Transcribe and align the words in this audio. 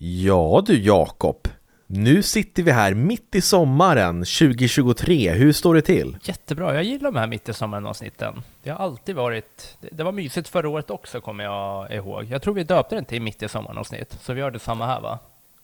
Ja 0.00 0.62
du 0.66 0.82
Jakob, 0.82 1.48
nu 1.86 2.22
sitter 2.22 2.62
vi 2.62 2.70
här 2.70 2.94
mitt 2.94 3.34
i 3.34 3.40
sommaren 3.40 4.18
2023. 4.18 5.30
Hur 5.30 5.52
står 5.52 5.74
det 5.74 5.82
till? 5.82 6.16
Jättebra, 6.22 6.74
jag 6.74 6.84
gillar 6.84 7.12
de 7.12 7.18
här 7.18 7.26
mitt 7.26 7.48
i 7.48 7.52
sommaren 7.54 7.86
avsnitten. 7.86 8.42
Det 8.62 8.70
har 8.70 8.78
alltid 8.78 9.14
varit, 9.16 9.76
det 9.92 10.02
var 10.04 10.12
mysigt 10.12 10.48
förra 10.48 10.68
året 10.68 10.90
också 10.90 11.20
kommer 11.20 11.44
jag 11.44 11.94
ihåg. 11.94 12.24
Jag 12.24 12.42
tror 12.42 12.54
vi 12.54 12.64
döpte 12.64 12.94
den 12.94 13.04
till 13.04 13.22
mitt 13.22 13.42
i 13.42 13.48
sommaren 13.48 13.78
avsnitt, 13.78 14.16
så 14.22 14.32
vi 14.32 14.40
gör 14.40 14.50
det 14.50 14.58
samma 14.58 14.86
här 14.86 15.00
va? 15.00 15.18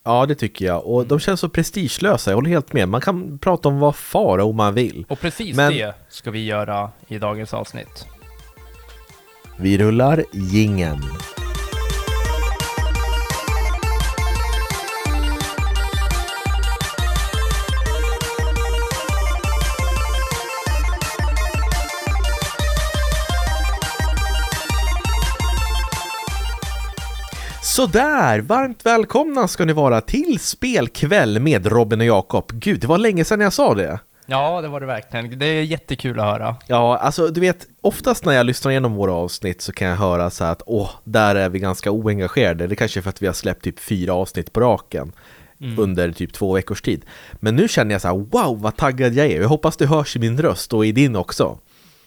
Ja, 0.04 0.26
det 0.26 0.34
tycker 0.34 0.64
jag. 0.64 0.86
Och 0.86 1.06
de 1.06 1.20
känns 1.20 1.40
så 1.40 1.48
prestigelösa, 1.48 2.30
jag 2.30 2.36
håller 2.36 2.50
helt 2.50 2.72
med. 2.72 2.88
Man 2.88 3.00
kan 3.00 3.38
prata 3.38 3.68
om 3.68 3.78
vad 3.78 3.96
fara 3.96 4.44
om 4.44 4.56
man 4.56 4.74
vill. 4.74 5.06
Och 5.08 5.20
precis 5.20 5.56
Men- 5.56 5.72
det 5.72 5.94
ska 6.08 6.30
vi 6.30 6.44
göra 6.44 6.90
i 7.08 7.18
dagens 7.18 7.54
avsnitt. 7.54 8.06
Vi 9.58 9.78
rullar 9.78 10.24
gingen. 10.32 10.98
Sådär, 27.74 28.40
varmt 28.40 28.86
välkomna 28.86 29.48
ska 29.48 29.64
ni 29.64 29.72
vara 29.72 30.00
till 30.00 30.38
spelkväll 30.40 31.40
med 31.40 31.66
Robin 31.66 32.00
och 32.00 32.06
Jakob. 32.06 32.52
Gud, 32.52 32.80
det 32.80 32.86
var 32.86 32.98
länge 32.98 33.24
sedan 33.24 33.40
jag 33.40 33.52
sa 33.52 33.74
det. 33.74 34.00
Ja, 34.26 34.60
det 34.60 34.68
var 34.68 34.80
det 34.80 34.86
verkligen. 34.86 35.38
Det 35.38 35.46
är 35.46 35.62
jättekul 35.62 36.20
att 36.20 36.26
höra. 36.26 36.56
Ja, 36.66 36.98
alltså 36.98 37.28
du 37.28 37.40
vet, 37.40 37.66
oftast 37.80 38.24
när 38.24 38.32
jag 38.32 38.46
lyssnar 38.46 38.70
igenom 38.70 38.94
våra 38.94 39.12
avsnitt 39.12 39.62
så 39.62 39.72
kan 39.72 39.88
jag 39.88 39.96
höra 39.96 40.30
så 40.30 40.44
här 40.44 40.52
att 40.52 40.62
åh, 40.66 40.90
där 41.04 41.34
är 41.34 41.48
vi 41.48 41.58
ganska 41.58 41.90
oengagerade. 41.90 42.66
Det 42.66 42.76
kanske 42.76 43.00
är 43.00 43.02
för 43.02 43.10
att 43.10 43.22
vi 43.22 43.26
har 43.26 43.34
släppt 43.34 43.64
typ 43.64 43.80
fyra 43.80 44.14
avsnitt 44.14 44.52
på 44.52 44.60
raken 44.60 45.12
under 45.78 46.12
typ 46.12 46.32
två 46.32 46.52
veckors 46.52 46.82
tid. 46.82 47.04
Men 47.32 47.56
nu 47.56 47.68
känner 47.68 47.94
jag 47.94 48.02
så 48.02 48.08
här, 48.08 48.14
wow 48.14 48.60
vad 48.60 48.76
taggad 48.76 49.14
jag 49.14 49.26
är. 49.26 49.40
Jag 49.40 49.48
hoppas 49.48 49.76
det 49.76 49.86
hörs 49.86 50.16
i 50.16 50.18
min 50.18 50.42
röst 50.42 50.72
och 50.72 50.86
i 50.86 50.92
din 50.92 51.16
också. 51.16 51.58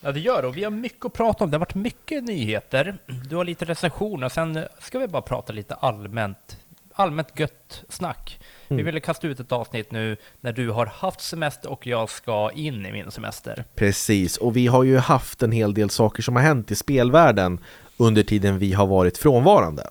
Ja, 0.02 0.12
det 0.12 0.20
gör 0.20 0.42
det. 0.42 0.48
Och 0.48 0.58
vi 0.58 0.64
har 0.64 0.72
mycket 0.72 1.06
att 1.06 1.14
prata 1.14 1.44
om. 1.44 1.52
Det 1.52 1.56
har 1.56 1.60
varit 1.60 1.76
mycket 1.76 2.24
nyheter. 2.24 2.98
Du 3.30 3.36
har 3.36 3.46
lite 3.46 3.66
recensioner. 3.66 4.30
Sen 4.30 4.60
ska 4.80 5.00
vi 5.00 5.08
bara 5.08 5.22
prata 5.22 5.54
lite 5.54 5.76
allmänt, 5.76 6.58
allmänt 6.94 7.40
gött 7.40 7.84
snack. 7.90 8.40
Vi 8.68 8.84
ville 8.84 9.00
kasta 9.00 9.28
ut 9.28 9.40
ett 9.40 9.52
avsnitt 9.52 9.92
nu 9.92 10.18
när 10.42 10.54
du 10.54 10.70
har 10.70 10.86
haft 10.86 11.22
semester 11.22 11.70
och 11.72 11.88
jag 11.88 12.10
ska 12.10 12.52
in 12.52 12.86
i 12.86 12.92
min 12.92 13.12
semester. 13.12 13.66
Precis, 13.76 14.38
och 14.38 14.56
vi 14.56 14.68
har 14.68 14.84
ju 14.84 14.98
haft 14.98 15.44
en 15.44 15.52
hel 15.52 15.74
del 15.74 15.90
saker 15.90 16.24
som 16.24 16.36
har 16.36 16.44
hänt 16.44 16.72
i 16.72 16.76
spelvärlden 16.76 17.60
under 17.98 18.24
tiden 18.24 18.60
vi 18.60 18.74
har 18.74 18.88
varit 18.88 19.18
frånvarande. 19.18 19.88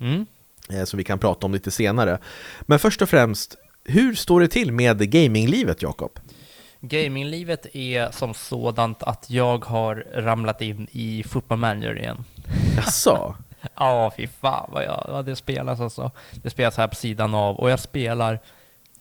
Mm. 0.00 0.26
eh, 0.70 0.84
Som 0.84 0.98
vi 0.98 1.04
kan 1.04 1.18
prata 1.18 1.46
om 1.46 1.52
lite 1.52 1.70
senare. 1.70 2.18
Men 2.60 2.78
först 2.78 3.02
och 3.02 3.08
främst, 3.08 3.56
hur 3.84 4.14
står 4.14 4.40
det 4.40 4.48
till 4.48 4.72
med 4.72 5.10
gaminglivet 5.12 5.82
Jakob? 5.82 6.18
Gaminglivet 6.80 7.66
är 7.72 8.10
som 8.10 8.34
sådant 8.34 9.02
att 9.02 9.30
jag 9.30 9.64
har 9.64 10.06
ramlat 10.14 10.60
in 10.62 10.88
i 10.90 11.22
Football 11.22 11.58
Manager 11.58 11.98
igen. 11.98 12.24
Jaså? 12.76 13.34
Ja, 13.74 14.12
fy 14.16 14.26
fan 14.26 14.70
vad 14.72 14.84
jag, 14.84 15.06
vad 15.08 15.24
det 15.24 15.36
spelas 15.36 15.80
alltså. 15.80 16.10
Det 16.42 16.50
spelas 16.50 16.76
här 16.76 16.88
på 16.88 16.94
sidan 16.94 17.34
av 17.34 17.56
och 17.56 17.70
jag 17.70 17.80
spelar 17.80 18.40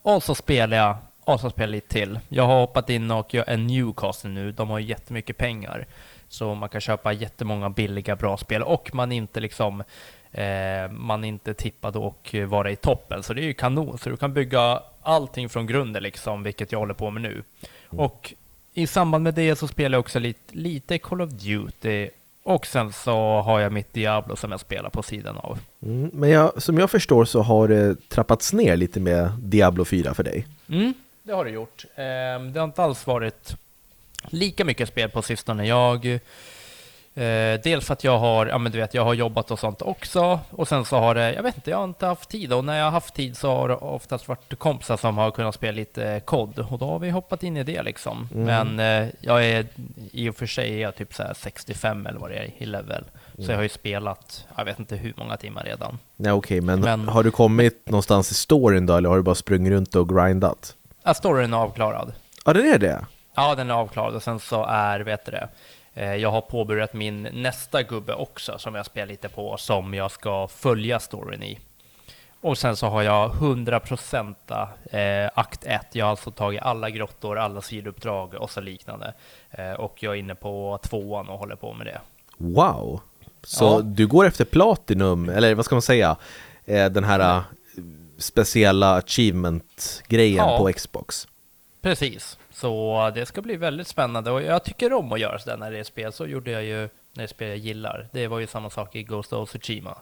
och 0.01 0.23
så 0.23 0.35
spelar 0.35 0.77
jag 0.77 0.97
och 1.23 1.39
så 1.39 1.49
spelar 1.49 1.67
jag 1.67 1.71
lite 1.71 1.87
till. 1.87 2.19
Jag 2.29 2.43
har 2.43 2.59
hoppat 2.59 2.89
in 2.89 3.11
och 3.11 3.33
jag 3.33 3.49
är 3.49 3.57
Newcastle 3.57 4.29
nu. 4.29 4.51
De 4.51 4.69
har 4.69 4.79
jättemycket 4.79 5.37
pengar. 5.37 5.87
Så 6.27 6.55
man 6.55 6.69
kan 6.69 6.81
köpa 6.81 7.13
jättemånga 7.13 7.69
billiga 7.69 8.15
bra 8.15 8.37
spel 8.37 8.63
och 8.63 8.95
man 8.95 9.11
inte 9.11 9.39
liksom 9.39 9.83
eh, 10.31 10.91
man 10.91 11.23
inte 11.23 11.53
tippad 11.53 11.95
och 11.95 12.35
vara 12.47 12.71
i 12.71 12.75
toppen. 12.75 13.23
Så 13.23 13.33
det 13.33 13.41
är 13.41 13.45
ju 13.45 13.53
kanon. 13.53 13.97
Så 13.97 14.09
du 14.09 14.17
kan 14.17 14.33
bygga 14.33 14.81
allting 15.01 15.49
från 15.49 15.67
grunden 15.67 16.03
liksom, 16.03 16.43
vilket 16.43 16.71
jag 16.71 16.79
håller 16.79 16.93
på 16.93 17.11
med 17.11 17.21
nu. 17.21 17.43
Och 17.87 18.33
i 18.73 18.87
samband 18.87 19.23
med 19.23 19.33
det 19.33 19.55
så 19.55 19.67
spelar 19.67 19.95
jag 19.95 19.99
också 19.99 20.19
lite, 20.19 20.55
lite 20.55 20.97
Call 20.97 21.21
of 21.21 21.29
Duty 21.29 22.09
och 22.43 22.65
sen 22.65 22.93
så 22.93 23.41
har 23.41 23.59
jag 23.59 23.71
mitt 23.71 23.93
Diablo 23.93 24.35
som 24.35 24.51
jag 24.51 24.59
spelar 24.59 24.89
på 24.89 25.03
sidan 25.03 25.37
av. 25.37 25.59
Mm, 25.83 26.09
men 26.13 26.29
jag, 26.29 26.61
som 26.61 26.77
jag 26.77 26.91
förstår 26.91 27.25
så 27.25 27.41
har 27.41 27.67
det 27.67 28.09
trappats 28.09 28.53
ner 28.53 28.77
lite 28.77 28.99
med 28.99 29.31
Diablo 29.39 29.85
4 29.85 30.13
för 30.13 30.23
dig. 30.23 30.47
Mm, 30.69 30.93
det 31.23 31.33
har 31.33 31.45
det 31.45 31.51
gjort. 31.51 31.85
Ehm, 31.95 32.53
det 32.53 32.59
har 32.59 32.65
inte 32.65 32.83
alls 32.83 33.07
varit 33.07 33.55
lika 34.29 34.65
mycket 34.65 34.87
spel 34.87 35.09
på 35.09 35.21
sistone. 35.21 35.67
Jag, 35.67 36.19
eh, 37.19 37.59
dels 37.63 37.85
för 37.85 37.93
att 37.93 38.03
jag 38.03 38.19
har, 38.19 38.45
ja 38.45 38.57
men 38.57 38.71
du 38.71 38.77
vet, 38.77 38.93
jag 38.93 39.03
har 39.05 39.13
jobbat 39.13 39.51
och 39.51 39.59
sånt 39.59 39.81
också. 39.81 40.39
Och 40.49 40.67
sen 40.67 40.85
så 40.85 40.97
har 40.97 41.15
det, 41.15 41.33
jag 41.33 41.43
vet 41.43 41.55
inte, 41.55 41.69
jag 41.69 41.77
har 41.77 41.83
inte 41.83 42.05
haft 42.05 42.29
tid. 42.29 42.53
Och 42.53 42.65
när 42.65 42.77
jag 42.77 42.83
har 42.85 42.91
haft 42.91 43.13
tid 43.15 43.37
så 43.37 43.55
har 43.55 43.67
det 43.67 43.75
oftast 43.75 44.27
varit 44.27 44.59
kompisar 44.59 44.97
som 44.97 45.17
har 45.17 45.31
kunnat 45.31 45.55
spela 45.55 45.75
lite 45.75 46.21
kod. 46.25 46.59
Och 46.59 46.79
då 46.79 46.85
har 46.85 46.99
vi 46.99 47.09
hoppat 47.09 47.43
in 47.43 47.57
i 47.57 47.63
det 47.63 47.83
liksom. 47.83 48.27
Men 48.31 48.79
eh, 48.79 49.07
jag 49.21 49.45
är, 49.45 49.65
i 50.11 50.29
och 50.29 50.35
för 50.35 50.45
sig 50.45 50.73
är 50.73 50.81
jag 50.81 50.95
typ 50.95 51.13
så 51.13 51.23
här 51.23 51.33
65 51.33 52.05
eller 52.05 52.19
vad 52.19 52.29
det 52.29 52.35
är 52.37 52.51
i 52.57 52.65
level. 52.65 53.03
Så 53.45 53.51
jag 53.51 53.55
har 53.55 53.63
ju 53.63 53.69
spelat, 53.69 54.45
jag 54.57 54.65
vet 54.65 54.79
inte 54.79 54.95
hur 54.95 55.13
många 55.17 55.37
timmar 55.37 55.63
redan. 55.63 55.99
Nej 56.15 56.31
okej, 56.31 56.61
men, 56.61 56.79
Men- 56.81 57.07
har 57.07 57.23
du 57.23 57.31
kommit 57.31 57.89
någonstans 57.89 58.31
i 58.31 58.33
storyn 58.33 58.85
då 58.85 58.95
eller 58.97 59.09
har 59.09 59.17
du 59.17 59.23
bara 59.23 59.35
sprungit 59.35 59.71
runt 59.71 59.95
och 59.95 60.09
grindat? 60.09 60.75
Ja, 61.03 61.13
storyn 61.13 61.53
är 61.53 61.57
avklarad. 61.57 62.13
Ja, 62.45 62.53
det 62.53 62.69
är 62.69 62.77
det? 62.79 63.05
Ja, 63.35 63.55
den 63.55 63.69
är 63.69 63.73
avklarad 63.73 64.15
och 64.15 64.23
sen 64.23 64.39
så 64.39 64.65
är, 64.65 64.99
vet 64.99 65.25
du 65.25 65.31
det, 65.31 65.47
jag 66.05 66.31
har 66.31 66.41
påbörjat 66.41 66.93
min 66.93 67.23
nästa 67.33 67.83
gubbe 67.83 68.13
också 68.13 68.57
som 68.57 68.75
jag 68.75 68.85
spelar 68.85 69.07
lite 69.07 69.29
på 69.29 69.57
som 69.57 69.93
jag 69.93 70.11
ska 70.11 70.47
följa 70.47 70.99
storyn 70.99 71.43
i. 71.43 71.59
Och 72.41 72.57
sen 72.57 72.75
så 72.75 72.87
har 72.87 73.01
jag 73.01 73.31
100% 73.31 74.35
eh, 74.91 75.31
akt 75.35 75.65
1. 75.65 75.81
Jag 75.91 76.05
har 76.05 76.09
alltså 76.11 76.31
tagit 76.31 76.61
alla 76.61 76.89
grottor, 76.89 77.37
alla 77.37 77.61
sidouppdrag 77.61 78.33
och 78.33 78.49
så 78.51 78.61
liknande. 78.61 79.13
Eh, 79.51 79.71
och 79.71 80.03
jag 80.03 80.13
är 80.15 80.19
inne 80.19 80.35
på 80.35 80.79
tvåan 80.83 81.29
och 81.29 81.39
håller 81.39 81.55
på 81.55 81.73
med 81.73 81.87
det. 81.87 82.01
Wow! 82.37 83.01
Så 83.43 83.65
Ja. 83.65 83.81
du 83.83 84.07
går 84.07 84.25
efter 84.25 84.45
Platinum, 84.45 85.29
eller 85.29 85.55
vad 85.55 85.65
ska 85.65 85.75
man 85.75 85.81
säga? 85.81 86.15
Eh, 86.65 86.85
den 86.89 87.03
här 87.03 87.19
eh, 87.37 87.41
speciella 88.17 88.95
achievement-grejen 88.95 90.47
Ja. 90.49 90.57
på 90.57 90.73
Xbox. 90.73 91.27
Precis, 91.81 92.37
så 92.59 93.11
det 93.15 93.25
ska 93.25 93.41
bli 93.41 93.55
väldigt 93.55 93.87
spännande 93.87 94.31
och 94.31 94.41
jag 94.41 94.63
tycker 94.63 94.93
om 94.93 95.11
att 95.11 95.19
göra 95.19 95.39
sådär 95.39 95.57
när 95.57 95.71
det 95.71 95.79
är 95.79 95.83
spel. 95.83 96.13
Så 96.13 96.25
gjorde 96.27 96.51
jag 96.51 96.63
ju 96.63 96.77
när 96.77 96.89
det 97.13 97.23
är 97.23 97.27
spel 97.27 97.47
jag 97.47 97.57
gillar. 97.57 98.07
Det 98.11 98.27
var 98.27 98.39
ju 98.39 98.47
samma 98.47 98.69
sak 98.69 98.95
i 98.95 99.03
Ghost 99.03 99.33
of 99.33 99.49
Tsushima. 99.49 99.97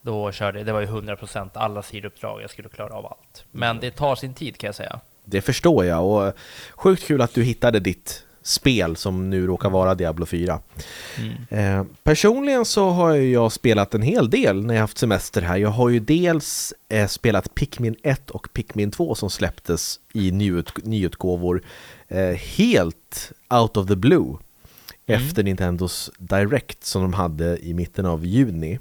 Då 0.00 0.32
körde 0.32 0.64
det 0.64 0.72
var 0.72 0.80
ju 0.80 0.86
100% 0.86 1.50
alla 1.54 1.82
sidouppdrag, 1.82 2.42
jag 2.42 2.50
skulle 2.50 2.68
klara 2.68 2.94
av 2.94 3.06
allt. 3.06 3.44
Men 3.50 3.80
det 3.80 3.90
tar 3.90 4.16
sin 4.16 4.34
tid 4.34 4.58
kan 4.58 4.68
jag 4.68 4.74
säga. 4.74 5.00
Det 5.24 5.40
förstår 5.40 5.84
jag 5.84 6.06
och 6.06 6.34
sjukt 6.70 7.06
kul 7.06 7.22
att 7.22 7.34
du 7.34 7.42
hittade 7.42 7.80
ditt 7.80 8.25
spel 8.46 8.96
som 8.96 9.30
nu 9.30 9.46
råkar 9.46 9.70
vara 9.70 9.94
Diablo 9.94 10.26
4. 10.26 10.60
Eh, 11.48 11.84
personligen 12.02 12.64
så 12.64 12.90
har 12.90 13.14
jag 13.14 13.52
spelat 13.52 13.94
en 13.94 14.02
hel 14.02 14.30
del 14.30 14.64
när 14.66 14.74
jag 14.74 14.80
haft 14.80 14.98
semester 14.98 15.42
här. 15.42 15.56
Jag 15.56 15.68
har 15.68 15.88
ju 15.88 16.00
dels 16.00 16.74
eh, 16.88 17.06
spelat 17.06 17.54
Pikmin 17.54 17.96
1 18.02 18.30
och 18.30 18.48
Pikmin 18.52 18.90
2 18.90 19.14
som 19.14 19.30
släpptes 19.30 20.00
i 20.12 20.30
nyut- 20.30 20.84
nyutgåvor 20.86 21.62
eh, 22.08 22.34
helt 22.34 23.32
out 23.50 23.76
of 23.76 23.86
the 23.88 23.96
blue 23.96 24.36
efter 25.06 25.42
Nintendos 25.42 26.10
Direct 26.18 26.84
som 26.84 27.02
de 27.02 27.12
hade 27.12 27.58
i 27.66 27.74
mitten 27.74 28.06
av 28.06 28.26
juni. 28.26 28.78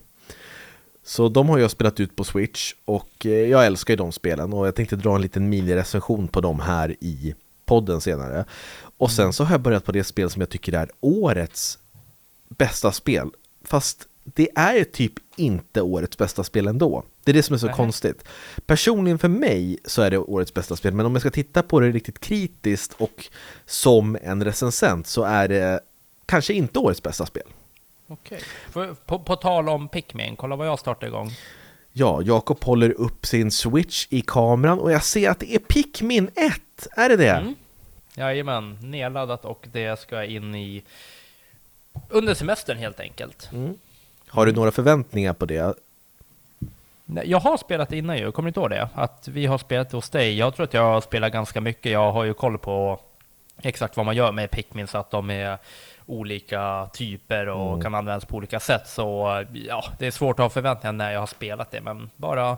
Så 1.04 1.30
de 1.30 1.50
har 1.50 1.58
jag 1.58 1.72
spelat 1.72 2.00
ut 2.00 2.16
på 2.16 2.24
Switch 2.24 2.74
och 2.86 3.26
eh, 3.26 3.32
jag 3.32 3.66
älskar 3.66 3.94
ju 3.94 3.98
de 3.98 4.12
spelen 4.12 4.54
och 4.54 4.68
jag 4.68 4.76
tänkte 4.76 4.96
dra 4.96 5.16
en 5.16 5.22
liten 5.22 5.50
minirecension 5.50 6.28
på 6.28 6.42
dem 6.42 6.60
här 6.60 6.96
i 7.00 7.36
podden 7.66 8.02
senare. 8.02 8.46
Och 8.98 9.12
sen 9.12 9.34
så 9.34 9.44
har 9.44 9.54
jag 9.54 9.62
börjat 9.62 9.86
på 9.86 9.92
det 9.92 10.04
spel 10.04 10.30
som 10.30 10.42
jag 10.42 10.50
tycker 10.50 10.74
är 10.74 10.90
årets 11.00 11.80
bästa 12.50 12.92
spel. 12.92 13.30
Fast 13.64 14.08
det 14.24 14.50
är 14.56 14.84
typ 14.84 15.14
inte 15.36 15.82
årets 15.82 16.18
bästa 16.18 16.44
spel 16.44 16.68
ändå. 16.68 17.04
Det 17.24 17.32
är 17.32 17.34
det 17.34 17.44
som 17.44 17.54
är 17.54 17.58
så 17.58 17.66
Nej. 17.66 17.76
konstigt. 17.76 18.24
Personligen 18.66 19.20
för 19.20 19.28
mig 19.28 19.80
så 19.86 20.02
är 20.02 20.12
det 20.12 20.18
årets 20.18 20.54
bästa 20.54 20.76
spel, 20.76 20.94
men 20.94 21.06
om 21.06 21.12
jag 21.12 21.22
ska 21.22 21.32
titta 21.32 21.64
på 21.64 21.80
det 21.80 21.92
riktigt 21.92 22.20
kritiskt 22.20 22.94
och 22.98 23.26
som 23.66 24.18
en 24.22 24.44
recensent 24.44 25.08
så 25.08 25.24
är 25.24 25.48
det 25.48 25.80
kanske 26.26 26.54
inte 26.54 26.80
årets 26.80 27.04
bästa 27.04 27.26
spel. 27.26 27.48
Okej. 28.08 28.42
På, 28.74 28.96
på, 29.06 29.20
på 29.20 29.36
tal 29.36 29.70
om 29.70 29.90
Pikmin, 29.90 30.36
kolla 30.36 30.56
vad 30.56 30.68
jag 30.68 30.80
startade 30.80 31.08
igång. 31.08 31.32
Ja, 31.92 32.22
Jakob 32.22 32.64
håller 32.64 32.92
upp 32.92 33.26
sin 33.26 33.52
switch 33.52 34.08
i 34.10 34.22
kameran 34.22 34.80
och 34.80 34.92
jag 34.92 35.04
ser 35.04 35.30
att 35.30 35.40
det 35.40 35.56
är 35.56 35.60
Pikmin 35.60 36.30
1. 36.36 36.88
Är 36.92 37.10
det 37.10 37.16
det? 37.16 37.30
Mm. 37.32 37.56
Jajamän, 38.18 38.78
nedladdat 38.82 39.46
och 39.46 39.68
det 39.72 40.00
ska 40.00 40.24
in 40.24 40.56
i 40.56 40.84
under 42.10 42.34
semestern 42.34 42.78
helt 42.78 43.00
enkelt. 43.00 43.50
Har 44.28 44.46
du 44.46 44.52
några 44.52 44.72
förväntningar 44.72 45.34
på 45.34 45.46
det? 45.46 45.74
Nej, 47.06 47.30
Jag 47.30 47.40
har 47.40 47.58
spelat 47.58 47.92
innan 47.94 48.18
ju, 48.18 48.32
kommer 48.32 48.48
du 48.48 48.50
inte 48.50 48.60
ihåg 48.60 48.70
det? 48.70 48.90
Att 48.94 49.28
vi 49.28 49.46
har 49.46 49.58
spelat 49.58 49.92
hos 49.92 50.10
dig. 50.10 50.38
Jag 50.38 50.56
tror 50.56 50.64
att 50.64 50.74
jag 50.74 50.82
har 50.82 51.02
spelat 51.02 51.34
ganska 51.34 51.62
mycket. 51.62 51.92
Jag 51.92 52.12
har 52.12 52.24
ju 52.24 52.34
koll 52.34 52.58
på 52.58 53.00
exakt 53.62 53.98
vad 53.98 54.06
man 54.06 54.16
gör 54.16 54.32
med 54.32 54.52
Pikmin 54.52 54.88
så 54.88 54.98
att 54.98 55.12
de 55.12 55.30
är 55.30 55.58
olika 56.06 56.90
typer 56.94 57.48
och 57.50 57.84
kan 57.84 57.96
användas 57.96 58.26
på 58.26 58.38
olika 58.38 58.60
sätt. 58.60 58.88
Så 58.88 59.44
ja, 59.54 59.86
det 60.00 60.08
är 60.08 60.12
svårt 60.12 60.40
att 60.40 60.44
ha 60.44 60.50
förväntningar 60.50 60.94
när 60.94 61.12
jag 61.12 61.20
har 61.20 61.28
spelat 61.28 61.72
det, 61.72 61.82
men 61.82 62.10
bara 62.16 62.58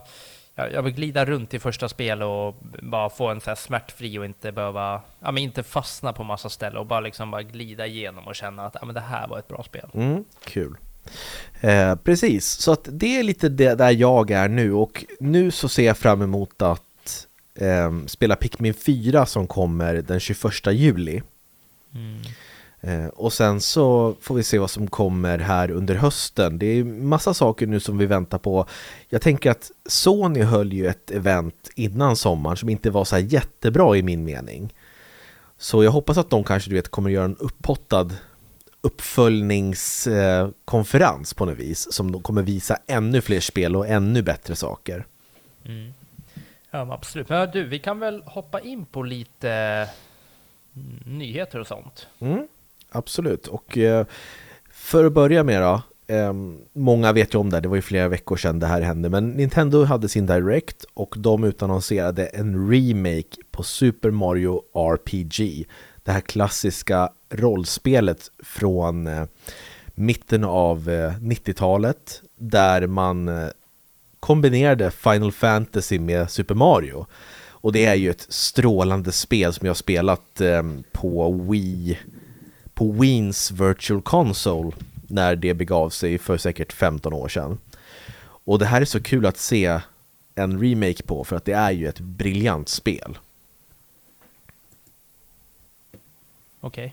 jag, 0.58 0.74
jag 0.74 0.82
vill 0.82 0.94
glida 0.94 1.26
runt 1.26 1.54
i 1.54 1.60
första 1.60 1.90
spel 1.90 2.24
och 2.24 2.56
bara 2.82 3.10
få 3.10 3.28
en 3.28 3.42
så 3.42 3.50
här 3.50 3.56
smärtfri 3.56 4.20
och 4.20 4.26
inte 4.26 4.52
behöva, 4.52 5.02
ja 5.20 5.32
men 5.32 5.44
inte 5.44 5.64
fastna 5.64 6.14
på 6.14 6.24
massa 6.24 6.50
ställen 6.50 6.78
och 6.78 6.86
bara 6.86 7.00
liksom 7.00 7.32
bara 7.32 7.44
glida 7.44 7.88
igenom 7.88 8.28
och 8.28 8.36
känna 8.36 8.66
att 8.66 8.76
ja, 8.80 8.86
men 8.86 8.96
det 8.96 9.02
här 9.02 9.28
var 9.28 9.40
ett 9.40 9.48
bra 9.48 9.64
spel. 9.64 9.90
Mm, 9.94 10.24
kul. 10.44 10.78
Eh, 11.62 11.96
precis, 11.96 12.46
så 12.46 12.72
att 12.72 12.88
det 12.92 13.20
är 13.20 13.24
lite 13.24 13.50
det 13.50 13.76
där 13.76 13.92
jag 13.92 14.32
är 14.32 14.48
nu 14.48 14.74
och 14.74 15.06
nu 15.20 15.52
så 15.52 15.70
ser 15.70 15.86
jag 15.86 15.98
fram 15.98 16.22
emot 16.22 16.62
att 16.62 17.28
eh, 17.56 17.92
spela 18.08 18.36
Pikmin 18.36 18.74
4 18.74 19.26
som 19.26 19.48
kommer 19.48 19.96
den 19.96 20.20
21 20.20 20.44
juli. 20.72 21.22
Mm. 21.96 22.22
Eh, 22.82 23.08
och 23.08 23.34
sen 23.34 23.62
så 23.62 24.16
får 24.22 24.36
vi 24.36 24.44
se 24.44 24.60
vad 24.60 24.70
som 24.70 24.88
kommer 24.88 25.40
här 25.40 25.72
under 25.72 25.96
hösten. 25.96 26.60
Det 26.60 26.66
är 26.66 26.84
massa 26.84 27.34
saker 27.34 27.68
nu 27.68 27.80
som 27.80 27.98
vi 27.98 28.06
väntar 28.06 28.38
på. 28.38 28.66
Jag 29.10 29.22
tänker 29.22 29.52
att 29.52 29.72
Sony 29.86 30.42
höll 30.42 30.74
ju 30.74 30.88
ett 30.88 31.12
event 31.12 31.70
innan 31.76 32.16
sommaren 32.16 32.58
som 32.58 32.70
inte 32.70 32.90
var 32.90 33.06
så 33.06 33.16
här 33.16 33.24
jättebra 33.24 33.98
i 33.98 34.04
min 34.04 34.24
mening. 34.24 34.74
Så 35.58 35.84
jag 35.84 35.92
hoppas 35.92 36.18
att 36.18 36.30
de 36.30 36.44
kanske 36.44 36.70
du 36.70 36.76
vet 36.76 36.90
kommer 36.90 37.10
göra 37.10 37.26
en 37.26 37.38
upphottad 37.38 38.10
uppföljningskonferens 38.82 41.34
på 41.34 41.46
något 41.46 41.58
vis 41.58 41.94
som 41.94 42.12
de 42.12 42.22
kommer 42.22 42.42
visa 42.42 42.78
ännu 42.88 43.22
fler 43.22 43.40
spel 43.40 43.76
och 43.76 43.88
ännu 43.88 44.22
bättre 44.22 44.56
saker. 44.56 45.06
Mm. 45.66 45.94
Ja, 46.72 46.94
absolut. 46.94 47.30
Men 47.30 47.52
du, 47.52 47.64
vi 47.64 47.80
kan 47.80 48.00
väl 48.00 48.24
hoppa 48.26 48.60
in 48.60 48.86
på 48.86 49.04
lite 49.04 49.52
mm, 50.76 51.00
nyheter 51.06 51.60
och 51.60 51.68
sånt. 51.68 52.08
Mm, 52.20 52.48
absolut, 52.92 53.48
och 53.48 53.78
eh, 53.78 54.06
för 54.70 55.06
att 55.06 55.14
börja 55.14 55.44
med 55.44 55.62
då, 55.62 55.82
ehm, 56.08 56.58
många 56.74 57.14
vet 57.14 57.34
ju 57.34 57.38
om 57.38 57.50
det, 57.50 57.60
det 57.60 57.68
var 57.68 57.76
ju 57.76 57.82
flera 57.82 58.08
veckor 58.08 58.38
sedan 58.38 58.60
det 58.60 58.68
här 58.68 58.82
hände, 58.82 59.10
men 59.10 59.30
Nintendo 59.30 59.84
hade 59.84 60.10
sin 60.10 60.26
Direct 60.26 60.86
och 60.94 61.16
de 61.18 61.44
utannonserade 61.44 62.26
en 62.26 62.72
remake 62.72 63.38
på 63.52 63.64
Super 63.64 64.12
Mario 64.12 64.62
RPG, 64.74 65.68
det 66.04 66.12
här 66.12 66.22
klassiska 66.22 67.10
rollspelet 67.30 68.32
från 68.44 69.08
eh, 69.08 69.26
mitten 69.96 70.44
av 70.44 70.90
eh, 70.90 71.14
90-talet 71.14 72.22
där 72.36 72.88
man 72.88 73.50
kombinerade 74.20 74.92
Final 74.92 75.32
Fantasy 75.32 76.00
med 76.00 76.32
Super 76.32 76.56
Mario. 76.56 77.06
Och 77.60 77.72
det 77.72 77.86
är 77.86 77.96
ju 77.96 78.10
ett 78.10 78.26
strålande 78.30 79.12
spel 79.12 79.54
som 79.54 79.66
jag 79.66 79.70
har 79.70 79.76
spelat 79.76 80.42
ehm, 80.42 80.84
på 80.92 81.32
Wii, 81.32 81.98
på 82.78 82.92
Wiens 82.92 83.52
Virtual 83.52 84.02
Console 84.02 84.72
när 85.08 85.36
det 85.36 85.54
begav 85.54 85.90
sig 85.90 86.18
för 86.18 86.38
säkert 86.38 86.74
15 86.74 87.14
år 87.14 87.28
sedan. 87.28 87.58
Och 88.22 88.60
det 88.60 88.66
här 88.66 88.82
är 88.82 88.86
så 88.86 89.02
kul 89.02 89.26
att 89.26 89.38
se 89.38 89.80
en 90.36 90.62
remake 90.62 91.04
på 91.04 91.24
för 91.24 91.36
att 91.36 91.46
det 91.46 91.54
är 91.54 91.72
ju 91.72 91.88
ett 91.88 92.00
briljant 92.00 92.70
spel. 92.70 93.18
Okej. 96.62 96.86
Okay. 96.86 96.92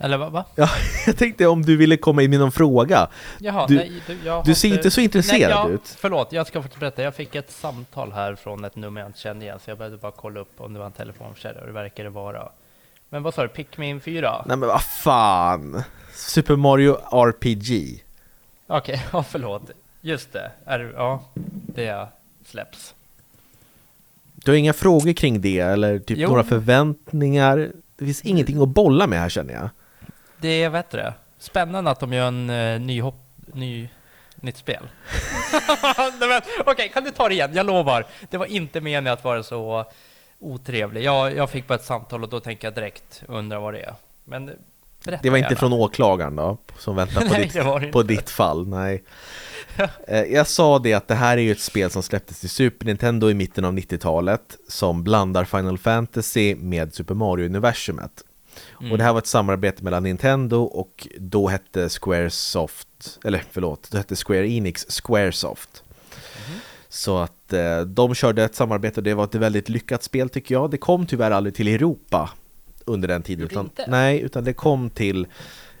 Eller 0.00 0.16
vad? 0.16 0.32
Va? 0.32 0.44
Ja, 0.54 0.68
jag 1.06 1.16
tänkte 1.16 1.46
om 1.46 1.62
du 1.62 1.76
ville 1.76 1.96
komma 1.96 2.22
in 2.22 2.30
med 2.30 2.40
någon 2.40 2.52
fråga. 2.52 3.08
Jaha, 3.38 3.66
du, 3.66 3.76
nej, 3.76 4.02
du, 4.06 4.42
du 4.44 4.54
ser 4.54 4.68
inte 4.68 4.90
så 4.90 5.00
intresserad 5.00 5.40
nej, 5.40 5.50
jag, 5.50 5.70
ut. 5.70 5.96
Förlåt, 5.98 6.32
jag 6.32 6.46
ska 6.46 6.62
faktiskt 6.62 6.80
berätta. 6.80 7.02
Jag 7.02 7.14
fick 7.14 7.34
ett 7.34 7.50
samtal 7.50 8.12
här 8.12 8.34
från 8.34 8.64
ett 8.64 8.76
nummer 8.76 9.00
jag 9.00 9.08
inte 9.08 9.20
kände 9.20 9.44
igen, 9.44 9.58
så 9.64 9.70
jag 9.70 9.78
behövde 9.78 9.98
bara 9.98 10.12
kolla 10.12 10.40
upp 10.40 10.60
om 10.60 10.72
det 10.72 10.78
var 10.78 10.86
en 10.86 10.92
telefonförsäljare, 10.92 11.60
och 11.60 11.66
det 11.66 11.72
verkar 11.72 12.04
det 12.04 12.10
vara. 12.10 12.48
Men 13.08 13.22
vad 13.22 13.34
sa 13.34 13.42
du, 13.42 13.48
Pikmin 13.48 14.00
4? 14.00 14.44
Nej 14.46 14.56
men 14.56 14.68
vad 14.68 14.82
fan! 14.82 15.82
Super 16.12 16.56
Mario 16.56 16.98
RPG. 17.10 18.02
Okej, 18.66 18.94
okay, 18.94 18.98
ja 19.12 19.22
förlåt. 19.22 19.70
Just 20.00 20.32
det, 20.32 20.50
är, 20.64 20.92
ja, 20.96 21.24
det 21.66 22.08
släpps. 22.44 22.94
Du 24.34 24.50
har 24.50 24.56
inga 24.56 24.72
frågor 24.72 25.12
kring 25.12 25.40
det, 25.40 25.58
eller 25.58 25.98
typ 25.98 26.18
jo. 26.18 26.28
några 26.28 26.44
förväntningar? 26.44 27.72
Det 27.96 28.04
finns 28.04 28.22
ingenting 28.22 28.62
att 28.62 28.68
bolla 28.68 29.06
med 29.06 29.20
här 29.20 29.28
känner 29.28 29.54
jag. 29.54 29.68
Det 30.40 30.62
är, 30.62 30.84
det, 30.90 31.14
spännande 31.38 31.90
att 31.90 32.00
de 32.00 32.12
gör 32.12 32.28
en 32.28 32.50
uh, 32.50 32.80
ny, 32.80 33.00
hopp, 33.00 33.24
ny 33.54 33.88
nytt 34.36 34.56
spel. 34.56 34.82
Okej, 36.20 36.42
okay, 36.66 36.88
kan 36.88 37.04
du 37.04 37.10
ta 37.10 37.28
det 37.28 37.34
igen? 37.34 37.50
Jag 37.54 37.66
lovar. 37.66 38.06
Det 38.30 38.36
var 38.36 38.46
inte 38.46 38.80
meningen 38.80 39.12
att 39.12 39.24
vara 39.24 39.42
så 39.42 39.84
otrevlig. 40.38 41.02
Jag, 41.02 41.36
jag 41.36 41.50
fick 41.50 41.66
bara 41.66 41.74
ett 41.74 41.84
samtal 41.84 42.22
och 42.22 42.28
då 42.28 42.40
tänker 42.40 42.66
jag 42.66 42.74
direkt 42.74 43.22
undra 43.28 43.60
vad 43.60 43.74
det 43.74 43.80
är. 43.80 43.94
Men 44.24 44.50
berätta 45.04 45.22
Det 45.22 45.30
var 45.30 45.38
inte 45.38 45.56
från 45.56 45.72
åklagaren 45.72 46.36
då, 46.36 46.56
som 46.78 46.96
väntar 46.96 47.20
på, 47.20 47.26
nej, 47.32 47.50
ditt, 47.82 47.92
på 47.92 48.02
ditt 48.02 48.30
fall? 48.30 48.68
Nej. 48.68 49.02
Eh, 50.08 50.22
jag 50.22 50.46
sa 50.46 50.78
det 50.78 50.94
att 50.94 51.08
det 51.08 51.14
här 51.14 51.38
är 51.38 51.42
ju 51.42 51.52
ett 51.52 51.60
spel 51.60 51.90
som 51.90 52.02
släpptes 52.02 52.40
till 52.40 52.50
Super 52.50 52.86
Nintendo 52.86 53.30
i 53.30 53.34
mitten 53.34 53.64
av 53.64 53.72
90-talet 53.72 54.56
som 54.68 55.04
blandar 55.04 55.44
Final 55.44 55.78
Fantasy 55.78 56.54
med 56.54 56.94
Super 56.94 57.14
Mario-universumet. 57.14 58.24
Mm. 58.80 58.92
Och 58.92 58.98
det 58.98 59.04
här 59.04 59.12
var 59.12 59.18
ett 59.18 59.26
samarbete 59.26 59.84
mellan 59.84 60.02
Nintendo 60.02 60.62
och 60.62 61.08
då 61.18 61.48
hette 61.48 61.88
Squaresoft, 61.88 63.18
eller 63.24 63.44
förlåt, 63.50 63.88
då 63.90 63.98
hette 63.98 64.16
Square 64.16 64.48
Enix 64.48 64.86
Squaresoft. 65.02 65.82
Så 66.88 67.18
att 67.18 67.52
eh, 67.52 67.80
de 67.80 68.14
körde 68.14 68.44
ett 68.44 68.54
samarbete 68.54 69.00
och 69.00 69.04
det 69.04 69.14
var 69.14 69.24
ett 69.24 69.34
väldigt 69.34 69.68
lyckat 69.68 70.02
spel 70.02 70.28
tycker 70.28 70.54
jag. 70.54 70.70
Det 70.70 70.78
kom 70.78 71.06
tyvärr 71.06 71.30
aldrig 71.30 71.54
till 71.54 71.68
Europa 71.68 72.30
under 72.84 73.08
den 73.08 73.22
tiden. 73.22 73.46
Utan, 73.46 73.70
nej, 73.88 74.20
utan 74.20 74.44
det 74.44 74.52
kom 74.52 74.90
till 74.90 75.26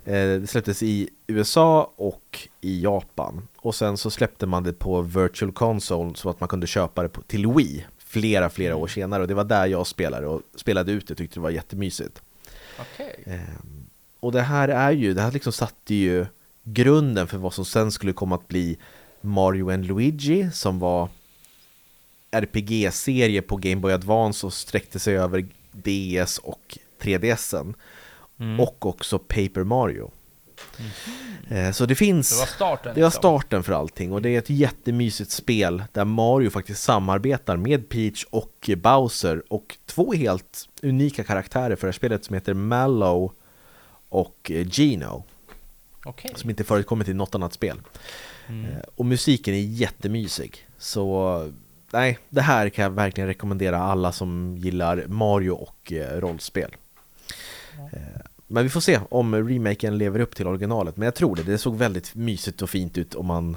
eh, 0.04 0.12
det 0.14 0.50
släpptes 0.50 0.82
i 0.82 1.10
USA 1.26 1.92
och 1.96 2.48
i 2.60 2.82
Japan. 2.82 3.48
Och 3.56 3.74
sen 3.74 3.96
så 3.96 4.10
släppte 4.10 4.46
man 4.46 4.62
det 4.62 4.72
på 4.72 5.02
Virtual 5.02 5.52
Console 5.52 6.14
så 6.14 6.30
att 6.30 6.40
man 6.40 6.48
kunde 6.48 6.66
köpa 6.66 7.02
det 7.02 7.10
till 7.26 7.46
Wii 7.46 7.86
flera, 7.98 8.50
flera 8.50 8.72
mm. 8.72 8.82
år 8.82 8.86
senare. 8.86 9.22
Och 9.22 9.28
det 9.28 9.34
var 9.34 9.44
där 9.44 9.66
jag 9.66 9.86
spelade 9.86 10.26
och 10.26 10.42
spelade 10.54 10.92
ut 10.92 11.08
det, 11.08 11.14
tyckte 11.14 11.36
det 11.36 11.42
var 11.42 11.50
jättemysigt. 11.50 12.22
Okay. 12.80 13.34
Eh, 13.34 13.40
och 14.20 14.32
det 14.32 14.42
här 14.42 14.68
är 14.68 14.90
ju, 14.90 15.14
det 15.14 15.22
här 15.22 15.32
liksom 15.32 15.52
satte 15.52 15.94
ju 15.94 16.26
grunden 16.62 17.26
för 17.26 17.38
vad 17.38 17.54
som 17.54 17.64
sen 17.64 17.92
skulle 17.92 18.12
komma 18.12 18.34
att 18.34 18.48
bli 18.48 18.78
Mario 19.20 19.70
and 19.70 19.86
Luigi 19.86 20.50
som 20.52 20.78
var 20.78 21.08
RPG-serie 22.30 23.42
på 23.42 23.56
Game 23.56 23.76
Boy 23.76 23.92
Advance 23.92 24.46
och 24.46 24.52
sträckte 24.52 24.98
sig 24.98 25.18
över 25.18 25.46
DS 25.72 26.38
och 26.38 26.78
3DSen. 27.00 27.74
Mm. 28.38 28.60
Och 28.60 28.86
också 28.86 29.18
Paper 29.18 29.64
Mario. 29.64 30.10
Mm. 31.48 31.72
Så 31.72 31.86
det 31.86 31.94
finns... 31.94 32.30
Det 32.30 32.38
var 32.38 32.46
starten? 32.46 32.94
Det 32.94 33.00
var 33.00 33.08
liksom. 33.08 33.20
starten 33.20 33.62
för 33.62 33.72
allting 33.72 34.12
och 34.12 34.22
det 34.22 34.30
är 34.30 34.38
ett 34.38 34.50
jättemysigt 34.50 35.30
spel 35.30 35.84
där 35.92 36.04
Mario 36.04 36.50
faktiskt 36.50 36.82
samarbetar 36.82 37.56
med 37.56 37.88
Peach 37.88 38.24
och 38.30 38.70
Bowser 38.76 39.42
och 39.48 39.76
två 39.86 40.12
helt 40.12 40.68
unika 40.82 41.24
karaktärer 41.24 41.76
för 41.76 41.86
det 41.86 41.90
här 41.90 41.96
spelet 41.96 42.24
som 42.24 42.34
heter 42.34 42.54
Mallow 42.54 43.32
och 44.08 44.50
Gino. 44.70 45.24
Okay. 46.04 46.30
Som 46.34 46.50
inte 46.50 46.64
förekommit 46.64 47.08
i 47.08 47.14
något 47.14 47.34
annat 47.34 47.52
spel. 47.52 47.80
Mm. 48.48 48.64
Eh, 48.64 48.78
och 48.94 49.06
musiken 49.06 49.54
är 49.54 49.58
jättemysig. 49.58 50.66
Så 50.78 51.52
nej, 51.90 52.18
det 52.28 52.40
här 52.40 52.68
kan 52.68 52.82
jag 52.82 52.90
verkligen 52.90 53.28
rekommendera 53.28 53.78
alla 53.78 54.12
som 54.12 54.56
gillar 54.58 55.04
Mario 55.06 55.50
och 55.50 55.92
eh, 55.92 56.20
rollspel. 56.20 56.76
Ja. 57.76 57.98
Eh, 57.98 58.20
men 58.46 58.64
vi 58.64 58.70
får 58.70 58.80
se 58.80 59.00
om 59.08 59.48
remaken 59.48 59.98
lever 59.98 60.20
upp 60.20 60.36
till 60.36 60.46
originalet. 60.46 60.96
Men 60.96 61.04
jag 61.04 61.14
tror 61.14 61.36
det, 61.36 61.42
det 61.42 61.58
såg 61.58 61.76
väldigt 61.76 62.14
mysigt 62.14 62.62
och 62.62 62.70
fint 62.70 62.98
ut 62.98 63.14
om 63.14 63.26
man 63.26 63.56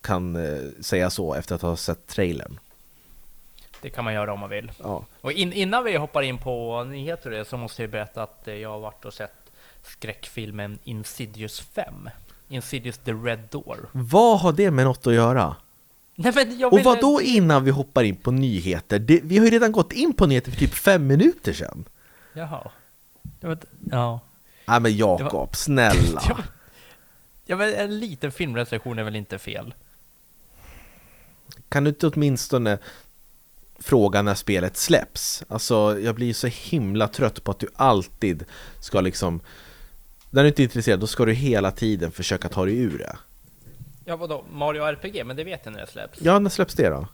kan 0.00 0.36
säga 0.80 1.10
så 1.10 1.34
efter 1.34 1.54
att 1.54 1.62
ha 1.62 1.76
sett 1.76 2.06
trailern. 2.06 2.58
Det 3.82 3.90
kan 3.90 4.04
man 4.04 4.14
göra 4.14 4.32
om 4.32 4.40
man 4.40 4.50
vill. 4.50 4.72
Ja. 4.78 5.04
Och 5.20 5.32
in, 5.32 5.52
innan 5.52 5.84
vi 5.84 5.96
hoppar 5.96 6.22
in 6.22 6.38
på 6.38 6.84
nyheter 6.84 7.44
så 7.44 7.56
måste 7.56 7.82
jag 7.82 7.90
berätta 7.90 8.22
att 8.22 8.42
jag 8.44 8.70
har 8.70 8.78
varit 8.78 9.04
och 9.04 9.14
sett 9.14 9.50
skräckfilmen 9.82 10.78
Insidious 10.84 11.60
5. 11.60 12.10
Insidious 12.48 12.98
The 12.98 13.12
Red 13.12 13.48
Door. 13.50 13.88
Vad 13.92 14.40
har 14.40 14.52
det 14.52 14.70
med 14.70 14.84
något 14.84 15.06
att 15.06 15.14
göra? 15.14 15.56
Nej, 16.14 16.32
men 16.34 16.58
jag 16.58 16.72
och 16.72 16.80
vad 16.80 17.00
då 17.00 17.22
innan 17.22 17.64
vi 17.64 17.70
hoppar 17.70 18.04
in 18.04 18.16
på 18.16 18.30
nyheter? 18.30 18.98
Det, 18.98 19.20
vi 19.22 19.38
har 19.38 19.44
ju 19.44 19.50
redan 19.50 19.72
gått 19.72 19.92
in 19.92 20.12
på 20.12 20.26
nyheter 20.26 20.50
för 20.50 20.58
typ 20.58 20.74
fem 20.74 21.06
minuter 21.06 21.52
sedan. 21.52 21.84
Jaha. 22.32 22.70
Vet, 23.40 23.64
ja. 23.90 24.20
Nej 24.66 24.80
men 24.80 24.96
Jakob, 24.96 25.32
var... 25.32 25.48
snälla. 25.52 26.22
ja 27.46 27.56
men 27.56 27.74
en 27.74 27.98
liten 28.00 28.32
filmrecension 28.32 28.98
är 28.98 29.04
väl 29.04 29.16
inte 29.16 29.38
fel? 29.38 29.74
Kan 31.68 31.84
du 31.84 31.90
inte 31.90 32.06
åtminstone 32.06 32.78
fråga 33.78 34.22
när 34.22 34.34
spelet 34.34 34.76
släpps? 34.76 35.44
Alltså 35.48 36.00
jag 36.00 36.14
blir 36.14 36.34
så 36.34 36.46
himla 36.46 37.08
trött 37.08 37.44
på 37.44 37.50
att 37.50 37.58
du 37.58 37.68
alltid 37.76 38.44
ska 38.80 39.00
liksom 39.00 39.40
när 40.30 40.42
du 40.42 40.48
inte 40.48 40.62
är 40.62 40.64
intresserad, 40.64 41.00
då 41.00 41.06
ska 41.06 41.24
du 41.24 41.32
hela 41.32 41.70
tiden 41.70 42.10
försöka 42.10 42.48
ta 42.48 42.64
dig 42.64 42.78
ur 42.78 42.98
det. 42.98 43.16
Ja, 44.04 44.16
vadå? 44.16 44.44
Mario 44.52 44.82
RPG? 44.82 45.26
Men 45.26 45.36
det 45.36 45.44
vet 45.44 45.60
jag 45.64 45.72
när 45.72 45.80
det 45.80 45.86
släpps. 45.86 46.18
Ja, 46.20 46.38
när 46.38 46.50
släpps 46.50 46.74
det 46.74 46.88
då? 46.88 47.06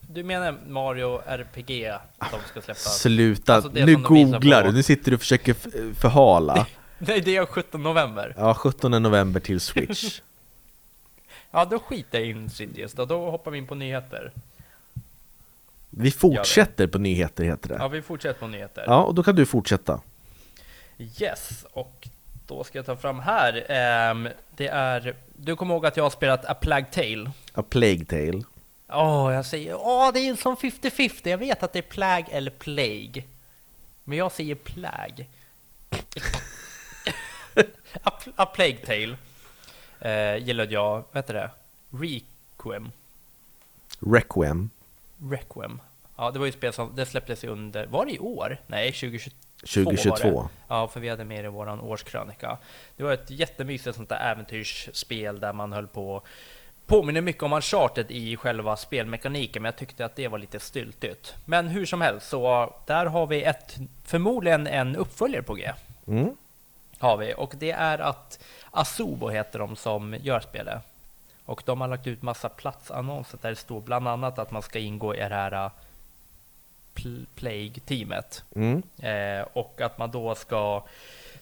Du 0.00 0.22
menar 0.24 0.58
Mario 0.68 1.22
RPG? 1.26 1.86
Att 2.18 2.30
de 2.30 2.38
ska 2.48 2.60
släppa? 2.60 2.74
Sluta! 2.74 3.54
Alltså 3.54 3.70
nu 3.72 3.96
googlar 3.96 4.64
du, 4.64 4.72
nu 4.72 4.82
sitter 4.82 5.10
du 5.10 5.14
och 5.14 5.20
försöker 5.20 5.54
förhala. 5.94 6.66
Nej, 6.98 7.20
det 7.20 7.36
är 7.36 7.46
17 7.46 7.82
november. 7.82 8.34
Ja, 8.36 8.54
17 8.54 9.02
november 9.02 9.40
till 9.40 9.60
Switch. 9.60 10.20
ja, 11.50 11.64
då 11.64 11.78
skiter 11.78 12.18
jag 12.18 12.28
i 12.28 12.30
Insidious 12.30 12.92
då. 12.92 13.04
Då 13.04 13.30
hoppar 13.30 13.50
vi 13.50 13.58
in 13.58 13.66
på 13.66 13.74
nyheter. 13.74 14.32
Vi 15.90 16.10
fortsätter 16.10 16.86
på 16.86 16.98
nyheter 16.98 17.44
heter 17.44 17.68
det. 17.68 17.74
Ja, 17.74 17.88
vi 17.88 18.02
fortsätter 18.02 18.40
på 18.40 18.46
nyheter. 18.46 18.84
Ja, 18.86 19.02
och 19.02 19.14
då 19.14 19.22
kan 19.22 19.34
du 19.34 19.46
fortsätta. 19.46 20.00
Yes, 21.20 21.66
och 21.72 22.08
då 22.46 22.64
ska 22.64 22.78
jag 22.78 22.86
ta 22.86 22.96
fram 22.96 23.20
här. 23.20 23.66
Ehm, 23.68 24.28
det 24.56 24.68
är, 24.68 25.14
du 25.36 25.56
kommer 25.56 25.74
ihåg 25.74 25.86
att 25.86 25.96
jag 25.96 26.04
har 26.04 26.10
spelat 26.10 26.44
A 26.44 26.54
Plague 26.54 26.86
Tale? 26.92 27.30
A 27.54 27.62
Plague 27.62 28.04
Tale. 28.04 28.42
Åh, 28.88 29.34
jag 29.34 29.46
säger, 29.46 29.74
åh, 29.74 30.10
det 30.12 30.20
är 30.20 30.34
som 30.34 30.56
50-50. 30.56 31.28
Jag 31.28 31.38
vet 31.38 31.62
att 31.62 31.72
det 31.72 31.78
är 31.78 31.82
Plague 31.82 32.26
eller 32.30 32.50
Plague. 32.50 33.24
Men 34.04 34.18
jag 34.18 34.32
säger 34.32 34.54
Plague. 34.54 35.26
A, 38.02 38.10
A 38.36 38.46
Plague 38.46 38.76
Tale 38.86 39.16
eh, 40.00 40.36
gillade 40.44 40.72
jag, 40.72 41.04
vad 41.12 41.24
heter 41.24 41.34
det? 41.34 41.50
Requiem. 41.90 42.92
Requiem. 43.98 44.70
Requiem. 45.30 45.80
Ja, 46.16 46.30
det 46.30 46.38
var 46.38 46.46
ju 46.46 46.52
spel 46.52 46.72
som, 46.72 46.96
det 46.96 47.06
släpptes 47.06 47.44
under, 47.44 47.86
var 47.86 48.06
det 48.06 48.12
i 48.12 48.18
år? 48.18 48.58
Nej, 48.66 48.92
2022. 48.92 49.36
2022. 49.62 50.48
Ja, 50.68 50.88
för 50.88 51.00
vi 51.00 51.08
hade 51.08 51.24
med 51.24 51.44
det 51.44 51.48
i 51.48 51.50
våran 51.50 51.80
årskrönika. 51.80 52.58
Det 52.96 53.02
var 53.02 53.12
ett 53.12 53.30
jättemysigt 53.30 53.96
sånt 53.96 54.08
där 54.08 54.30
äventyrsspel 54.30 55.40
där 55.40 55.52
man 55.52 55.72
höll 55.72 55.86
på 55.86 56.22
Påminner 56.86 57.20
mycket 57.20 57.42
om 57.42 57.52
Uncharted 57.52 58.10
i 58.10 58.36
själva 58.36 58.76
spelmekaniken, 58.76 59.62
men 59.62 59.68
jag 59.68 59.76
tyckte 59.76 60.04
att 60.04 60.16
det 60.16 60.28
var 60.28 60.38
lite 60.38 60.60
styltigt. 60.60 61.34
Men 61.44 61.68
hur 61.68 61.86
som 61.86 62.00
helst, 62.00 62.28
så 62.28 62.74
där 62.86 63.06
har 63.06 63.26
vi 63.26 63.42
ett, 63.42 63.76
förmodligen 64.04 64.66
en 64.66 64.96
uppföljare 64.96 65.42
på 65.42 65.54
G. 65.54 65.72
Mm. 66.06 66.36
Har 66.98 67.16
vi, 67.16 67.34
och 67.36 67.54
det 67.58 67.70
är 67.70 67.98
att 67.98 68.44
Asobo 68.70 69.28
heter 69.28 69.58
de 69.58 69.76
som 69.76 70.16
gör 70.20 70.40
spelet. 70.40 70.82
Och 71.44 71.62
de 71.66 71.80
har 71.80 71.88
lagt 71.88 72.06
ut 72.06 72.22
massa 72.22 72.48
platsannonser 72.48 73.38
där 73.42 73.50
det 73.50 73.56
står 73.56 73.80
bland 73.80 74.08
annat 74.08 74.38
att 74.38 74.50
man 74.50 74.62
ska 74.62 74.78
ingå 74.78 75.14
i 75.14 75.18
det 75.18 75.34
här 75.34 75.70
Plague-teamet. 77.34 78.44
Mm. 78.56 78.82
Eh, 78.98 79.46
och 79.52 79.80
att 79.80 79.98
man 79.98 80.10
då 80.10 80.34
ska 80.34 80.84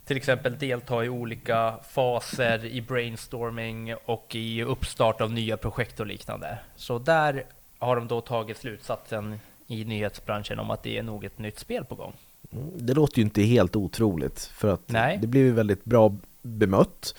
till 0.04 0.16
exempel 0.16 0.58
delta 0.58 1.04
i 1.04 1.08
olika 1.08 1.74
faser 1.90 2.64
i 2.64 2.80
brainstorming 2.82 3.94
och 4.04 4.34
i 4.34 4.62
uppstart 4.62 5.20
av 5.20 5.32
nya 5.32 5.56
projekt 5.56 6.00
och 6.00 6.06
liknande. 6.06 6.58
Så 6.76 6.98
där 6.98 7.44
har 7.78 7.96
de 7.96 8.08
då 8.08 8.20
tagit 8.20 8.56
slutsatsen 8.58 9.40
i 9.66 9.84
nyhetsbranschen 9.84 10.58
om 10.58 10.70
att 10.70 10.82
det 10.82 10.98
är 10.98 11.02
nog 11.02 11.24
ett 11.24 11.38
nytt 11.38 11.58
spel 11.58 11.84
på 11.84 11.94
gång. 11.94 12.12
Mm, 12.52 12.70
Det 12.78 12.94
låter 12.94 13.18
ju 13.18 13.22
inte 13.24 13.42
helt 13.42 13.76
otroligt 13.76 14.40
för 14.40 14.68
att 14.74 14.82
Nej. 14.86 15.18
det 15.20 15.26
blev 15.26 15.44
ju 15.44 15.52
väldigt 15.52 15.84
bra 15.84 16.16
bemött. 16.42 17.14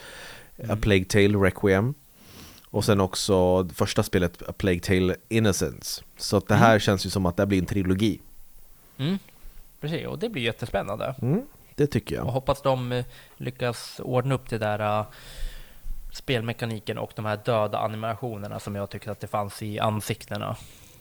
A 0.57 0.63
Mm. 0.63 0.81
Plague 0.81 1.05
Tale 1.05 1.37
Requiem. 1.37 1.93
Och 2.71 2.85
sen 2.85 3.01
också 3.01 3.67
första 3.73 4.03
spelet 4.03 4.41
A 4.49 4.53
Plague 4.57 4.79
Tale 4.79 5.15
Innocence. 5.29 6.03
Så 6.17 6.37
att 6.37 6.47
det 6.47 6.55
här 6.55 6.69
Mm. 6.69 6.79
känns 6.79 7.05
ju 7.05 7.09
som 7.09 7.25
att 7.25 7.37
det 7.37 7.45
blir 7.45 7.59
en 7.59 7.65
trilogi. 7.65 8.19
Mm. 8.97 9.19
Precis, 9.81 10.07
och 10.07 10.19
det 10.19 10.29
blir 10.29 10.43
jättespännande. 10.43 11.15
Mm, 11.21 11.41
det 11.75 11.87
tycker 11.87 12.19
Och 12.21 12.27
jag. 12.27 12.31
hoppas 12.31 12.61
de 12.61 12.91
eh, 12.91 13.05
lyckas 13.37 13.99
ordna 14.03 14.35
upp 14.35 14.49
det 14.49 14.57
där 14.57 14.99
uh, 14.99 15.05
spelmekaniken 16.13 16.97
och 16.97 17.11
de 17.15 17.25
här 17.25 17.39
döda 17.45 17.77
animationerna 17.77 18.59
som 18.59 18.75
jag 18.75 18.89
tyckte 18.89 19.11
att 19.11 19.19
det 19.19 19.27
fanns 19.27 19.61
i 19.63 19.79
ansiktena. 19.79 20.55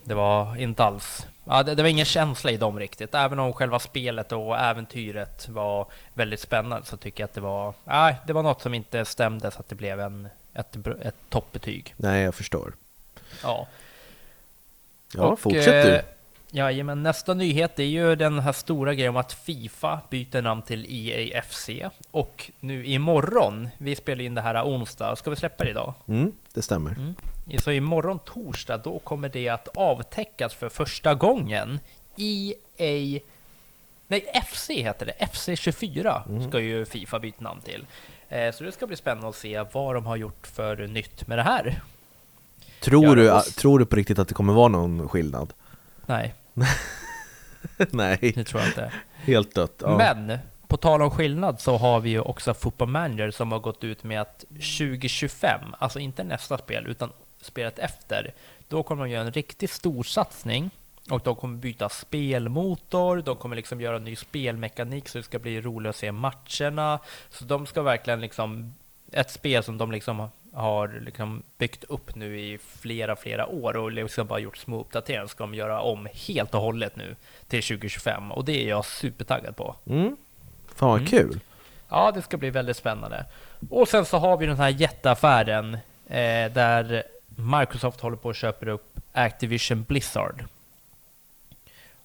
Det 0.05 0.15
var 0.15 0.57
inte 0.57 0.85
alls... 0.85 1.27
Ja, 1.45 1.63
det, 1.63 1.75
det 1.75 1.83
var 1.83 1.89
ingen 1.91 2.05
känsla 2.05 2.51
i 2.51 2.57
dem 2.57 2.79
riktigt. 2.79 3.15
Även 3.15 3.39
om 3.39 3.53
själva 3.53 3.79
spelet 3.79 4.33
och 4.33 4.59
äventyret 4.59 5.49
var 5.49 5.87
väldigt 6.15 6.41
spännande 6.41 6.87
så 6.87 6.97
tycker 6.97 7.23
jag 7.23 7.29
att 7.29 7.35
det 7.35 7.41
var... 7.41 7.75
Nej, 7.85 8.17
det 8.27 8.33
var 8.33 8.43
något 8.43 8.63
som 8.63 8.75
inte 8.75 9.05
stämde 9.05 9.51
så 9.51 9.61
att 9.61 9.69
det 9.69 9.75
blev 9.75 10.01
en, 10.01 10.29
ett, 10.55 10.77
ett 11.03 11.15
toppbetyg. 11.29 11.95
Nej, 11.97 12.23
jag 12.23 12.35
förstår. 12.35 12.73
Ja. 13.43 13.67
Ja, 15.15 15.23
Och, 15.25 15.41
fortsätt 15.41 15.87
du. 15.87 15.93
eh, 15.95 16.03
Jajamän, 16.53 17.03
nästa 17.03 17.35
nyhet 17.35 17.79
är 17.79 17.83
ju 17.85 18.17
den 18.17 18.39
här 18.39 18.53
stora 18.53 18.95
grejen 18.95 19.11
om 19.11 19.17
att 19.17 19.33
Fifa 19.33 20.01
byter 20.11 20.43
namn 20.43 20.63
till 20.63 20.87
EAFC. 21.09 21.71
Och 22.11 22.51
nu 22.61 22.87
imorgon, 22.87 23.69
vi 23.79 23.97
spelar 23.97 24.25
in 24.25 24.35
det 24.35 24.41
här 24.41 24.65
onsdag, 24.65 25.17
ska 25.17 25.31
vi 25.31 25.37
släppa 25.37 25.65
det 25.65 25.71
idag? 25.71 25.95
Mm, 26.09 26.33
det 26.53 26.63
stämmer. 26.63 26.91
Mm. 26.91 27.15
Så 27.59 27.71
imorgon 27.71 28.19
torsdag, 28.19 28.77
då 28.77 28.99
kommer 28.99 29.29
det 29.29 29.49
att 29.49 29.69
avtäckas 29.77 30.55
för 30.55 30.69
första 30.69 31.15
gången. 31.15 31.79
EA... 32.17 33.21
Nej, 34.07 34.25
FC 34.47 34.71
heter 34.71 35.07
det. 35.07 35.13
FC24 35.27 36.29
Mm. 36.29 36.49
ska 36.51 36.61
ju 36.61 36.85
Fifa 36.85 37.19
byta 37.19 37.45
namn 37.45 37.61
till. 37.61 37.87
Eh, 38.31 38.53
Så 38.55 38.65
det 38.65 38.73
ska 38.73 38.87
bli 38.87 38.97
spännande 38.97 39.29
att 39.29 39.37
se 39.37 39.65
vad 39.73 39.95
de 39.95 40.07
har 40.07 40.17
gjort 40.17 40.47
för 40.47 40.77
nytt 40.87 41.27
med 41.27 41.39
det 41.39 41.43
här. 41.43 41.81
Tror, 42.81 43.19
Ja, 43.19 43.43
du, 43.47 43.51
tror 43.51 43.79
du 43.79 43.87
på 43.87 43.97
riktigt 43.97 44.19
att 44.19 44.29
det 44.29 44.35
kommer 44.35 44.53
vara 44.53 44.69
någon 44.69 45.09
skillnad? 45.09 45.53
Nej, 46.07 46.35
Nej, 47.91 48.19
det 48.35 48.45
tror 48.45 48.61
jag 48.63 48.71
inte. 48.71 48.93
helt 49.15 49.55
dött. 49.55 49.75
Ja. 49.83 49.97
Men 49.99 50.39
på 50.69 50.77
tal 50.77 51.03
om 51.03 51.11
skillnad 51.11 51.61
så 51.61 51.77
har 51.77 52.01
vi 52.01 52.11
ju 52.11 52.21
också 52.21 52.55
Football 52.55 52.89
Manager 52.89 53.31
som 53.31 53.53
har 53.53 53.59
gått 53.59 53.85
ut 53.85 54.05
med 54.05 54.21
att 54.21 54.45
2025, 54.49 55.61
alltså 55.79 55.99
inte 55.99 56.25
nästa 56.25 56.59
spel 56.59 56.87
utan 56.87 57.11
spelet 57.41 57.79
efter, 57.79 58.35
då 58.69 58.83
kommer 58.83 59.05
de 59.05 59.11
göra 59.11 59.27
en 59.27 59.33
riktigt 59.33 59.71
stor 59.71 60.03
satsning 60.03 60.71
och 61.11 61.21
de 61.25 61.37
kommer 61.37 61.57
byta 61.57 61.89
spelmotor, 61.89 63.23
de 63.23 63.37
kommer 63.37 63.57
liksom 63.57 63.81
göra 63.81 63.99
ny 63.99 64.17
spelmekanik 64.17 65.09
så 65.09 65.19
det 65.19 65.25
ska 65.25 65.39
bli 65.39 65.61
roligt 65.61 65.91
att 65.91 65.97
se 65.97 66.13
matcherna. 66.13 66.99
Så 67.31 67.45
de 67.45 67.67
ska 67.67 67.83
verkligen 67.83 68.21
liksom, 68.21 68.75
ett 69.13 69.31
spel 69.31 69.63
som 69.63 69.79
de 69.79 69.93
liksom 69.93 70.29
har 70.53 71.01
liksom 71.01 71.43
byggt 71.59 71.85
upp 71.85 72.15
nu 72.15 72.41
i 72.41 72.59
flera, 72.59 73.17
flera 73.17 73.47
år 73.47 73.77
och 73.77 73.93
liksom 73.93 74.27
bara 74.27 74.39
gjort 74.39 74.57
små 74.57 74.81
uppdateringar 74.81 75.27
ska 75.27 75.45
de 75.45 75.55
göra 75.55 75.81
om 75.81 76.09
helt 76.27 76.55
och 76.55 76.61
hållet 76.61 76.97
nu 76.97 77.17
till 77.49 77.63
2025 77.63 78.33
och 78.33 78.45
det 78.45 78.65
är 78.65 78.69
jag 78.69 78.85
supertaggad 78.85 79.57
på. 79.57 79.77
Mm. 79.87 80.17
Fan 80.75 80.89
vad 80.89 80.99
Mm. 80.99 81.11
kul. 81.11 81.41
Ja, 81.89 82.11
det 82.15 82.23
ska 82.23 82.37
bli 82.37 82.51
väldigt 82.51 82.77
spännande. 82.77 83.25
Och 83.71 83.89
sen 83.89 84.05
så 84.05 84.19
har 84.19 84.37
vi 84.37 84.47
den 84.47 84.57
här 84.57 84.69
jätteaffären 84.69 85.75
eh, 86.07 86.53
där 86.53 87.03
Microsoft 87.27 88.01
håller 88.01 88.17
på 88.17 88.31
att 88.31 88.37
köpa 88.37 88.71
upp 88.71 88.99
Activision 89.13 89.83
Blizzard. 89.83 90.45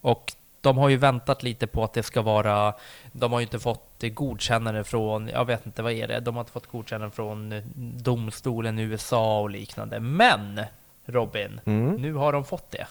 Och 0.05 0.33
de 0.61 0.77
har 0.77 0.89
ju 0.89 0.97
väntat 0.97 1.43
lite 1.43 1.67
på 1.67 1.83
att 1.83 1.93
det 1.93 2.03
ska 2.03 2.21
vara, 2.21 2.73
de 3.11 3.31
har 3.31 3.39
ju 3.39 3.43
inte 3.43 3.59
fått 3.59 4.03
godkännande 4.13 4.83
från, 4.83 5.27
jag 5.27 5.45
vet 5.45 5.65
inte 5.65 5.83
vad 5.83 5.91
är 5.91 6.07
det, 6.07 6.19
de 6.19 6.35
har 6.35 6.41
inte 6.41 6.51
fått 6.51 6.67
godkännande 6.67 7.15
från 7.15 7.61
domstolen 8.03 8.79
i 8.79 8.81
USA 8.81 9.39
och 9.39 9.49
liknande. 9.49 9.99
Men 9.99 10.61
Robin, 11.05 11.61
Mm. 11.65 11.95
nu 11.95 12.13
har 12.13 12.33
de 12.33 12.45
fått 12.45 12.71
det. 12.71 12.87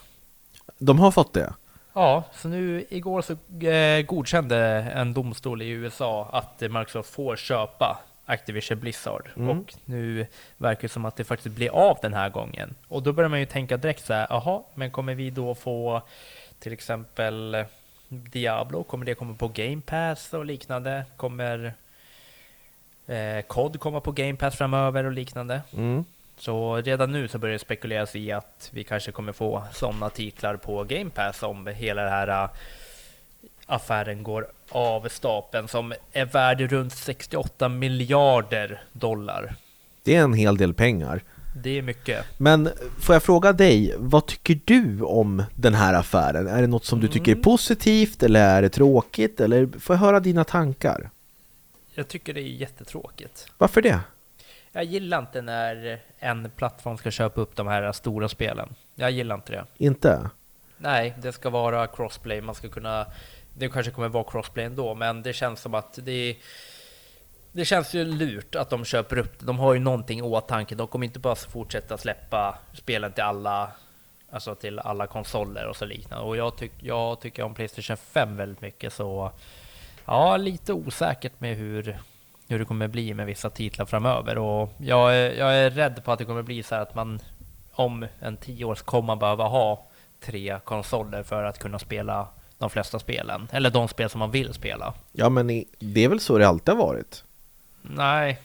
De 0.78 0.99
har 0.99 1.11
fått 1.11 1.33
det? 1.33 1.52
Ja, 1.92 2.23
så 2.33 2.49
nu 2.49 2.85
igår 2.88 3.23
så 3.23 3.33
eh, 3.66 4.02
godkände 4.02 4.59
en 4.94 5.14
domstol 5.14 5.62
i 5.62 5.68
USA 5.68 6.28
att 6.33 6.61
Microsoft 6.61 7.11
får 7.11 7.37
köpa 7.37 7.99
Activision 8.26 8.78
Blizzard. 8.80 9.28
Mm. 9.37 9.49
Och 9.61 9.75
nu 9.85 10.26
verkar 10.56 10.83
det 10.83 10.88
som 10.88 11.04
att 11.04 11.16
det 11.16 11.25
faktiskt 11.25 11.54
blir 11.56 11.71
av 11.71 11.99
den 12.02 12.14
här 12.14 12.28
gången. 12.30 12.75
Och 12.88 13.02
då 13.02 13.12
börjar 13.12 13.28
man 13.30 13.40
ju 13.40 13.47
tänka 13.47 13.76
direkt 13.76 14.06
så 14.06 14.12
här, 14.12 14.26
jaha, 14.30 14.62
men 14.75 14.90
kommer 14.90 15.14
vi 15.14 15.30
då 15.30 15.54
få 15.54 16.02
till 16.58 16.73
exempel 16.73 17.54
eh, 17.54 17.64
Diablo, 18.08 18.82
kommer 18.82 19.06
det 19.06 19.14
komma 19.14 19.34
på 19.34 19.49
Game 19.49 19.80
Pass 19.87 20.34
och 20.34 20.44
liknande? 20.44 21.04
Kommer 21.16 21.75
eh, 23.06 23.42
COD 23.46 23.80
komma 23.80 24.00
på 24.00 24.12
Game 24.12 24.37
Pass 24.37 24.56
framöver 24.56 25.04
och 25.04 25.12
liknande? 25.12 25.62
Mm. 25.73 26.04
Så 26.38 26.76
redan 26.76 27.12
nu 27.12 27.28
så 27.28 27.38
börjar 27.38 27.52
det 27.52 27.58
spekuleras 27.58 28.16
i 28.16 28.32
att 28.32 28.70
vi 28.73 28.84
kanske 28.84 29.12
kommer 29.12 29.32
få 29.32 29.64
sådana 29.73 30.11
titlar 30.11 30.56
på 30.56 30.84
Game 30.84 31.11
Pass 31.11 31.42
om 31.42 31.66
hela 31.66 32.02
den 32.02 32.12
här 32.12 32.44
äh, 32.44 32.50
affären 33.66 34.23
går 34.23 34.46
av 34.68 35.08
stapeln 35.08 35.68
som 35.68 35.94
är 36.12 36.25
värd 36.25 36.61
runt 36.61 36.92
68 36.92 37.68
miljarder 37.68 38.82
dollar. 38.92 39.54
Det 40.02 40.14
är 40.14 40.23
en 40.23 40.34
hel 40.34 40.56
del 40.56 40.75
pengar. 40.75 41.23
Det 41.56 41.78
är 41.78 41.82
mycket. 41.82 42.25
Men 42.38 42.70
får 43.00 43.14
jag 43.14 43.23
fråga 43.23 43.52
dig, 43.52 43.94
vad 43.99 44.26
tycker 44.26 44.61
du 44.64 45.00
om 45.02 45.42
den 45.54 45.75
här 45.75 45.94
affären? 45.94 46.46
Är 46.46 46.61
det 46.61 46.66
något 46.66 46.84
som 46.84 47.00
du 47.00 47.08
tycker 47.08 47.30
är 47.32 47.34
Mm. 47.34 47.42
positivt 47.42 48.23
eller 48.23 48.40
är 48.56 48.62
det 48.62 48.68
tråkigt? 48.68 49.40
Eller 49.40 49.68
får 49.78 49.94
jag 49.96 50.00
höra 50.00 50.20
dina 50.20 50.44
tankar? 50.44 51.11
Jag 51.94 52.08
tycker 52.08 52.34
det 52.34 52.40
är 52.40 52.49
jättetråkigt. 52.49 53.46
Varför 53.58 53.82
det? 53.82 54.00
Jag 54.73 54.84
gillar 54.84 55.18
inte 55.18 55.42
när 55.42 56.00
en 56.18 56.50
plattform 56.56 56.96
ska 56.99 57.11
köpa 57.11 57.40
upp 57.40 57.56
de 57.56 57.66
här 57.66 57.92
stora 57.92 58.28
spelen. 58.28 58.75
Jag 58.94 59.11
gillar 59.11 59.34
inte 59.34 59.52
det. 59.52 59.64
Inte? 59.76 60.30
Nej, 60.76 61.14
det 61.23 61.32
ska 61.32 61.50
vara 61.50 61.87
crossplay. 61.87 62.40
Man 62.40 62.54
ska 62.54 62.68
kunna... 62.68 63.06
Det 63.58 63.68
kanske 63.68 63.92
kommer 63.92 64.08
vara 64.08 64.25
crossplay 64.25 64.64
ändå, 64.64 64.94
men 64.94 65.23
det 65.23 65.32
känns 65.32 65.61
som 65.61 65.75
att 65.75 65.99
det... 66.02 66.37
Det 67.56 67.64
känns 67.64 67.94
ju 67.94 68.04
lurt 68.04 68.54
att 68.54 68.70
de 68.70 68.84
köper 68.84 69.18
upp 69.18 69.38
det. 69.38 69.46
De 69.46 69.58
har 69.58 69.75
ju 69.75 69.80
någonting 69.80 70.18
i 70.18 70.23
åtanke. 70.23 70.75
De 70.75 70.87
kommer 70.87 71.06
inte 71.06 71.18
bara 71.18 71.34
fortsätta 71.34 71.99
släppa 71.99 72.58
spelen 72.73 73.12
till 73.12 73.23
alla, 73.23 73.70
alltså 74.30 74.54
till 74.54 74.78
alla 74.78 75.06
konsoler 75.06 75.66
och 75.66 75.76
så 75.76 75.84
liknande. 75.84 76.25
Och 76.25 76.37
jag, 76.37 76.56
tyck, 76.56 76.73
jag 76.80 77.20
tycker 77.20 77.42
om 77.42 77.54
Playstation 77.54 77.96
5 77.96 78.37
väldigt 78.37 78.61
mycket, 78.61 78.92
så 78.92 79.30
ja, 80.04 80.37
lite 80.37 80.73
osäkert 80.73 81.40
med 81.40 81.56
hur, 81.56 81.99
hur 82.49 82.58
det 82.58 82.64
kommer 82.64 82.88
bli 82.88 83.14
med 83.14 83.26
vissa 83.26 83.50
titlar 83.50 83.87
framöver. 83.87 84.38
Och 84.38 84.73
jag 84.78 85.16
är, 85.16 85.32
jag 85.32 85.54
är 85.54 85.70
rädd 85.70 86.04
på 86.04 86.12
att 86.12 86.18
det 86.18 86.25
kommer 86.25 86.42
bli 86.42 86.62
så 86.62 86.75
här 86.75 86.82
att 86.82 86.94
man 86.94 87.20
om 87.73 88.06
en 88.20 88.37
tio 88.37 88.64
år 88.64 88.75
kommer 88.75 89.06
man 89.06 89.18
behöva 89.18 89.44
ha 89.44 89.87
tre 90.20 90.58
konsoler 90.64 91.23
för 91.23 91.44
att 91.44 91.58
kunna 91.58 91.78
spela 91.78 92.28
de 92.58 92.70
flesta 92.70 92.99
spelen. 92.99 93.49
Eller 93.52 93.70
de 93.70 93.88
spel 93.88 94.11
som 94.11 94.18
man 94.18 94.30
vill 94.30 94.54
spela. 94.54 94.94
Ja, 95.12 95.28
men 95.28 95.64
det 95.78 96.04
är 96.04 96.08
väl 96.08 96.20
så 96.20 96.38
det 96.38 96.49
alltid 96.49 96.75
har 96.75 96.87
varit? 96.87 97.25
Nej. 97.88 98.40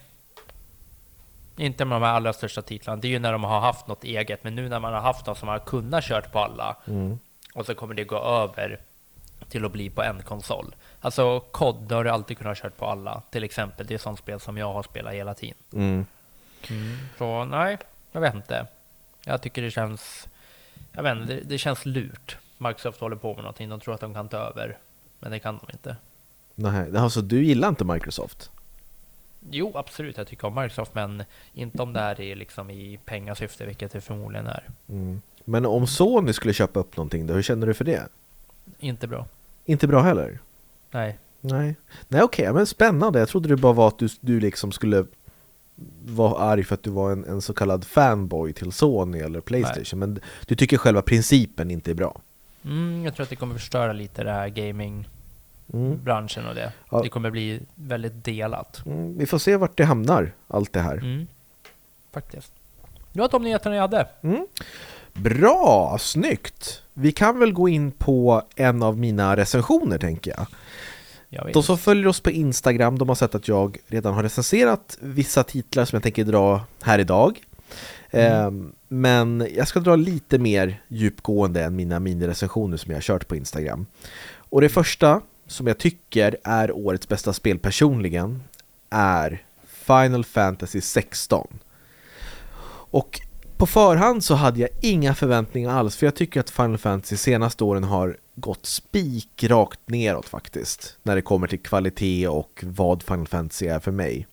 Inte 1.58 1.86
med 1.86 1.96
de 1.96 2.06
här 2.06 2.14
allra 2.14 2.34
största 2.34 2.62
titlarna. 2.62 3.02
Det 3.02 3.08
är 3.08 3.10
ju 3.10 3.20
när 3.20 3.32
de 3.32 3.44
har 3.44 3.60
haft 3.60 3.88
något 3.88 4.04
eget. 4.04 4.44
Men 4.44 4.56
nu 4.56 4.70
när 4.70 4.80
man 4.80 4.94
har 4.94 5.02
haft 5.02 5.26
något 5.26 5.38
som 5.38 5.46
man 5.46 5.60
har 5.60 5.66
kunnat 5.66 6.04
kört 6.04 6.32
på 6.32 6.40
alla. 6.40 6.76
Mm. 6.88 7.20
Och 7.54 7.66
så 7.66 7.76
kommer 7.76 7.94
det 7.94 8.04
gå 8.04 8.18
över 8.18 8.80
till 9.50 9.66
att 9.66 9.72
bli 9.72 9.90
på 9.90 10.04
en 10.04 10.22
konsol. 10.22 10.76
Alltså 11.02 11.40
COD 11.40 11.92
har 11.92 12.04
du 12.04 12.10
alltid 12.10 12.38
kunnat 12.38 12.58
kört 12.58 12.78
på 12.78 12.86
alla. 12.86 13.22
Till 13.30 13.44
exempel. 13.44 13.88
Det 13.88 13.94
är 13.94 13.98
sånt 13.98 14.20
spel 14.20 14.40
som 14.40 14.58
jag 14.58 14.74
har 14.74 14.84
spelat 14.84 15.14
hela 15.14 15.34
tiden. 15.34 15.58
Mm. 15.74 16.06
Så 17.18 17.46
nej, 17.46 17.78
jag 18.12 18.22
vet 18.22 18.36
inte. 18.36 18.68
Jag 19.26 19.42
tycker 19.42 19.62
det 19.62 19.72
känns... 19.72 20.28
Jag 20.92 21.04
vet 21.04 21.18
inte, 21.18 21.34
det, 21.34 21.42
det 21.42 21.58
känns 21.58 21.86
lurt. 21.86 22.38
Microsoft 22.58 23.00
håller 23.00 23.16
på 23.16 23.34
med 23.34 23.44
någonting. 23.44 23.70
De 23.70 23.80
tror 23.80 23.94
att 23.94 24.02
de 24.02 24.14
kan 24.14 24.30
ta 24.30 24.38
över. 24.38 24.78
Men 25.20 25.32
det 25.32 25.40
kan 25.40 25.58
de 25.58 25.72
inte. 25.74 25.96
Nej, 26.56 26.98
alltså 26.98 27.22
du 27.22 27.46
gillar 27.46 27.70
inte 27.70 27.84
Microsoft? 27.84 28.52
Jo, 29.52 29.72
absolut. 29.76 30.18
Jag 30.18 30.28
tycker 30.28 30.48
om 30.48 30.56
Microsoft, 30.56 30.96
men 30.96 31.24
inte 31.54 31.82
om 31.82 31.94
det 31.94 32.00
här 32.00 32.22
är 32.22 32.36
liksom 32.36 32.70
i 32.70 33.00
pengasyfte, 33.06 33.66
vilket 33.66 33.92
det 33.92 34.02
förmodligen 34.02 34.48
är. 34.48 34.64
Mm. 34.90 35.22
Men 35.46 35.66
om 35.66 35.88
Sony 35.88 36.34
skulle 36.34 36.54
köpa 36.54 36.80
upp 36.80 36.98
någonting 36.98 37.28
då, 37.28 37.34
hur 37.34 37.42
känner 37.42 37.68
du 37.68 37.74
för 37.74 37.86
det? 37.86 38.08
Inte 38.80 39.08
bra. 39.08 39.26
Inte 39.66 39.88
bra 39.88 40.02
heller? 40.02 40.40
Nej. 40.92 41.18
Nej, 41.42 41.76
Nej 42.08 42.22
okej, 42.22 42.54
men 42.54 42.66
spännande. 42.66 43.20
Jag 43.20 43.30
trodde 43.30 43.50
det 43.50 43.58
bara 43.58 43.74
var 43.74 43.88
att 43.88 43.98
du, 43.98 44.08
du 44.22 44.40
liksom 44.40 44.72
skulle 44.72 45.06
vara 46.06 46.38
arg 46.40 46.64
för 46.64 46.76
att 46.76 46.84
du 46.84 46.90
var 46.90 47.12
en, 47.12 47.26
en 47.26 47.42
så 47.42 47.54
kallad 47.54 47.86
fanboy 47.86 48.54
till 48.54 48.72
Sony 48.72 49.20
eller 49.20 49.42
Playstation. 49.42 50.00
Men 50.00 50.20
du 50.46 50.56
tycker 50.56 50.78
själva 50.78 51.02
principen 51.02 51.72
inte 51.72 51.92
är 51.92 51.96
bra? 51.96 52.22
Mm, 52.66 53.06
jag 53.06 53.16
tror 53.16 53.24
att 53.24 53.30
det 53.30 53.36
kommer 53.36 53.56
förstöra 53.56 53.94
lite 53.94 54.24
det 54.24 54.32
här 54.32 54.48
gamingbranschen 54.48 55.19
Mm. 55.74 55.92
och 56.50 56.56
det. 56.56 56.74
Ja. 56.92 57.02
Det 57.02 57.10
kommer 57.10 57.32
bli 57.32 57.62
väldigt 57.76 58.26
delat. 58.26 58.86
Mm, 58.86 59.18
vi 59.18 59.26
får 59.26 59.38
se 59.38 59.56
vart 59.56 59.78
det 59.78 59.86
hamnar, 59.86 60.32
allt 60.48 60.74
det 60.74 60.80
här. 60.80 60.98
Mm. 60.98 61.28
Faktiskt. 62.14 62.54
Det 63.14 63.20
var 63.20 63.30
de 63.30 63.44
nyheterna 63.44 63.76
jag 63.76 63.82
hade. 63.82 64.08
Mm. 64.22 64.48
Bra, 65.14 65.98
snyggt! 66.00 66.82
Vi 66.94 67.12
kan 67.12 67.40
väl 67.40 67.54
gå 67.54 67.70
in 67.70 67.92
på 67.92 68.44
en 68.56 68.84
av 68.84 68.98
mina 68.98 69.38
recensioner 69.38 69.98
tänker 69.98 70.32
jag. 70.38 70.48
Jag. 71.30 71.54
De 71.54 71.64
som 71.64 71.78
följer 71.78 72.08
oss 72.08 72.20
på 72.20 72.32
Instagram, 72.32 72.98
de 72.98 73.08
har 73.08 73.16
sett 73.16 73.36
att 73.36 73.48
jag 73.48 73.78
redan 73.88 74.14
har 74.14 74.24
recenserat 74.24 74.98
vissa 75.02 75.44
titlar 75.44 75.86
som 75.86 75.96
jag 75.96 76.04
tänker 76.04 76.24
dra 76.24 76.62
här 76.82 77.00
idag. 77.00 77.40
Ehm, 78.12 78.74
Men 78.88 79.48
jag 79.56 79.68
ska 79.68 79.80
dra 79.80 79.96
lite 79.96 80.40
mer 80.40 80.82
djupgående 80.88 81.64
än 81.64 81.76
mina 81.76 82.00
minirecensioner 82.00 82.78
som 82.78 82.92
jag 82.92 82.98
har 82.98 83.02
kört 83.02 83.28
på 83.28 83.36
Instagram. 83.36 83.86
Och 84.38 84.62
det 84.62 84.70
första 84.70 85.22
som 85.50 85.68
jag 85.68 85.78
tycker 85.78 86.38
är 86.44 86.72
årets 86.72 87.08
bästa 87.08 87.34
spel 87.34 87.60
personligen 87.60 88.44
är 88.90 89.44
Final 89.68 90.26
Fantasy 90.26 90.82
16. 90.82 91.60
Och 92.92 93.22
på 93.58 93.66
förhand 93.66 94.24
så 94.24 94.36
hade 94.36 94.60
jag 94.60 94.70
inga 94.82 95.16
förväntningar 95.16 95.70
alls 95.72 95.96
för 95.96 96.06
jag 96.08 96.16
tycker 96.16 96.40
att 96.40 96.50
Final 96.50 96.78
Fantasy 96.78 97.18
senaste 97.18 97.64
åren 97.64 97.84
har 97.84 98.18
gått 98.36 98.66
spikrakt 98.66 99.80
neråt 99.86 100.26
faktiskt 100.26 100.98
när 101.04 101.16
det 101.16 101.22
kommer 101.22 101.48
till 101.48 101.60
kvalitet 101.60 102.28
och 102.28 102.64
vad 102.64 103.04
Final 103.04 103.28
Fantasy 103.28 103.68
är 103.68 103.80
för 103.80 103.92
mig. 103.92 104.28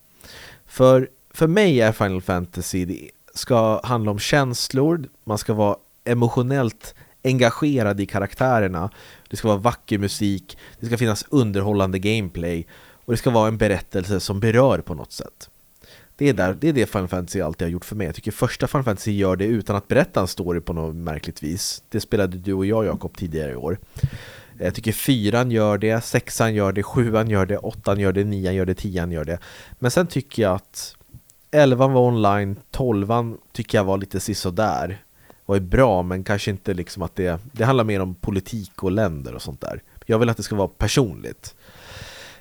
För, 0.65 1.09
för 1.33 1.47
mig 1.47 1.81
är 1.81 1.91
Final 1.91 2.21
Fantasy, 2.21 2.85
det 2.85 3.09
ska 3.33 3.81
handla 3.83 4.11
om 4.11 4.19
känslor, 4.19 5.09
man 5.23 5.37
ska 5.37 5.53
vara 5.53 5.77
emotionellt 6.03 6.95
engagerad 7.27 7.99
i 7.99 8.05
karaktärerna, 8.05 8.89
det 9.29 9.37
ska 9.37 9.47
vara 9.47 9.57
vacker 9.57 9.97
musik, 9.97 10.57
det 10.79 10.85
ska 10.85 10.97
finnas 10.97 11.25
underhållande 11.29 11.99
gameplay 11.99 12.67
och 13.05 13.13
det 13.13 13.17
ska 13.17 13.29
vara 13.29 13.47
en 13.47 13.57
berättelse 13.57 14.19
som 14.19 14.39
berör 14.39 14.79
på 14.79 14.93
något 14.93 15.11
sätt. 15.11 15.49
Det 16.15 16.29
är, 16.29 16.33
där, 16.33 16.57
det 16.59 16.69
är 16.69 16.73
det 16.73 16.85
Final 16.85 17.07
Fantasy 17.07 17.41
alltid 17.41 17.65
har 17.65 17.71
gjort 17.71 17.85
för 17.85 17.95
mig. 17.95 18.07
Jag 18.07 18.15
tycker 18.15 18.31
första 18.31 18.67
Final 18.67 18.83
Fantasy 18.83 19.11
gör 19.11 19.35
det 19.35 19.45
utan 19.45 19.75
att 19.75 19.87
berätta 19.87 20.21
en 20.21 20.27
story 20.27 20.61
på 20.61 20.73
något 20.73 20.95
märkligt 20.95 21.43
vis. 21.43 21.83
Det 21.89 21.99
spelade 21.99 22.37
du 22.37 22.53
och 22.53 22.65
jag 22.65 22.85
Jakob 22.85 23.17
tidigare 23.17 23.51
i 23.51 23.55
år. 23.55 23.79
Jag 24.59 24.75
tycker 24.75 24.91
fyran 24.91 25.51
gör 25.51 25.77
det, 25.77 26.03
sexan 26.03 26.53
gör 26.53 26.71
det, 26.71 26.83
sjuan 26.83 27.29
gör 27.29 27.45
det, 27.45 27.57
åttan 27.57 27.99
gör 27.99 28.13
det, 28.13 28.23
nian 28.23 28.55
gör 28.55 28.65
det, 28.65 28.75
tian 28.75 29.11
gör 29.11 29.25
det. 29.25 29.39
Men 29.79 29.91
sen 29.91 30.07
tycker 30.07 30.43
jag 30.43 30.55
att 30.55 30.95
elvan 31.51 31.93
var 31.93 32.01
online, 32.01 32.55
tolvan 32.71 33.37
tycker 33.51 33.77
jag 33.77 33.85
var 33.85 33.97
lite 33.97 34.19
sisådär 34.19 35.01
och 35.47 35.55
är 35.55 35.59
bra 35.59 36.01
men 36.01 36.23
kanske 36.23 36.51
inte 36.51 36.73
liksom 36.73 37.03
att 37.03 37.15
det, 37.15 37.39
det 37.51 37.65
handlar 37.65 37.83
mer 37.83 37.99
om 37.99 38.15
politik 38.15 38.83
och 38.83 38.91
länder 38.91 39.35
och 39.35 39.41
sånt 39.41 39.61
där. 39.61 39.81
Jag 40.05 40.19
vill 40.19 40.29
att 40.29 40.37
det 40.37 40.43
ska 40.43 40.55
vara 40.55 40.67
personligt. 40.67 41.55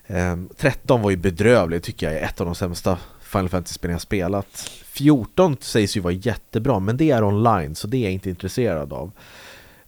Ehm, 0.06 0.48
13 0.56 1.02
var 1.02 1.10
ju 1.10 1.16
bedrövligt 1.16 1.84
tycker 1.84 2.06
jag 2.06 2.20
är 2.20 2.24
ett 2.24 2.40
av 2.40 2.46
de 2.46 2.54
sämsta 2.54 2.98
Final 3.20 3.48
Fantasy-spelen 3.48 3.92
jag 3.92 4.00
spelat 4.00 4.70
14 4.84 5.56
sägs 5.60 5.96
ju 5.96 6.00
vara 6.00 6.12
jättebra 6.12 6.78
men 6.78 6.96
det 6.96 7.10
är 7.10 7.24
online 7.24 7.74
så 7.74 7.86
det 7.86 7.96
är 7.96 8.02
jag 8.02 8.12
inte 8.12 8.30
intresserad 8.30 8.92
av 8.92 9.12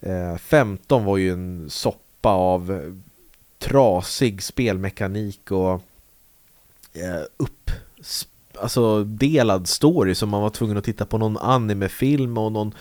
Ehm, 0.00 0.38
15 0.38 1.04
var 1.04 1.16
ju 1.16 1.32
en 1.32 1.70
soppa 1.70 2.28
av 2.28 2.92
trasig 3.58 4.42
spelmekanik 4.42 5.50
och 5.50 5.72
eh, 6.92 7.22
upp 7.36 7.70
alltså 8.60 9.04
delad 9.04 9.68
story 9.68 10.14
som 10.14 10.28
man 10.28 10.42
var 10.42 10.50
tvungen 10.50 10.76
att 10.76 10.84
titta 10.84 11.06
på 11.06 11.18
någon 11.18 11.38
animefilm 11.38 12.38
och 12.38 12.52
någon 12.52 12.74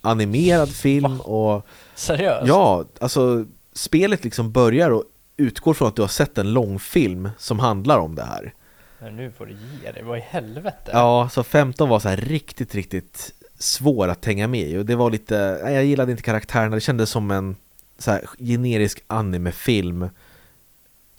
animerad 0.00 0.68
film 0.68 1.20
och 1.20 1.66
Seriöst? 1.94 2.46
Ja, 2.46 2.84
alltså 3.00 3.44
spelet 3.72 4.24
liksom 4.24 4.52
börjar 4.52 4.90
och 4.90 5.04
utgår 5.36 5.74
från 5.74 5.88
att 5.88 5.96
du 5.96 6.02
har 6.02 6.08
sett 6.08 6.38
en 6.38 6.52
långfilm 6.52 7.30
som 7.38 7.58
handlar 7.58 7.98
om 7.98 8.14
det 8.14 8.24
här. 8.24 8.54
Men 8.98 9.16
nu 9.16 9.32
får 9.32 9.46
du 9.46 9.52
ge 9.52 9.92
dig. 9.92 10.02
Vad 10.02 10.18
i 10.18 10.20
helvete? 10.20 10.90
Ja, 10.92 11.28
så 11.32 11.42
15 11.42 11.88
var 11.88 12.00
så 12.00 12.08
här 12.08 12.16
riktigt, 12.16 12.74
riktigt 12.74 13.34
svår 13.58 14.08
att 14.08 14.24
hänga 14.24 14.48
med 14.48 14.68
i 14.68 14.78
och 14.78 14.86
det 14.86 14.96
var 14.96 15.10
lite, 15.10 15.34
jag 15.64 15.84
gillade 15.84 16.10
inte 16.10 16.22
karaktärerna, 16.22 16.74
det 16.74 16.80
kändes 16.80 17.10
som 17.10 17.30
en 17.30 17.56
så 17.98 18.10
här 18.10 18.24
generisk 18.38 19.04
animefilm 19.06 20.08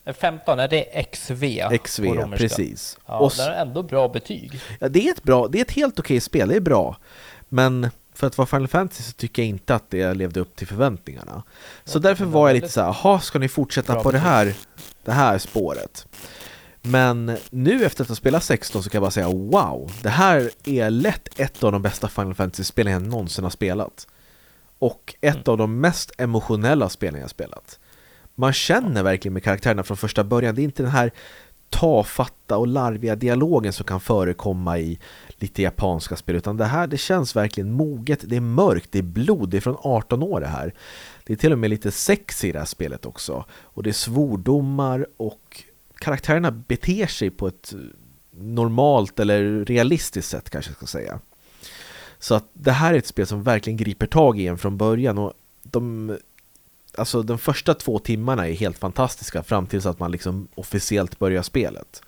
15, 0.06 0.60
är 0.60 0.68
det 0.68 1.06
XV? 1.12 1.44
XV, 1.84 2.06
precis. 2.38 2.98
Ja, 3.06 3.20
och, 3.20 3.34
det 3.38 3.44
är 3.44 3.62
ändå 3.62 3.84
bra 3.84 4.08
betyg. 4.08 4.60
ja, 4.80 4.90
det 4.90 5.08
är 5.08 5.12
ett 5.12 5.24
bra, 5.24 5.48
det 5.48 5.58
är 5.58 5.62
ett 5.62 5.72
helt 5.72 6.00
okej 6.00 6.20
spel, 6.20 6.50
det 6.50 6.56
är 6.56 6.62
bra. 6.62 6.98
Men 7.50 7.90
för 8.22 8.28
att 8.28 8.38
vara 8.38 8.46
Final 8.46 8.68
Fantasy 8.68 9.04
så 9.04 9.12
tycker 9.12 9.42
jag 9.42 9.50
inte 9.50 9.76
att 9.76 9.90
det 9.90 10.14
levde 10.14 10.40
upp 10.40 10.56
till 10.56 10.68
förväntningarna. 10.68 11.44
Så 11.84 11.98
Ja, 11.98 12.02
därför 12.02 12.26
var 12.26 12.48
jag 12.50 12.56
lite 12.56 12.70
så 12.70 12.82
här, 12.82 12.88
jaha, 13.04 13.20
ska 13.20 13.40
ni 13.40 13.48
fortsätta 13.50 13.96
på 14.04 14.12
det 14.12 14.18
här, 14.18 14.54
det 15.06 15.12
här 15.12 15.38
spåret? 15.38 16.08
Men 16.82 17.38
nu 17.50 17.86
efter 17.86 18.04
att 18.04 18.08
ha 18.10 18.16
spelat 18.16 18.44
16 18.44 18.84
så 18.84 18.90
kan 18.90 18.98
jag 18.98 19.04
bara 19.04 19.12
säga 19.12 19.28
wow, 19.28 19.92
det 20.02 20.10
här 20.10 20.50
är 20.64 20.90
lätt 20.90 21.40
ett 21.40 21.64
av 21.64 21.72
de 21.72 21.82
bästa 21.82 22.08
Final 22.08 22.34
Fantasy-spelen 22.34 22.94
jag 22.94 23.02
någonsin 23.02 23.44
har 23.44 23.52
spelat. 23.52 24.08
Och 24.80 25.16
ett 25.22 25.36
Mm. 25.36 25.44
av 25.46 25.58
de 25.58 25.80
mest 25.80 26.12
emotionella 26.18 26.90
spelen 26.90 27.22
jag 27.22 27.30
spelat. 27.30 27.80
Man 28.36 28.54
känner 28.54 29.04
verkligen 29.04 29.34
med 29.34 29.44
karaktärerna 29.44 29.84
från 29.84 29.98
första 29.98 30.24
början, 30.24 30.56
det 30.56 30.62
är 30.62 30.64
inte 30.64 30.84
den 30.84 30.92
här 30.92 31.12
tafatta 31.72 32.58
och 32.58 32.68
larviga 32.68 33.16
dialogen 33.16 33.74
som 33.74 33.86
kan 33.86 34.00
förekomma 34.00 34.80
i 34.80 35.00
lite 35.30 35.62
japanska 35.62 36.16
spel 36.16 36.36
utan 36.36 36.58
det 36.58 36.66
här 36.66 36.88
det 36.88 36.98
känns 36.98 37.36
verkligen 37.36 37.72
moget, 37.72 38.20
det 38.24 38.36
är 38.36 38.42
mörkt, 38.42 38.92
det 38.92 39.00
är 39.00 39.04
blod, 39.04 39.50
det 39.50 39.58
är 39.58 39.62
från 39.62 39.78
18 39.80 40.24
år 40.24 40.40
det 40.40 40.48
här. 40.48 40.74
Det 41.26 41.34
är 41.34 41.38
till 41.38 41.52
och 41.52 41.60
med 41.60 41.70
lite 41.70 41.92
sex 41.92 42.44
i 42.44 42.52
det 42.52 42.60
här 42.60 42.66
spelet 42.66 43.06
också 43.06 43.46
och 43.52 43.84
det 43.84 43.90
är 43.90 43.94
svordomar 43.94 45.08
och 45.18 45.64
karaktärerna 46.00 46.52
beter 46.52 47.08
sig 47.08 47.30
på 47.30 47.48
ett 47.48 47.74
normalt 48.32 49.20
eller 49.20 49.66
realistiskt 49.66 50.30
sätt 50.30 50.50
kanske 50.50 50.72
jag 50.72 50.78
ska 50.78 50.86
säga. 50.86 51.20
Så 52.20 52.36
att 52.36 52.50
det 52.54 52.72
här 52.72 52.94
är 52.94 52.98
ett 52.98 53.08
spel 53.08 53.28
som 53.28 53.44
verkligen 53.44 53.78
griper 53.78 54.08
tag 54.08 54.40
i 54.40 54.48
en 54.48 54.58
från 54.58 54.78
början 54.78 55.18
och 55.18 55.34
de 55.64 56.18
Alltså 56.98 57.22
de 57.24 57.38
första 57.38 57.74
två 57.74 58.00
timmarna 58.00 58.48
är 58.48 58.54
helt 58.54 58.78
fantastiska 58.78 59.44
fram 59.44 59.68
tills 59.68 59.86
att 59.86 60.00
man 60.00 60.12
liksom 60.12 60.48
officiellt 60.56 61.20
börjar 61.20 61.42
spelet. 61.42 62.02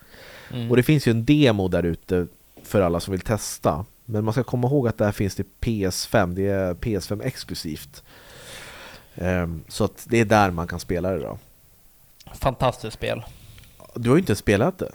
Mm. 0.54 0.70
Och 0.72 0.78
det 0.78 0.84
finns 0.84 1.08
ju 1.08 1.10
en 1.12 1.26
demo 1.26 1.68
där 1.68 1.84
ute 1.84 2.28
för 2.64 2.82
alla 2.82 3.00
som 3.00 3.12
vill 3.12 3.22
testa. 3.22 3.86
Men 4.06 4.24
man 4.26 4.34
ska 4.34 4.44
komma 4.44 4.68
ihåg 4.68 4.88
att 4.88 4.98
där 4.98 5.12
finns 5.12 5.36
det 5.36 5.46
PS5, 5.62 6.34
det 6.34 6.48
är 6.48 6.74
PS5 6.74 7.22
exklusivt. 7.24 8.04
Ehm, 9.16 9.64
så 9.68 9.84
att 9.84 10.06
det 10.10 10.20
är 10.20 10.26
där 10.26 10.52
man 10.52 10.68
kan 10.68 10.80
spela 10.80 11.12
det 11.12 11.20
då. 11.20 11.38
Fantastiskt 12.34 12.94
spel. 12.94 13.24
Du 13.96 14.10
har 14.10 14.16
ju 14.18 14.20
inte 14.22 14.36
spelat 14.36 14.78
det. 14.80 14.92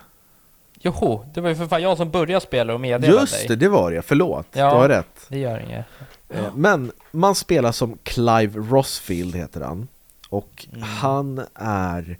Joho, 0.81 1.25
det 1.35 1.41
var 1.41 1.49
ju 1.49 1.55
för 1.57 1.67
fan 1.67 1.83
jag 1.83 1.97
som 1.97 2.11
började 2.11 2.41
spela 2.47 2.75
och 2.75 2.81
meddelade 2.81 3.21
Just 3.21 3.33
dig. 3.39 3.49
det, 3.49 3.57
det 3.57 3.69
var 3.69 3.91
det. 3.91 4.03
Förlåt, 4.03 4.47
Ja. 4.53 4.71
du 4.71 4.77
har 4.77 4.89
rätt. 4.89 5.27
Det 5.29 5.39
gör 5.39 5.59
inget. 5.61 5.87
Eh, 6.29 6.55
Men 6.55 6.93
man 7.11 7.35
spelar 7.35 7.73
som 7.73 7.99
Clive 8.03 8.59
Rossfield 8.59 9.35
heter 9.37 9.61
han. 9.61 9.89
Och 10.29 10.67
Mm. 10.73 10.83
han 10.83 11.41
är 11.55 12.19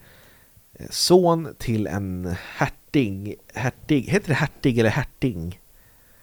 eh, 0.73 0.87
son 0.91 1.49
till 1.59 1.87
en 1.87 2.35
hertig, 2.57 3.35
hertig, 3.55 4.03
heter 4.03 4.29
det 4.29 4.35
hertig 4.35 4.79
eller 4.79 4.91
herting? 4.91 5.61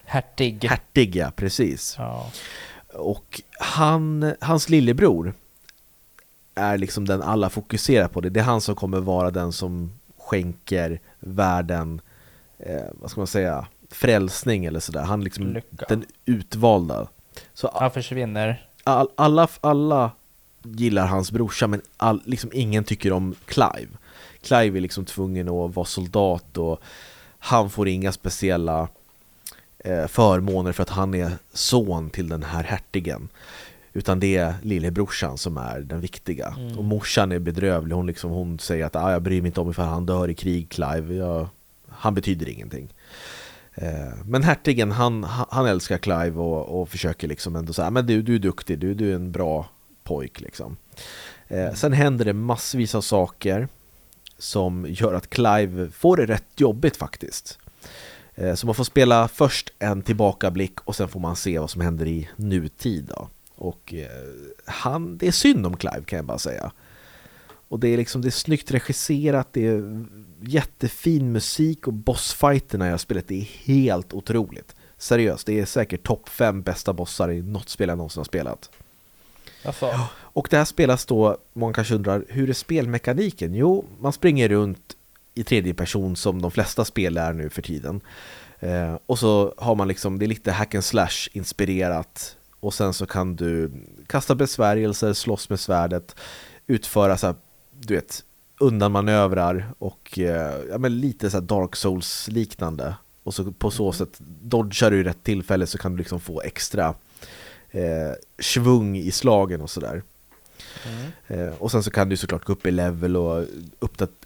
Hertig. 0.06 0.64
Hertig 0.66 1.16
ja, 1.16 1.32
precis. 1.36 1.96
Ja. 1.98 2.32
och 2.94 3.42
han, 3.60 4.34
hans 4.42 4.70
lillebror 4.70 5.34
är 6.56 6.78
liksom 6.78 7.06
den 7.06 7.22
alla 7.22 7.50
fokuserar 7.50 8.08
på. 8.08 8.22
Det, 8.22 8.30
det 8.30 8.40
är 8.40 8.44
han 8.44 8.62
som 8.62 8.76
kommer 8.76 9.00
vara 9.00 9.32
den 9.32 9.52
som 9.52 9.92
skänker 10.18 11.00
världen, 11.20 12.02
eh, 12.60 12.82
vad 12.92 13.12
ska 13.12 13.20
man 13.20 13.28
säga, 13.28 13.68
frälsning 13.92 14.66
eller 14.66 14.80
sådär. 14.80 15.02
Han 15.04 15.20
är 15.20 15.24
liksom 15.24 15.48
Lycka. 15.54 15.86
den 15.90 16.06
utvalda. 16.26 17.08
Så 17.54 17.72
Han 17.74 17.92
försvinner. 17.92 18.68
all, 18.84 19.08
alla, 19.16 19.48
alla 19.62 20.12
gillar 20.64 21.08
hans 21.08 21.32
brorsa 21.32 21.68
men 21.68 21.82
all, 21.98 22.22
liksom 22.26 22.50
ingen 22.54 22.84
tycker 22.84 23.14
om 23.14 23.36
Clive. 23.46 23.88
Clive 24.42 24.80
är 24.80 24.82
liksom 24.82 25.06
tvungen 25.06 25.50
att 25.50 25.76
vara 25.76 25.86
soldat 25.86 26.58
och 26.58 26.82
han 27.40 27.70
får 27.70 27.88
inga 27.88 28.12
speciella 28.12 28.88
eh, 29.80 30.08
förmåner 30.08 30.72
för 30.72 30.84
att 30.84 30.90
han 30.90 31.14
är 31.14 31.32
son 31.54 32.10
till 32.10 32.30
den 32.30 32.44
här 32.44 32.64
hertigen. 32.64 33.30
Utan 33.94 34.20
det 34.20 34.38
är 34.38 34.54
lillebrorsan 34.62 35.38
som 35.38 35.58
är 35.58 35.80
den 35.80 36.02
viktiga. 36.02 36.56
Mm. 36.58 36.78
Och 36.78 36.84
morsan 36.84 37.32
är 37.32 37.40
bedrövlig, 37.40 37.96
hon, 37.96 38.08
liksom, 38.08 38.32
hon 38.32 38.60
säger 38.60 38.86
att 38.86 38.96
ah, 38.96 39.12
jag 39.12 39.22
bryr 39.22 39.42
mig 39.42 39.50
inte 39.50 39.62
om 39.62 39.70
ifall 39.70 39.88
han 39.88 40.06
dör 40.06 40.30
i 40.30 40.36
krig, 40.36 40.70
Clive. 40.70 41.16
Jag, 41.16 41.48
han 41.90 42.14
betyder 42.14 42.50
ingenting. 42.50 42.94
Eh, 43.76 44.14
men 44.26 44.44
hertigen 44.44 44.92
han, 44.92 45.24
han 45.24 45.66
älskar 45.66 45.98
Clive 45.98 46.40
och, 46.40 46.82
och 46.82 46.90
försöker 46.90 47.28
liksom 47.28 47.56
ändå 47.56 47.74
säga 47.74 47.92
men 47.92 48.06
du, 48.06 48.22
du 48.22 48.36
är 48.36 48.40
duktig, 48.40 48.80
du, 48.80 48.94
du 48.94 49.12
är 49.12 49.16
en 49.16 49.32
bra 49.32 49.70
pojk 50.04 50.42
liksom. 50.42 50.78
Eh, 51.48 51.74
sen 51.74 51.94
händer 51.94 52.26
det 52.26 52.34
massvis 52.34 52.96
av 52.96 53.02
saker 53.02 53.68
som 54.38 54.86
gör 54.90 55.14
att 55.14 55.30
Clive 55.30 55.90
får 55.92 56.18
det 56.18 56.26
rätt 56.26 56.60
jobbigt 56.60 56.98
faktiskt. 56.98 57.60
Eh, 58.36 58.54
så 58.54 58.66
man 58.66 58.76
får 58.76 58.84
spela 58.84 59.28
först 59.28 59.74
en 59.80 60.02
tillbakablick 60.02 60.82
och 60.82 60.96
sen 60.96 61.08
får 61.08 61.20
man 61.20 61.36
se 61.36 61.60
vad 61.60 61.70
som 61.70 61.82
händer 61.82 62.06
i 62.06 62.30
nutid 62.36 63.06
då. 63.16 63.30
Och 63.56 63.94
han, 64.66 65.18
det 65.18 65.28
är 65.28 65.32
synd 65.32 65.66
om 65.66 65.78
Clive 65.78 66.04
kan 66.06 66.18
jag 66.18 66.26
bara 66.26 66.38
säga. 66.38 66.72
Och 67.68 67.80
det 67.80 67.88
är 67.88 67.98
liksom, 67.98 68.22
det 68.22 68.28
är 68.28 68.32
snyggt 68.32 68.72
regisserat, 68.72 69.48
det 69.52 69.68
är 69.68 70.06
jättefin 70.48 71.32
musik 71.32 71.88
och 71.88 71.94
bossfighterna 71.94 72.98
spelat, 72.98 73.28
det 73.28 73.40
är 73.40 73.48
helt 73.66 74.14
otroligt. 74.14 74.76
Seriöst, 74.98 75.46
det 75.46 75.60
är 75.60 75.66
säkert 75.66 76.04
topp 76.04 76.30
fem 76.30 76.62
bästa 76.62 76.94
bossar 76.94 77.32
i 77.32 77.42
något 77.42 77.70
spel 77.70 77.90
jag 77.90 77.98
någonsin 77.98 78.20
har 78.20 78.26
spelat. 78.26 78.70
Alltså, 79.66 80.00
Och 80.12 80.48
det 80.52 80.58
här 80.58 80.66
spelas 80.66 81.06
då, 81.06 81.38
man 81.54 81.74
kanske 81.74 81.96
undrar, 81.96 82.26
hur 82.30 82.50
är 82.50 82.54
spelmekaniken? 82.54 83.54
Jo, 83.54 83.86
man 84.00 84.14
springer 84.14 84.50
runt 84.50 84.96
i 85.34 85.44
tredje 85.44 85.74
person 85.74 86.16
som 86.16 86.42
de 86.42 86.52
flesta 86.52 86.86
spel 86.86 87.18
är 87.18 87.34
nu 87.34 87.50
för 87.50 87.62
tiden. 87.62 88.02
Eh, 88.60 88.98
och 89.06 89.20
så 89.20 89.54
har 89.58 89.76
man 89.76 89.88
liksom, 89.88 90.20
det 90.20 90.26
är 90.26 90.28
lite 90.28 90.52
hack 90.52 90.76
and 90.76 90.84
slash 90.84 91.30
inspirerat. 91.32 92.38
Och 92.60 92.74
sen 92.74 92.94
så 92.94 93.06
kan 93.06 93.36
du 93.36 93.72
kasta 94.08 94.36
besvärjelser, 94.36 95.14
slåss 95.14 95.50
med 95.50 95.60
svärdet, 95.60 96.16
utföra 96.68 97.18
så 97.18 97.28
här, 97.28 97.36
du 97.80 97.96
vet, 97.96 98.24
undanmanövrar 98.58 99.74
och 99.80 100.20
eh, 100.20 100.54
ja, 100.70 100.78
men 100.78 101.00
lite 101.00 101.30
så 101.30 101.38
här 101.38 101.42
Dark 101.42 101.76
Souls 101.76 102.28
liknande. 102.28 102.96
Och 103.24 103.34
så 103.34 103.52
på 103.52 103.72
så 103.72 103.92
sätt, 103.92 104.20
dodgar 104.42 104.92
du 104.92 105.00
i 105.00 105.04
rätt 105.04 105.24
tillfälle 105.24 105.68
så 105.68 105.78
kan 105.78 105.92
du 105.92 105.98
liksom 105.98 106.20
få 106.20 106.42
extra 106.42 106.96
eh, 107.72 108.12
svung 108.40 108.98
i 108.98 109.12
slagen 109.12 109.62
och 109.62 109.70
sådär. 109.70 110.04
mm. 110.88 111.12
Eh, 111.28 111.54
och 111.54 111.72
sen 111.72 111.84
så 111.84 111.92
kan 111.92 112.10
du 112.10 112.18
såklart 112.18 112.46
gå 112.46 112.54
upp 112.54 112.66
i 112.66 112.72
level 112.72 113.18
och 113.18 113.44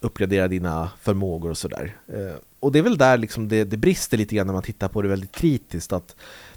uppgradera 0.02 0.48
dina 0.48 0.90
förmågor 1.02 1.50
och 1.50 1.58
sådär. 1.58 1.96
Eh, 2.08 2.36
och 2.60 2.72
det 2.72 2.80
är 2.80 2.84
väl 2.84 2.98
där 2.98 3.18
liksom 3.18 3.48
det, 3.48 3.64
det 3.64 3.78
brister 3.78 4.18
lite 4.18 4.36
grann 4.36 4.48
när 4.48 4.54
man 4.54 4.64
tittar 4.64 4.88
på 4.88 5.02
det 5.02 5.08
väldigt 5.08 5.32
kritiskt. 5.32 5.94
Att 5.94 6.16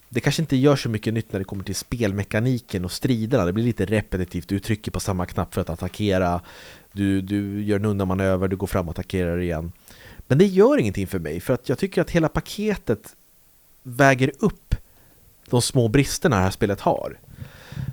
det 0.09 0.21
kanske 0.21 0.43
inte 0.43 0.57
gör 0.57 0.77
så 0.77 0.89
mycket 0.89 1.15
nytt 1.15 1.33
när 1.33 1.39
det 1.39 1.45
kommer 1.45 1.65
till 1.65 1.75
spelmekaniken 1.75 2.85
och 2.85 2.93
striderna. 2.93 3.45
Det 3.45 3.53
blir 3.53 3.65
lite 3.65 3.85
repetitivt. 3.85 4.49
Du 4.49 4.59
trycker 4.59 4.91
på 4.91 5.01
samma 5.01 5.27
knapp 5.27 5.55
för 5.55 5.61
att 5.61 5.71
attackera. 5.71 6.41
Du, 6.93 7.21
du 7.21 7.63
gör 7.63 7.79
en 7.79 7.85
undanmanöver, 7.85 8.49
du 8.49 8.57
går 8.57 8.67
fram 8.67 8.89
och 8.89 8.93
attackerar 8.93 9.39
igen. 9.39 9.73
Men 10.29 10.39
det 10.39 10.47
gör 10.47 10.79
ingenting 10.79 11.07
för 11.07 11.19
mig 11.19 11.41
för 11.41 11.55
att 11.55 11.69
jag 11.69 11.79
tycker 11.79 12.01
att 12.01 12.11
hela 12.11 12.29
paketet 12.29 13.17
väger 13.83 14.33
upp 14.39 14.75
de 15.51 15.63
små 15.63 15.89
bristerna 15.89 16.37
det 16.37 16.43
här 16.43 16.51
spelet 16.51 16.81
har. 16.81 17.19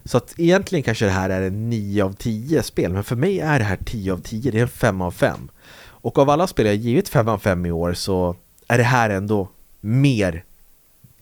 Så 0.05 0.17
att 0.17 0.33
egentligen 0.37 0.83
kanske 0.83 1.05
det 1.05 1.11
här 1.11 1.29
är 1.29 1.41
en 1.41 1.69
9 1.69 2.03
av 2.03 2.13
10 2.13 2.63
spel, 2.63 2.93
men 2.93 3.03
för 3.03 3.15
mig 3.15 3.39
är 3.39 3.59
det 3.59 3.65
här 3.65 3.79
10 3.85 4.13
av 4.13 4.17
10, 4.17 4.51
det 4.51 4.57
är 4.57 4.61
en 4.61 4.67
5 4.67 5.01
av 5.01 5.11
5. 5.11 5.49
Och 5.81 6.17
av 6.17 6.29
alla 6.29 6.47
spel 6.47 6.65
jag 6.65 6.75
givit 6.75 7.09
5 7.09 7.27
av 7.27 7.37
5 7.37 7.65
i 7.65 7.71
år 7.71 7.93
så 7.93 8.35
är 8.67 8.77
det 8.77 8.83
här 8.83 9.09
ändå 9.09 9.49
mer 9.81 10.43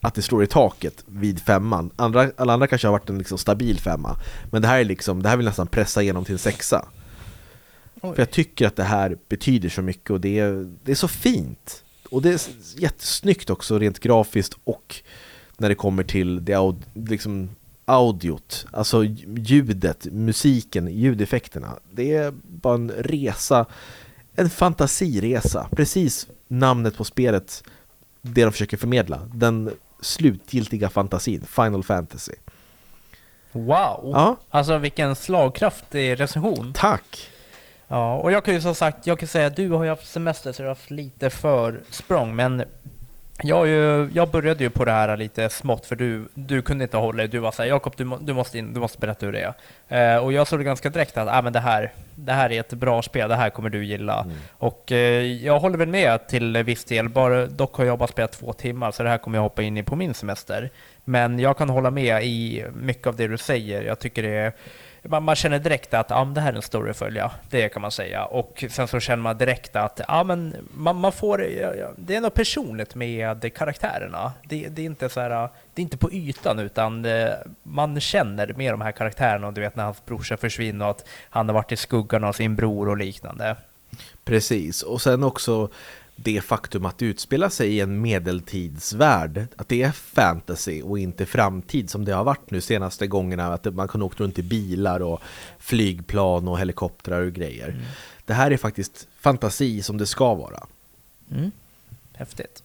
att 0.02 0.14
det 0.14 0.22
slår 0.22 0.44
i 0.44 0.48
taket 0.48 1.04
vid 1.06 1.40
femman. 1.40 1.92
Andra, 1.96 2.32
alla 2.38 2.54
andra 2.54 2.68
kanske 2.68 2.88
har 2.88 2.92
varit 2.92 3.10
en 3.10 3.18
liksom 3.18 3.38
stabil 3.38 3.80
femma, 3.80 4.18
men 4.52 4.62
det 4.62 4.68
här 4.68 4.80
är 4.80 4.84
liksom, 4.84 5.24
det 5.24 5.30
här 5.30 5.38
vill 5.38 5.46
nästan 5.46 5.68
pressa 5.68 6.02
igenom 6.02 6.26
till 6.26 6.34
en 6.34 6.40
sexa. 6.40 6.86
Oj. 8.02 8.16
För 8.16 8.22
jag 8.22 8.32
tycker 8.32 8.68
att 8.68 8.76
det 8.76 8.84
här 8.84 9.18
betyder 9.30 9.70
så 9.70 9.82
mycket 9.82 10.10
och 10.10 10.22
det 10.22 10.40
är, 10.40 10.76
det 10.84 10.92
är 10.92 10.96
så 10.96 11.08
fint. 11.08 11.84
Och 12.10 12.22
det 12.22 12.30
är 12.30 12.42
jättesnyggt 12.82 13.50
också 13.50 13.80
rent 13.80 14.00
grafiskt 14.00 14.54
och 14.64 14.96
när 15.58 15.70
det 15.70 15.76
kommer 15.76 16.04
till 16.04 16.46
det 16.46 16.54
aud, 16.54 16.76
liksom 16.94 17.50
audiot, 17.86 18.66
alltså 18.72 19.04
ljudet, 19.38 20.06
musiken, 20.12 20.88
ljudeffekterna. 20.88 21.80
Det 21.92 22.14
är 22.16 22.34
bara 22.44 22.76
en 22.76 22.92
resa, 22.92 23.66
en 24.36 24.50
fantasiresa. 24.50 25.70
Precis 25.72 26.28
namnet 26.48 26.98
på 26.98 27.04
spelet, 27.04 27.64
det 28.22 28.44
de 28.44 28.52
försöker 28.52 28.78
förmedla. 28.78 29.22
Den 29.34 29.72
slutgiltiga 30.02 30.90
fantasin, 30.90 31.46
Final 31.46 31.84
Fantasy. 31.84 32.34
Wow! 33.52 34.12
Ja, 34.14 34.38
Alltså 34.50 34.78
vilken 34.78 35.16
slagkraftig 35.16 36.20
recension. 36.20 36.74
tack! 36.76 37.30
Ja, 37.88 38.16
och 38.16 38.32
jag 38.32 38.44
kan 38.44 38.54
ju 38.54 38.62
som 38.62 38.76
sagt, 38.76 39.08
jag 39.08 39.20
kan 39.20 39.28
säga 39.28 39.48
att 39.48 39.56
du 39.56 39.70
har 39.70 39.84
ju 39.84 39.90
haft 39.90 40.08
semester 40.08 40.52
så 40.52 40.62
du 40.62 40.68
har 40.68 40.76
haft 40.76 40.92
lite 40.92 41.30
för 41.30 41.80
språng, 41.90 42.36
men 42.36 42.64
jag, 43.44 43.68
ju, 43.68 44.10
jag 44.14 44.30
började 44.30 44.64
ju 44.64 44.70
på 44.70 44.86
det 44.86 44.92
här 44.92 45.18
lite 45.18 45.50
smått 45.50 45.86
för 45.86 45.96
du, 45.96 46.28
du 46.34 46.62
kunde 46.62 46.84
inte 46.84 46.98
hålla 46.98 47.18
dig. 47.18 47.28
Du 47.28 47.40
var 47.40 47.52
såhär, 47.52 47.70
Jakob 47.70 47.94
du, 47.98 48.18
du, 48.20 48.34
måste 48.34 48.58
in, 48.58 48.74
du 48.74 48.80
måste 48.80 49.00
berätta 49.00 49.26
hur 49.26 49.34
det 49.34 49.54
är. 49.88 50.16
Eh, 50.16 50.24
och 50.24 50.34
jag 50.34 50.48
såg 50.48 50.60
det 50.60 50.64
ganska 50.64 50.90
direkt 50.90 51.18
att 51.18 51.28
ah, 51.28 51.42
men 51.42 51.54
det, 51.54 51.60
här, 51.60 51.94
det 52.16 52.34
här 52.34 52.52
är 52.52 52.60
ett 52.60 52.74
bra 52.74 53.02
spel, 53.02 53.30
det 53.30 53.36
här 53.36 53.50
kommer 53.50 53.70
du 53.70 53.86
gilla. 53.86 54.22
Mm. 54.22 54.36
Och 54.58 54.92
eh, 54.92 55.24
jag 55.24 55.60
håller 55.60 55.78
väl 55.78 55.88
med 55.88 56.28
till 56.28 56.58
viss 56.64 56.86
del, 56.86 57.10
bara, 57.10 57.46
dock 57.46 57.76
har 57.76 57.86
jag 57.86 58.00
bara 58.00 58.08
spelat 58.08 58.32
två 58.32 58.54
timmar 58.54 58.92
så 58.92 59.04
det 59.04 59.10
här 59.10 59.18
kommer 59.18 59.38
jag 59.38 59.44
hoppa 59.44 59.62
in 59.62 59.78
i 59.78 59.84
på 59.84 59.96
min 59.96 60.14
semester. 60.14 60.70
Men 61.04 61.40
jag 61.40 61.58
kan 61.58 61.70
hålla 61.70 61.92
med 61.92 62.24
i 62.24 62.66
mycket 62.76 63.08
av 63.08 63.16
det 63.16 63.28
du 63.28 63.38
säger. 63.38 63.82
Jag 63.82 64.00
tycker 64.00 64.24
det 64.24 64.36
är 64.36 64.54
man, 65.08 65.24
man 65.24 65.36
känner 65.36 65.60
direkt 65.60 65.94
att 65.94 66.10
ja, 66.10 66.26
det 66.26 66.42
här 66.42 66.52
är 66.52 66.56
en 66.56 66.62
story 66.62 66.92
att 66.92 66.98
följa, 66.98 67.32
det 67.50 67.70
kan 67.70 67.82
man 67.82 67.92
säga. 67.92 68.26
Och 68.26 68.64
sen 68.70 68.88
så 68.88 69.00
känner 69.00 69.24
man 69.24 69.38
direkt 69.38 69.76
att 69.76 70.02
ja, 70.08 70.24
men 70.24 70.56
man, 70.74 70.96
man 70.96 71.12
får, 71.12 71.44
ja, 71.44 71.74
ja, 71.76 71.92
det 71.96 72.16
är 72.16 72.22
något 72.22 72.34
personligt 72.34 72.96
med 72.96 73.54
karaktärerna. 73.54 74.34
Det, 74.44 74.68
det 74.68 74.82
är 74.82 74.86
inte 74.86 75.10
så 75.10 75.20
här, 75.20 75.50
det 75.74 75.82
är 75.82 75.84
inte 75.84 75.98
på 75.98 76.12
ytan 76.12 76.60
utan 76.60 77.06
eh, 77.06 77.30
man 77.64 78.00
känner 78.00 78.54
med 78.54 78.74
de 78.74 78.82
här 78.82 78.92
karaktärerna 78.92 79.48
och 79.48 79.54
du 79.54 79.62
vet 79.62 79.76
när 79.76 79.84
hans 79.84 80.06
brorsa 80.06 80.38
försvinner 80.38 80.86
och 80.86 80.92
att 80.92 81.06
han 81.30 81.50
har 81.50 81.54
varit 81.54 81.72
i 81.72 81.76
skuggan 81.76 82.24
av 82.24 82.34
sin 82.34 82.56
bror 82.56 82.90
och 82.90 82.98
liknande. 82.98 83.56
Precis, 84.24 84.84
och 84.84 85.02
sen 85.02 85.24
också 85.24 85.70
det 86.20 86.42
faktum 86.42 86.86
att 86.86 86.98
det 86.98 87.06
utspelar 87.06 87.50
sig 87.50 87.70
i 87.70 87.80
en 87.80 88.02
medeltidsvärld, 88.02 89.48
att 89.56 89.70
det 89.70 89.84
är 89.84 89.92
fantasy 89.92 90.82
och 90.82 91.00
inte 91.00 91.26
framtid 91.26 91.90
som 91.90 92.06
det 92.06 92.12
har 92.12 92.24
varit 92.24 92.52
nu 92.52 92.62
senaste 92.62 93.08
gångerna, 93.08 93.54
att 93.54 93.74
man 93.74 93.88
kan 93.88 94.02
åka 94.02 94.24
runt 94.24 94.40
i 94.40 94.44
bilar 94.44 95.00
och 95.00 95.22
flygplan 95.60 96.48
och 96.48 96.60
helikoptrar 96.60 97.22
och 97.22 97.34
grejer. 97.34 97.68
Mm. 97.70 97.82
Det 98.26 98.34
här 98.34 98.52
är 98.52 98.58
faktiskt 98.58 99.08
fantasi 99.20 99.82
som 99.84 99.98
det 99.98 100.08
ska 100.08 100.34
vara. 100.34 100.68
Mm. 101.32 101.52
Häftigt. 102.14 102.64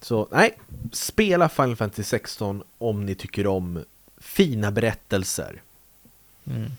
Så 0.00 0.28
nej, 0.30 0.58
spela 0.92 1.48
Final 1.48 1.76
Fantasy 1.76 2.02
16 2.02 2.62
om 2.78 3.06
ni 3.06 3.14
tycker 3.14 3.46
om 3.46 3.84
fina 4.18 4.70
berättelser. 4.70 5.62
Mm. 6.46 6.70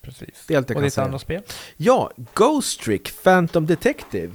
Precis. 0.00 0.44
Det 0.46 0.54
är 0.54 0.58
allt 0.58 0.68
jag 0.68 0.76
och 0.76 0.80
kan 0.80 0.84
ditt 0.84 0.94
säga. 0.94 1.04
andra 1.04 1.18
spel? 1.18 1.42
Ja, 1.76 2.10
Ghost 2.34 2.80
Trick 2.80 3.22
Phantom 3.22 3.66
Detective. 3.66 4.32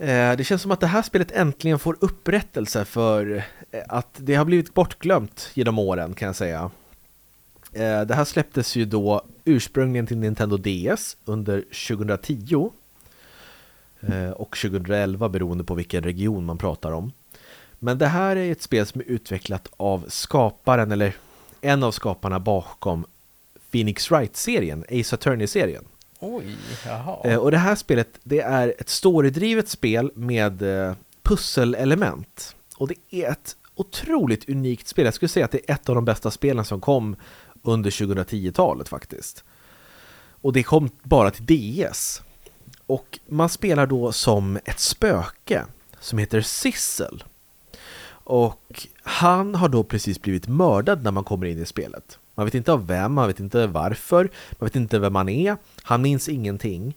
Eh, 0.00 0.36
det 0.36 0.44
känns 0.44 0.62
som 0.62 0.70
att 0.70 0.80
det 0.80 0.86
här 0.86 1.02
spelet 1.02 1.32
äntligen 1.32 1.78
får 1.78 1.96
upprättelse 2.00 2.84
för 2.84 3.44
eh, 3.70 3.82
att 3.88 4.08
det 4.16 4.34
har 4.34 4.44
blivit 4.44 4.74
bortglömt 4.74 5.50
genom 5.54 5.78
åren 5.78 6.14
kan 6.14 6.26
jag 6.26 6.36
säga. 6.36 6.70
Eh, 7.72 8.00
det 8.00 8.14
här 8.14 8.24
släpptes 8.24 8.76
ju 8.76 8.84
då 8.84 9.24
ursprungligen 9.44 10.06
till 10.06 10.18
Nintendo 10.18 10.56
DS 10.56 11.16
under 11.24 11.64
2010 11.88 12.70
och 14.36 14.56
2011 14.56 15.28
beroende 15.28 15.64
på 15.64 15.74
vilken 15.74 16.02
region 16.02 16.44
man 16.44 16.58
pratar 16.58 16.92
om. 16.92 17.12
Men 17.78 17.98
det 17.98 18.06
här 18.06 18.36
är 18.36 18.52
ett 18.52 18.62
spel 18.62 18.86
som 18.86 19.00
är 19.00 19.04
utvecklat 19.04 19.68
av 19.76 20.04
skaparen, 20.08 20.92
eller 20.92 21.16
en 21.60 21.82
av 21.82 21.92
skaparna 21.92 22.40
bakom 22.40 23.04
Phoenix 23.70 24.10
Wright-serien, 24.10 24.84
Ace 24.90 25.16
Attorney-serien. 25.16 25.84
Oj, 26.22 26.56
jaha. 26.86 27.20
Eh, 27.24 27.36
och 27.36 27.50
det 27.50 27.58
här 27.58 27.74
spelet, 27.74 28.08
det 28.22 28.40
är 28.40 28.74
ett 28.78 28.88
storydrivet 28.88 29.68
spel 29.68 30.12
med 30.14 30.62
eh, 30.62 30.94
pusselelement. 31.22 32.56
Och 32.76 32.88
det 32.88 32.94
är 33.10 33.30
ett 33.30 33.56
otroligt 33.74 34.48
unikt 34.48 34.88
spel. 34.88 35.04
Jag 35.04 35.14
skulle 35.14 35.28
säga 35.28 35.44
att 35.44 35.50
det 35.50 35.70
är 35.70 35.74
ett 35.74 35.88
av 35.88 35.94
de 35.94 36.04
bästa 36.04 36.30
spelen 36.30 36.64
som 36.64 36.80
kom 36.80 37.16
under 37.62 37.90
2010-talet 37.90 38.88
faktiskt. 38.88 39.44
Och 40.42 40.52
det 40.52 40.62
kom 40.62 40.90
bara 41.02 41.30
till 41.30 41.46
DS. 41.46 42.22
Och 42.86 43.18
man 43.26 43.48
spelar 43.48 43.86
då 43.86 44.12
som 44.12 44.58
ett 44.64 44.80
spöke 44.80 45.64
som 46.00 46.18
heter 46.18 46.40
Sissel. 46.40 47.24
Och 48.12 48.86
han 49.02 49.54
har 49.54 49.68
då 49.68 49.84
precis 49.84 50.22
blivit 50.22 50.48
mördad 50.48 51.02
när 51.02 51.10
man 51.10 51.24
kommer 51.24 51.46
in 51.46 51.62
i 51.62 51.66
spelet. 51.66 52.18
Man 52.40 52.46
vet 52.46 52.54
inte 52.54 52.72
av 52.72 52.86
vem, 52.86 53.12
man 53.12 53.26
vet 53.26 53.40
inte 53.40 53.66
varför, 53.66 54.30
man 54.58 54.66
vet 54.66 54.76
inte 54.76 54.98
vem 54.98 55.14
han 55.14 55.28
är, 55.28 55.56
han 55.82 56.02
minns 56.02 56.28
ingenting. 56.28 56.96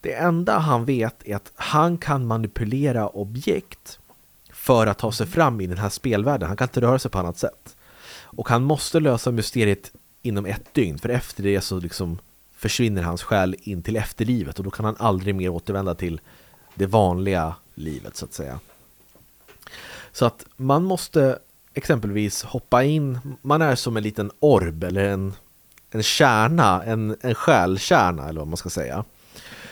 Det 0.00 0.14
enda 0.14 0.58
han 0.58 0.84
vet 0.84 1.26
är 1.28 1.36
att 1.36 1.52
han 1.54 1.98
kan 1.98 2.26
manipulera 2.26 3.08
objekt 3.08 3.98
för 4.52 4.86
att 4.86 4.98
ta 4.98 5.12
sig 5.12 5.26
fram 5.26 5.60
i 5.60 5.66
den 5.66 5.78
här 5.78 5.88
spelvärlden. 5.88 6.48
Han 6.48 6.56
kan 6.56 6.68
inte 6.68 6.80
röra 6.80 6.98
sig 6.98 7.10
på 7.10 7.18
annat 7.18 7.38
sätt. 7.38 7.76
Och 8.10 8.48
han 8.48 8.62
måste 8.62 9.00
lösa 9.00 9.30
mysteriet 9.30 9.92
inom 10.22 10.46
ett 10.46 10.74
dygn, 10.74 10.98
för 10.98 11.08
efter 11.08 11.42
det 11.42 11.60
så 11.60 11.80
liksom 11.80 12.18
försvinner 12.56 13.02
hans 13.02 13.22
själ 13.22 13.56
in 13.62 13.82
till 13.82 13.96
efterlivet 13.96 14.58
och 14.58 14.64
då 14.64 14.70
kan 14.70 14.84
han 14.84 14.96
aldrig 14.98 15.34
mer 15.34 15.48
återvända 15.48 15.94
till 15.94 16.20
det 16.74 16.86
vanliga 16.86 17.54
livet 17.74 18.16
så 18.16 18.24
att 18.24 18.32
säga. 18.32 18.60
Så 20.12 20.26
att 20.26 20.46
man 20.56 20.84
måste 20.84 21.38
exempelvis 21.74 22.42
hoppa 22.44 22.84
in, 22.84 23.18
man 23.42 23.62
är 23.62 23.74
som 23.74 23.96
en 23.96 24.02
liten 24.02 24.30
orb 24.40 24.84
eller 24.84 25.08
en, 25.08 25.34
en 25.90 26.02
kärna, 26.02 26.82
en, 26.84 27.16
en 27.20 27.34
själkärna 27.34 28.28
eller 28.28 28.40
vad 28.40 28.48
man 28.48 28.56
ska 28.56 28.70
säga. 28.70 29.04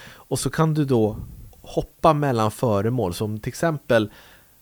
Och 0.09 0.38
så 0.38 0.50
kan 0.50 0.74
du 0.74 0.85
då 0.85 1.16
hoppa 1.62 2.12
mellan 2.12 2.50
föremål 2.50 3.14
som 3.14 3.40
till 3.40 3.48
exempel 3.50 4.11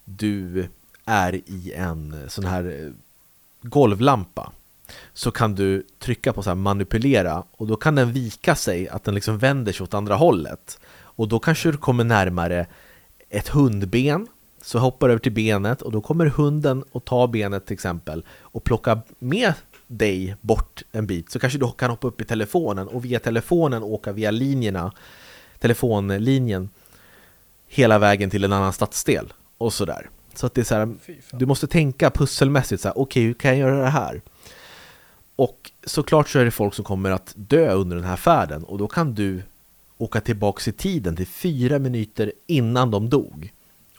du 0.05 0.69
är 1.05 1.35
i 1.35 1.73
en 1.77 2.17
sån 2.29 2.45
här 2.45 2.65
eh, 2.65 2.93
golvlampa. 3.63 4.53
Så 5.13 5.31
kan 5.31 5.55
du 5.55 5.87
trycka 5.99 6.33
på 6.33 6.43
så 6.43 6.51
här 6.51 6.55
manipulera 6.55 7.45
och 7.51 7.67
då 7.67 7.77
kan 7.77 7.95
den 7.95 8.13
vika 8.13 8.55
sig 8.55 8.89
att 8.89 9.05
den 9.05 9.15
liksom 9.15 9.39
vänder 9.39 9.73
sig 9.73 9.85
åt 9.85 9.95
andra 9.95 10.15
hållet. 10.15 10.79
Och 10.95 11.29
då 11.29 11.39
kanske 11.39 11.71
du 11.71 11.79
kommer 11.79 12.05
närmare 12.05 12.67
ett 13.29 13.49
hundben 13.49 14.27
så 14.65 14.79
hoppar 14.79 15.09
du 15.09 15.13
över 15.13 15.21
till 15.21 15.33
benet 15.33 15.83
och 15.83 15.93
då 15.93 16.01
kommer 16.01 16.27
hunden 16.27 16.85
och 16.93 17.05
tar 17.05 17.27
benet 17.27 17.67
till 17.67 17.75
exempel 17.75 18.25
och 18.41 18.65
plocka 18.65 19.01
med 19.19 19.53
dig 19.87 20.37
bort 20.41 20.83
en 20.93 21.07
bit 21.07 21.31
så 21.31 21.39
kanske 21.39 21.59
du 21.59 21.73
kan 21.73 21.91
hoppa 21.91 22.07
upp 22.07 22.21
i 22.21 22.25
telefonen 22.25 22.89
och 22.89 23.05
via 23.05 23.19
telefonen 23.19 23.83
åka 23.83 24.13
via 24.13 24.31
linjerna 24.31 24.93
telefonlinjen 25.59 26.69
hela 27.69 27.99
vägen 27.99 28.31
till 28.31 28.45
en 28.45 28.53
annan 28.53 28.73
stadsdel 28.73 29.33
och 29.59 29.73
sådär. 29.73 30.11
Så 30.35 30.47
att 30.47 30.55
det 30.55 30.61
är 30.61 30.65
så 30.65 30.75
här, 30.75 30.95
du 31.33 31.47
måste 31.47 31.67
tänka 31.67 32.11
pusselmässigt 32.11 32.83
så 32.83 32.89
här, 32.89 32.99
okej, 32.99 33.03
okay, 33.03 33.23
hur 33.23 33.35
kan 33.35 33.51
jag 33.51 33.59
göra 33.59 33.83
det 33.83 33.91
här? 33.91 34.23
Och 35.37 35.71
såklart 35.85 36.29
så 36.29 36.39
är 36.39 36.45
det 36.45 36.51
folk 36.51 36.75
som 36.75 36.85
kommer 36.85 37.11
att 37.11 37.33
dö 37.37 37.73
under 37.73 37.97
den 37.97 38.05
här 38.05 38.17
färden 38.17 38.65
och 38.65 38.79
då 38.79 38.89
kan 38.89 39.15
du 39.15 39.43
åka 39.99 40.21
tillbaks 40.21 40.69
i 40.69 40.73
tiden 40.73 41.17
till 41.17 41.27
fyra 41.27 41.79
minuter 41.79 42.33
innan 42.47 42.91
de 42.91 43.11
dog 43.11 43.53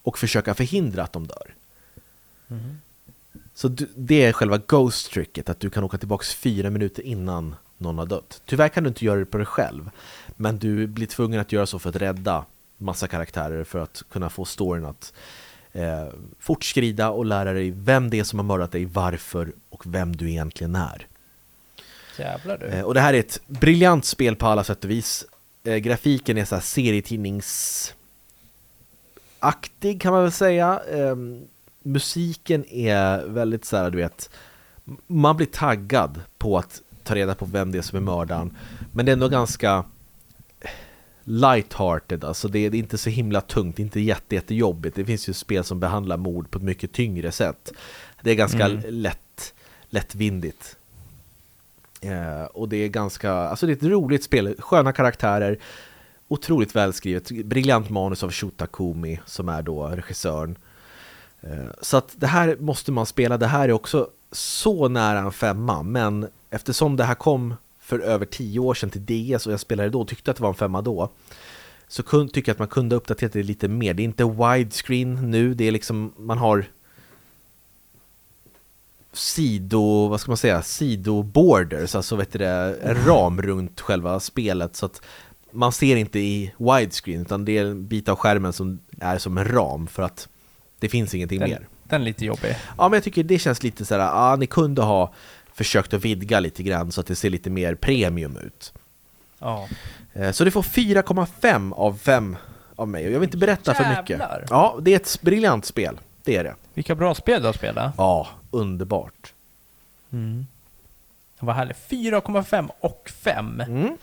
och 0.05 0.17
försöka 0.17 0.53
förhindra 0.53 1.03
att 1.03 1.13
de 1.13 1.27
dör. 1.27 1.53
Mm. 2.49 2.77
Så 3.53 3.67
det 3.95 4.23
är 4.23 4.33
själva 4.33 4.57
ghost-tricket, 4.57 5.49
att 5.49 5.59
du 5.59 5.69
kan 5.69 5.83
åka 5.83 5.97
tillbaks 5.97 6.35
fyra 6.35 6.69
minuter 6.69 7.03
innan 7.03 7.55
någon 7.77 7.97
har 7.97 8.05
dött. 8.05 8.41
Tyvärr 8.45 8.69
kan 8.69 8.83
du 8.83 8.87
inte 8.87 9.05
göra 9.05 9.19
det 9.19 9.25
på 9.25 9.37
dig 9.37 9.45
själv, 9.45 9.89
men 10.35 10.57
du 10.57 10.87
blir 10.87 11.07
tvungen 11.07 11.39
att 11.39 11.51
göra 11.51 11.65
så 11.65 11.79
för 11.79 11.89
att 11.89 11.95
rädda 11.95 12.45
massa 12.77 13.07
karaktärer 13.07 13.63
för 13.63 13.79
att 13.79 14.03
kunna 14.09 14.29
få 14.29 14.45
storyn 14.45 14.85
att 14.85 15.13
eh, 15.73 16.07
fortskrida 16.39 17.09
och 17.09 17.25
lära 17.25 17.53
dig 17.53 17.71
vem 17.75 18.09
det 18.09 18.19
är 18.19 18.23
som 18.23 18.39
har 18.39 18.43
mördat 18.43 18.71
dig, 18.71 18.85
varför 18.85 19.51
och 19.69 19.83
vem 19.85 20.15
du 20.15 20.29
egentligen 20.29 20.75
är. 20.75 21.07
Jävlar 22.17 22.57
du. 22.57 22.65
Eh, 22.65 22.81
och 22.81 22.93
det 22.93 22.99
här 22.99 23.13
är 23.13 23.19
ett 23.19 23.39
briljant 23.47 24.05
spel 24.05 24.35
på 24.35 24.47
alla 24.47 24.63
sätt 24.63 24.83
och 24.83 24.89
vis. 24.89 25.25
Eh, 25.63 25.77
grafiken 25.77 26.37
är 26.37 26.45
så 26.45 26.55
här 26.55 26.61
serietidningsaktig 29.45 30.01
kan 30.01 30.13
man 30.13 30.23
väl 30.23 30.31
säga. 30.31 30.81
Eh, 30.91 31.15
musiken 31.83 32.65
är 32.65 33.27
väldigt 33.27 33.65
så 33.65 33.77
här, 33.77 33.91
du 33.91 33.97
vet, 33.97 34.29
man 35.07 35.37
blir 35.37 35.47
taggad 35.47 36.21
på 36.37 36.57
att 36.57 36.81
ta 37.03 37.15
reda 37.15 37.35
på 37.35 37.45
vem 37.45 37.71
det 37.71 37.77
är 37.77 37.81
som 37.81 37.97
är 37.97 38.01
mördaren. 38.01 38.57
Men 38.93 39.05
det 39.05 39.11
är 39.11 39.13
ändå 39.13 39.29
ganska 39.29 39.85
light-hearted, 41.23 42.25
alltså 42.25 42.47
det 42.47 42.59
är, 42.59 42.75
inte 42.75 42.97
så 42.97 43.09
himla 43.09 43.41
tungt, 43.41 43.79
inte 43.79 43.99
jätte, 43.99 44.35
jättejobbigt. 44.35 44.95
Det 44.95 45.05
finns 45.05 45.29
ju 45.29 45.33
spel 45.33 45.63
som 45.63 45.79
behandlar 45.79 46.17
mord 46.17 46.51
på 46.51 46.57
ett 46.57 46.63
mycket 46.63 46.91
tyngre 46.91 47.31
sätt. 47.31 47.73
Det 48.23 48.31
är 48.31 48.35
ganska 48.35 48.65
mm. 48.65 48.83
lätt, 48.89 49.53
lättvindigt. 49.89 50.77
Eh, 52.01 52.45
och 52.53 52.69
det 52.69 52.77
är 52.77 52.87
ganska, 52.87 53.31
alltså 53.31 53.65
det 53.65 53.71
är 53.71 53.77
ett 53.77 53.91
roligt 53.91 54.23
spel, 54.23 54.55
sköna 54.59 54.93
karaktärer, 54.93 55.57
otroligt 56.27 56.75
välskrivet, 56.75 57.31
briljant 57.31 57.89
manus 57.89 58.23
av 58.23 58.31
Shota 58.31 58.67
Kumi 58.67 59.19
som 59.25 59.49
är 59.49 59.61
då 59.61 59.87
regissören. 59.87 60.57
Eh, 61.41 61.69
så 61.81 61.97
att 61.97 62.13
det 62.15 62.27
här 62.27 62.57
måste 62.59 62.91
man 62.91 63.05
spela, 63.05 63.37
det 63.37 63.47
här 63.47 63.69
är 63.69 63.73
också 63.73 64.09
så 64.31 64.87
nära 64.87 65.19
en 65.19 65.31
femma, 65.31 65.83
men 65.83 66.27
eftersom 66.49 66.95
det 66.95 67.03
här 67.03 67.15
kom 67.15 67.53
för 67.79 67.99
över 67.99 68.25
tio 68.25 68.59
år 68.59 68.73
sedan 68.73 68.89
till 68.89 69.05
DS 69.05 69.47
och 69.47 69.53
jag 69.53 69.59
spelade 69.59 69.89
då 69.89 70.01
och 70.01 70.07
tyckte 70.07 70.31
att 70.31 70.37
det 70.37 70.43
var 70.43 70.49
en 70.49 70.55
femma 70.55 70.81
då, 70.81 71.09
så 71.87 72.03
tycker 72.03 72.49
jag 72.49 72.53
att 72.53 72.59
man 72.59 72.67
kunde 72.67 72.95
uppdatera 72.95 73.29
det 73.33 73.43
lite 73.43 73.67
mer. 73.67 73.93
Det 73.93 74.03
är 74.03 74.05
inte 74.05 74.23
widescreen 74.23 75.31
nu, 75.31 75.53
det 75.53 75.67
är 75.67 75.71
liksom, 75.71 76.13
man 76.17 76.37
har 76.37 76.65
sido, 79.13 80.07
vad 80.07 80.21
ska 80.21 80.31
man 80.31 80.37
säga, 80.37 80.61
sidoborders, 80.61 81.95
alltså 81.95 82.15
vet 82.15 82.31
du 82.31 82.39
det, 82.39 82.77
en 82.83 83.05
ram 83.05 83.41
runt 83.41 83.81
själva 83.81 84.19
spelet 84.19 84.75
så 84.75 84.85
att 84.85 85.01
man 85.55 85.71
ser 85.71 85.95
inte 85.95 86.19
i 86.19 86.53
widescreen 86.57 87.21
utan 87.21 87.45
det 87.45 87.57
är 87.57 87.65
en 87.65 87.87
bit 87.87 88.09
av 88.09 88.15
skärmen 88.15 88.53
som 88.53 88.79
är 88.99 89.17
som 89.17 89.37
en 89.37 89.45
ram 89.45 89.87
för 89.87 90.03
att 90.03 90.27
det 90.79 90.89
finns 90.89 91.13
ingenting 91.13 91.39
den, 91.39 91.49
mer. 91.49 91.67
Den 91.83 92.01
är 92.01 92.05
lite 92.05 92.25
jobbig. 92.25 92.55
Ja 92.77 92.89
men 92.89 92.93
jag 92.93 93.03
tycker 93.03 93.23
det 93.23 93.39
känns 93.39 93.63
lite 93.63 93.85
såhär, 93.85 94.01
ja 94.01 94.11
ah, 94.13 94.35
ni 94.35 94.47
kunde 94.47 94.81
ha 94.81 95.13
försökt 95.53 95.93
att 95.93 96.05
vidga 96.05 96.39
lite 96.39 96.63
grann 96.63 96.91
så 96.91 97.01
att 97.01 97.07
det 97.07 97.15
ser 97.15 97.29
lite 97.29 97.49
mer 97.49 97.75
premium 97.75 98.37
ut. 98.37 98.73
Ja. 99.39 99.67
Eh, 100.13 100.31
så 100.31 100.43
det 100.43 100.51
får 100.51 100.61
4,5 100.61 101.73
av 101.73 101.97
5 101.97 102.37
av 102.75 102.87
mig 102.87 103.07
och 103.07 103.11
jag 103.11 103.19
vill 103.19 103.27
inte 103.27 103.37
berätta 103.37 103.73
Jävlar. 103.73 103.93
för 103.93 104.01
mycket. 104.01 104.47
Ja, 104.49 104.77
det 104.81 104.91
är 104.91 104.95
ett 104.95 105.21
briljant 105.21 105.65
spel. 105.65 105.99
Det 106.23 106.35
är 106.35 106.43
det. 106.43 106.55
Vilka 106.73 106.95
bra 106.95 107.15
spel 107.15 107.41
du 107.41 107.47
har 107.47 107.53
spelat. 107.53 107.93
Ja, 107.97 108.27
underbart. 108.51 109.33
Mm. 110.11 110.47
Vad 111.39 111.55
härligt. 111.55 111.77
4,5 111.89 112.69
och 112.79 113.11
5. 113.23 113.61
Mm. 113.61 113.97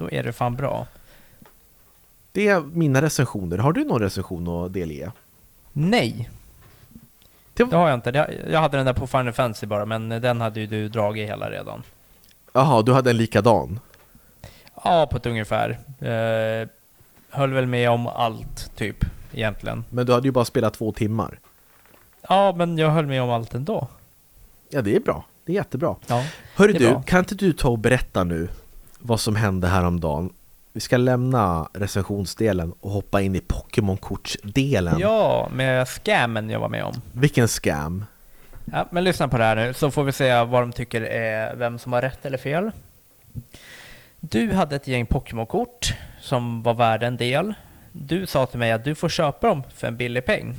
Då 0.00 0.10
är 0.10 0.22
det 0.22 0.32
fan 0.32 0.56
bra. 0.56 0.86
Det 2.32 2.48
är 2.48 2.60
mina 2.60 3.02
recensioner. 3.02 3.58
Har 3.58 3.72
du 3.72 3.84
någon 3.84 4.00
recension 4.00 4.48
att 4.48 4.72
delge? 4.72 5.12
Nej. 5.72 6.30
Det... 7.54 7.64
det 7.64 7.76
har 7.76 7.88
jag 7.88 7.96
inte. 7.96 8.28
Jag 8.50 8.60
hade 8.60 8.76
den 8.76 8.86
där 8.86 8.92
på 8.92 9.06
Final 9.06 9.32
Fantasy 9.32 9.66
bara, 9.66 9.86
men 9.86 10.08
den 10.08 10.40
hade 10.40 10.60
ju 10.60 10.66
du 10.66 10.88
dragit 10.88 11.28
hela 11.28 11.50
redan. 11.50 11.82
Jaha, 12.52 12.82
du 12.82 12.92
hade 12.92 13.10
en 13.10 13.16
likadan? 13.16 13.80
Ja, 14.84 15.06
på 15.10 15.16
ett 15.16 15.26
ungefär. 15.26 15.78
Eh, 15.98 16.68
höll 17.30 17.52
väl 17.52 17.66
med 17.66 17.90
om 17.90 18.06
allt, 18.06 18.76
typ, 18.76 19.04
egentligen. 19.32 19.84
Men 19.90 20.06
du 20.06 20.12
hade 20.12 20.28
ju 20.28 20.32
bara 20.32 20.44
spelat 20.44 20.74
två 20.74 20.92
timmar. 20.92 21.38
Ja, 22.28 22.54
men 22.56 22.78
jag 22.78 22.90
höll 22.90 23.06
med 23.06 23.22
om 23.22 23.30
allt 23.30 23.54
ändå. 23.54 23.88
Ja, 24.68 24.82
det 24.82 24.96
är 24.96 25.00
bra. 25.00 25.24
Det 25.44 25.52
är 25.52 25.56
jättebra. 25.56 25.96
Ja, 26.06 26.24
Hörru 26.54 26.72
du, 26.72 26.90
bra. 26.90 27.02
kan 27.02 27.18
inte 27.18 27.34
du 27.34 27.52
ta 27.52 27.68
och 27.68 27.78
berätta 27.78 28.24
nu 28.24 28.48
vad 29.00 29.20
som 29.20 29.36
hände 29.36 29.68
häromdagen? 29.68 30.32
Vi 30.72 30.80
ska 30.80 30.96
lämna 30.96 31.68
recensionsdelen 31.72 32.72
och 32.80 32.90
hoppa 32.90 33.20
in 33.20 33.36
i 33.36 33.40
Pokémon-kortsdelen. 33.40 34.98
Ja, 34.98 35.48
med 35.52 35.88
scammen 35.88 36.50
jag 36.50 36.60
var 36.60 36.68
med 36.68 36.84
om. 36.84 36.94
Vilken 37.12 37.48
scam? 37.48 38.04
Ja, 38.64 38.86
men 38.90 39.04
lyssna 39.04 39.28
på 39.28 39.38
det 39.38 39.44
här 39.44 39.56
nu, 39.56 39.74
så 39.74 39.90
får 39.90 40.04
vi 40.04 40.12
se 40.12 40.44
vad 40.44 40.62
de 40.62 40.72
tycker 40.72 41.02
är 41.02 41.56
vem 41.56 41.78
som 41.78 41.92
har 41.92 42.02
rätt 42.02 42.26
eller 42.26 42.38
fel. 42.38 42.70
Du 44.20 44.52
hade 44.52 44.76
ett 44.76 44.86
gäng 44.86 45.06
Pokémon-kort 45.06 45.94
som 46.20 46.62
var 46.62 46.74
värda 46.74 47.06
en 47.06 47.16
del. 47.16 47.54
Du 47.92 48.26
sa 48.26 48.46
till 48.46 48.58
mig 48.58 48.72
att 48.72 48.84
du 48.84 48.94
får 48.94 49.08
köpa 49.08 49.46
dem 49.48 49.62
för 49.74 49.88
en 49.88 49.96
billig 49.96 50.24
peng. 50.24 50.54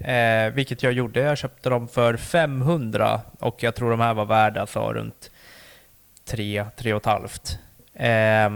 Eh, 0.00 0.52
vilket 0.52 0.82
jag 0.82 0.92
gjorde. 0.92 1.20
Jag 1.20 1.38
köpte 1.38 1.68
dem 1.70 1.88
för 1.88 2.16
500 2.16 3.20
och 3.38 3.62
jag 3.62 3.74
tror 3.74 3.90
de 3.90 4.00
här 4.00 4.14
var 4.14 4.24
värda 4.24 4.60
alltså 4.60 4.92
runt 4.92 5.30
3, 6.24 6.64
3 6.76 6.94
och 6.94 7.06
halvt. 7.06 7.58
Eh, 7.94 8.50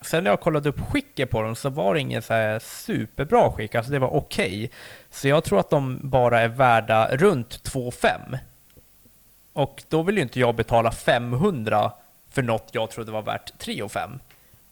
sen 0.00 0.24
när 0.24 0.30
jag 0.30 0.40
kollade 0.40 0.68
upp 0.68 0.80
skicket 0.80 1.30
på 1.30 1.42
dem 1.42 1.56
så 1.56 1.68
var 1.68 1.94
det 1.94 2.00
inget 2.00 2.24
så 2.24 2.34
här 2.34 2.58
superbra 2.58 3.52
skick, 3.52 3.74
alltså 3.74 3.92
det 3.92 3.98
var 3.98 4.14
okej. 4.14 4.46
Okay. 4.46 4.68
Så 5.10 5.28
jag 5.28 5.44
tror 5.44 5.60
att 5.60 5.70
de 5.70 6.00
bara 6.02 6.40
är 6.40 6.48
värda 6.48 7.16
runt 7.16 7.62
2,5. 7.72 8.38
Och 9.52 9.82
då 9.88 10.02
vill 10.02 10.16
ju 10.16 10.22
inte 10.22 10.40
jag 10.40 10.54
betala 10.54 10.92
500 10.92 11.92
för 12.30 12.42
något 12.42 12.68
jag 12.72 12.90
trodde 12.90 13.12
var 13.12 13.22
värt 13.22 13.58
3 13.58 13.88
5. 13.88 14.18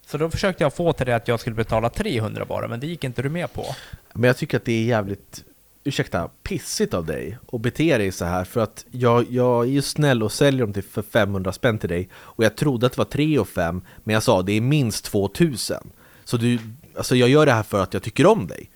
Så 0.06 0.18
då 0.18 0.30
försökte 0.30 0.64
jag 0.64 0.74
få 0.74 0.92
till 0.92 1.06
det 1.06 1.16
att 1.16 1.28
jag 1.28 1.40
skulle 1.40 1.56
betala 1.56 1.90
300 1.90 2.44
bara, 2.44 2.68
men 2.68 2.80
det 2.80 2.86
gick 2.86 3.04
inte 3.04 3.22
du 3.22 3.28
med 3.28 3.52
på. 3.52 3.64
Men 4.12 4.28
jag 4.28 4.36
tycker 4.36 4.56
att 4.56 4.64
det 4.64 4.72
är 4.72 4.84
jävligt 4.84 5.44
ursäkta, 5.86 6.28
pissigt 6.42 6.94
av 6.94 7.06
dig 7.06 7.38
att 7.52 7.60
bete 7.60 7.98
dig 7.98 8.12
så 8.12 8.24
här 8.24 8.44
för 8.44 8.60
att 8.60 8.84
jag, 8.90 9.26
jag 9.30 9.64
är 9.64 9.68
ju 9.68 9.82
snäll 9.82 10.22
och 10.22 10.32
säljer 10.32 10.60
dem 10.60 10.72
till 10.72 10.82
för 10.82 11.02
500 11.02 11.52
spänn 11.52 11.78
till 11.78 11.88
dig 11.88 12.08
och 12.14 12.44
jag 12.44 12.56
trodde 12.56 12.86
att 12.86 12.92
det 12.92 12.98
var 12.98 13.04
3 13.04 13.38
och 13.38 13.48
5 13.48 13.82
men 14.04 14.14
jag 14.14 14.22
sa 14.22 14.42
det 14.42 14.52
är 14.52 14.60
minst 14.60 15.04
2000 15.04 15.90
så 16.24 16.36
du, 16.36 16.58
alltså 16.96 17.16
jag 17.16 17.28
gör 17.28 17.46
det 17.46 17.52
här 17.52 17.62
för 17.62 17.82
att 17.82 17.94
jag 17.94 18.02
tycker 18.02 18.26
om 18.26 18.46
dig. 18.46 18.70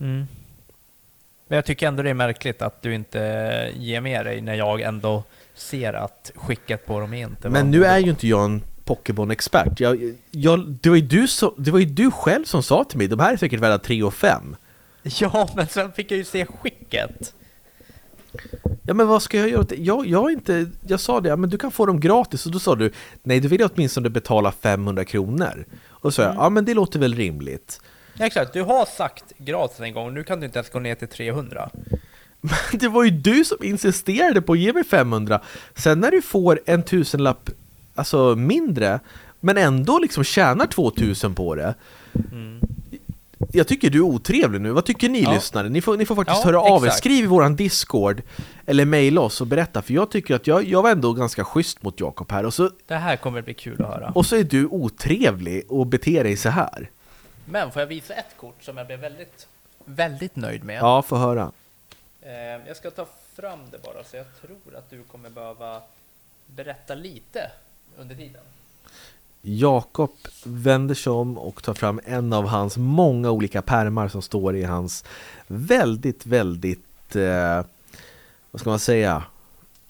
Mm. 0.00 0.26
Men 1.48 1.56
jag 1.56 1.64
tycker 1.64 1.88
ändå 1.88 2.02
det 2.02 2.10
är 2.10 2.14
märkligt 2.14 2.62
att 2.62 2.82
du 2.82 2.94
inte 2.94 3.18
ger 3.76 4.00
med 4.00 4.26
dig 4.26 4.40
när 4.40 4.54
jag 4.54 4.80
ändå 4.80 5.22
ser 5.54 5.92
att 5.92 6.32
skicket 6.34 6.86
på 6.86 7.00
dem 7.00 7.14
inte 7.14 7.48
var- 7.48 7.52
Men 7.52 7.70
nu 7.70 7.84
är 7.84 7.98
ju 7.98 8.10
inte 8.10 8.28
jag 8.28 8.44
en 8.44 8.62
Pokémon-expert. 8.84 9.80
Jag, 9.80 10.14
jag, 10.30 10.66
det, 10.80 10.88
var 10.88 10.96
ju 10.96 11.02
du 11.02 11.26
det 11.56 11.70
var 11.70 11.78
ju 11.78 11.84
du 11.84 12.10
själv 12.10 12.44
som 12.44 12.62
sa 12.62 12.84
till 12.84 12.98
mig 12.98 13.08
de 13.08 13.20
här 13.20 13.32
är 13.32 13.36
säkert 13.36 13.60
värda 13.60 13.78
3 13.78 14.02
och 14.02 14.14
5 14.14 14.56
Ja, 15.20 15.48
men 15.56 15.66
sen 15.66 15.92
fick 15.92 16.10
jag 16.10 16.18
ju 16.18 16.24
se 16.24 16.46
skicket. 16.46 17.34
Ja 18.82 18.94
men 18.94 19.08
vad 19.08 19.22
ska 19.22 19.38
jag 19.38 19.48
göra? 19.48 19.66
Jag, 19.76 20.06
jag, 20.06 20.32
inte, 20.32 20.66
jag 20.86 21.00
sa 21.00 21.20
det, 21.20 21.36
men 21.36 21.50
du 21.50 21.58
kan 21.58 21.70
få 21.70 21.86
dem 21.86 22.00
gratis 22.00 22.46
och 22.46 22.52
då 22.52 22.58
sa 22.58 22.74
du 22.74 22.92
Nej 23.22 23.40
du 23.40 23.48
vill 23.48 23.60
jag 23.60 23.70
åtminstone 23.74 24.10
betala 24.10 24.52
500 24.52 25.04
kronor 25.04 25.64
Och 25.88 26.00
då 26.02 26.10
sa 26.10 26.22
jag, 26.22 26.34
ja 26.34 26.48
men 26.48 26.64
det 26.64 26.74
låter 26.74 26.98
väl 26.98 27.14
rimligt 27.14 27.80
Exakt, 28.18 28.52
du 28.52 28.62
har 28.62 28.86
sagt 28.86 29.24
gratis 29.38 29.80
en 29.80 29.92
gång, 29.92 30.14
nu 30.14 30.24
kan 30.24 30.40
du 30.40 30.46
inte 30.46 30.58
ens 30.58 30.70
gå 30.70 30.78
ner 30.78 30.94
till 30.94 31.08
300. 31.08 31.70
Men 32.40 32.80
det 32.80 32.88
var 32.88 33.04
ju 33.04 33.10
du 33.10 33.44
som 33.44 33.64
insisterade 33.64 34.42
på 34.42 34.52
att 34.52 34.58
ge 34.58 34.72
mig 34.72 34.84
500 34.84 35.40
Sen 35.74 36.00
när 36.00 36.10
du 36.10 36.22
får 36.22 36.60
en 36.66 36.82
tusenlapp 36.82 37.50
Alltså 37.94 38.34
mindre 38.36 39.00
Men 39.40 39.56
ändå 39.58 39.98
liksom 39.98 40.24
tjänar 40.24 40.66
2000 40.66 41.34
på 41.34 41.54
det 41.54 41.74
Mm. 42.32 42.60
Jag 43.52 43.68
tycker 43.68 43.90
du 43.90 43.98
är 43.98 44.02
otrevlig 44.02 44.60
nu, 44.60 44.70
vad 44.70 44.84
tycker 44.84 45.08
ni 45.08 45.22
Ja. 45.22 45.32
lyssnare? 45.34 45.68
Ni 45.68 45.80
får, 45.80 45.96
ni 45.96 46.06
får 46.06 46.14
faktiskt 46.16 46.38
Ja, 46.44 46.44
höra 46.44 46.60
av 46.60 46.86
er, 46.86 46.90
skriv 46.90 47.24
i 47.24 47.26
våran 47.26 47.56
discord 47.56 48.22
Eller 48.66 48.84
mejla 48.84 49.20
oss 49.20 49.40
och 49.40 49.46
berätta 49.46 49.82
För 49.82 49.94
jag 49.94 50.10
tycker 50.10 50.34
att 50.34 50.46
jag, 50.46 50.64
jag 50.64 50.82
var 50.82 50.90
ändå 50.90 51.12
ganska 51.12 51.44
schysst 51.44 51.82
mot 51.82 52.00
Jakob 52.00 52.32
här 52.32 52.46
och 52.46 52.54
så, 52.54 52.70
Det 52.86 52.94
här 52.94 53.16
kommer 53.16 53.42
bli 53.42 53.54
kul 53.54 53.82
att 53.82 53.88
höra. 53.88 54.12
och 54.14 54.26
så 54.26 54.36
är 54.36 54.44
du 54.44 54.66
otrevlig 54.66 55.62
och 55.68 55.86
beter 55.86 56.24
dig 56.24 56.36
så 56.36 56.48
här 56.48 56.90
Men 57.44 57.70
får 57.72 57.80
jag 57.82 57.86
visa 57.86 58.14
ett 58.14 58.36
kort 58.36 58.62
som 58.64 58.76
jag 58.76 58.86
blev 58.86 59.00
väldigt, 59.00 59.46
väldigt 59.84 60.36
nöjd 60.36 60.64
med? 60.64 60.78
Ja, 60.82 61.02
få 61.02 61.16
höra 61.16 61.52
Eh, 62.22 62.66
Jag 62.66 62.76
ska 62.76 62.90
ta 62.90 63.06
fram 63.36 63.58
det 63.70 63.82
bara, 63.82 64.04
så 64.04 64.16
jag 64.16 64.26
tror 64.40 64.78
att 64.78 64.90
du 64.90 65.02
kommer 65.02 65.30
behöva 65.30 65.80
berätta 66.46 66.94
lite 66.94 67.50
under 67.98 68.14
tiden. 68.14 68.42
Jakob 69.48 70.10
vänder 70.44 70.94
sig 70.94 71.12
om 71.12 71.38
och 71.38 71.62
tar 71.62 71.74
fram 71.74 72.00
en 72.04 72.32
av 72.32 72.46
hans 72.46 72.76
många 72.76 73.30
olika 73.30 73.62
pärmar 73.62 74.08
som 74.08 74.22
står 74.22 74.56
i 74.56 74.62
hans 74.64 75.04
väldigt, 75.46 76.26
väldigt, 76.26 77.16
eh, 77.16 77.64
vad 78.50 78.60
ska 78.60 78.70
man 78.70 78.78
säga, 78.78 79.22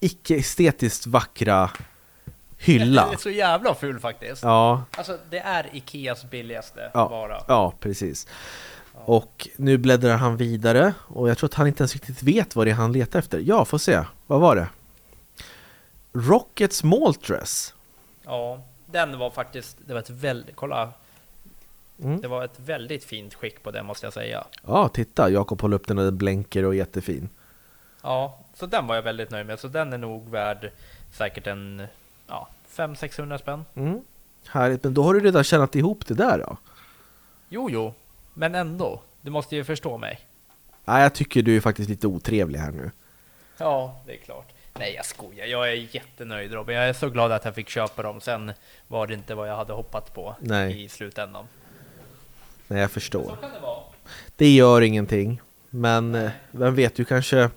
icke-estetiskt 0.01 1.07
vackra 1.07 1.71
Det 2.25 2.73
hylla. 2.73 3.13
är 3.13 3.17
så 3.17 3.31
jävla 3.31 3.75
ful 3.75 4.01
faktiskt. 4.01 4.43
Ja, 4.43 4.83
Alltså, 4.97 5.19
det 5.31 5.39
är 5.39 5.69
Ikeas 5.73 6.31
billigaste 6.31 6.91
Ja. 6.95 7.09
vara. 7.09 7.43
ja, 7.49 7.73
precis. 7.81 8.27
Och 9.05 9.49
nu 9.57 9.79
bläddrar 9.79 10.17
han 10.17 10.37
vidare 10.37 10.95
och 11.09 11.31
jag 11.31 11.39
tror 11.39 11.49
att 11.49 11.55
han 11.55 11.67
inte 11.67 11.83
ens 11.83 11.93
riktigt 11.93 12.23
vet 12.23 12.57
vad 12.57 12.67
det 12.67 12.71
är 12.71 12.75
han 12.75 12.93
letar 12.93 13.19
efter. 13.19 13.39
Ja, 13.39 13.65
får 13.65 13.79
se. 13.79 14.03
Vad 14.27 14.41
var 14.41 14.57
det? 14.57 14.69
Rockets 16.13 16.83
Moltres. 16.85 17.75
Ja, 18.25 18.61
den 18.87 19.19
var 19.19 19.31
faktiskt, 19.31 19.77
det 19.87 19.93
var 19.95 20.01
ett 20.01 20.11
väldigt, 20.11 20.57
kolla, 20.57 20.93
Mm. 22.03 22.21
det 22.21 22.29
var 22.29 22.45
ett 22.45 22.61
väldigt 22.61 23.05
fint 23.05 23.35
skick 23.35 23.63
på 23.63 23.71
den 23.71 23.87
måste 23.87 24.07
jag 24.07 24.13
säga. 24.13 24.45
Ja, 24.67 24.89
titta. 24.89 25.31
Jakob 25.31 25.61
håller 25.61 25.77
upp 25.77 25.87
den 25.87 25.99
och 25.99 26.05
den 26.05 26.17
blänker 26.17 26.65
och 26.65 26.75
är 26.75 26.79
jättefin. 26.79 27.29
Ja, 28.03 28.39
så 28.55 28.67
den 28.67 28.87
var 28.87 28.95
jag 28.95 29.03
väldigt 29.03 29.31
nöjd 29.31 29.47
med, 29.47 29.61
så 29.61 29.69
den 29.69 29.93
är 29.93 29.99
nog 29.99 30.29
värd 30.31 30.71
säkert 31.13 31.47
en, 31.47 31.87
ja, 32.27 32.49
500-600 32.71 33.39
spänn. 33.39 33.65
Mm. 33.75 34.01
Härligt, 34.49 34.85
men 34.85 34.95
då 34.95 35.03
har 35.03 35.15
du 35.15 35.21
redan 35.21 35.45
tjänat 35.45 35.75
ihop 35.75 36.07
det 36.07 36.15
där 36.15 36.39
då? 36.39 36.57
Jo, 37.49 37.71
jo, 37.71 37.95
men 38.35 38.55
ändå, 38.55 39.03
du 39.21 39.31
måste 39.31 39.57
ju 39.57 39.65
förstå 39.65 39.99
mig. 39.99 40.21
Nej, 40.85 41.03
jag 41.03 41.15
tycker 41.15 41.43
du 41.43 41.57
är 41.57 41.61
faktiskt 41.61 41.89
lite 41.91 42.07
otrevlig 42.07 42.59
här 42.59 42.71
nu. 42.73 42.91
Ja, 43.59 44.01
det 44.07 44.13
är 44.13 44.19
klart. 44.19 44.53
Nej, 44.79 44.95
jag 44.95 45.07
skojar. 45.07 45.47
Jag 45.47 45.69
är 45.69 45.95
jättenöjd 45.95 46.53
Robin. 46.53 46.77
Jag 46.77 46.89
är 46.89 46.93
så 46.93 47.11
glad 47.11 47.33
att 47.33 47.45
jag 47.45 47.55
fick 47.55 47.69
köpa 47.69 48.03
dem. 48.03 48.21
Sen 48.21 48.53
var 48.89 49.07
det 49.07 49.15
inte 49.15 49.35
vad 49.35 49.49
jag 49.49 49.57
hade 49.57 49.73
hoppats 49.73 50.11
på 50.11 50.37
Nej. 50.41 50.85
i 50.85 50.89
slutändan. 50.89 51.45
Nej, 52.69 52.81
jag 52.81 52.91
förstår. 52.91 53.25
Så 53.25 53.37
kan 53.37 53.53
det 53.53 53.61
vara. 53.61 53.81
Det 54.37 54.55
gör 54.55 54.81
ingenting. 54.81 55.41
Men 55.71 56.15
eh, 56.15 56.31
vem 56.51 56.75
vet, 56.75 56.97
du 56.97 57.05
kanske... 57.05 57.51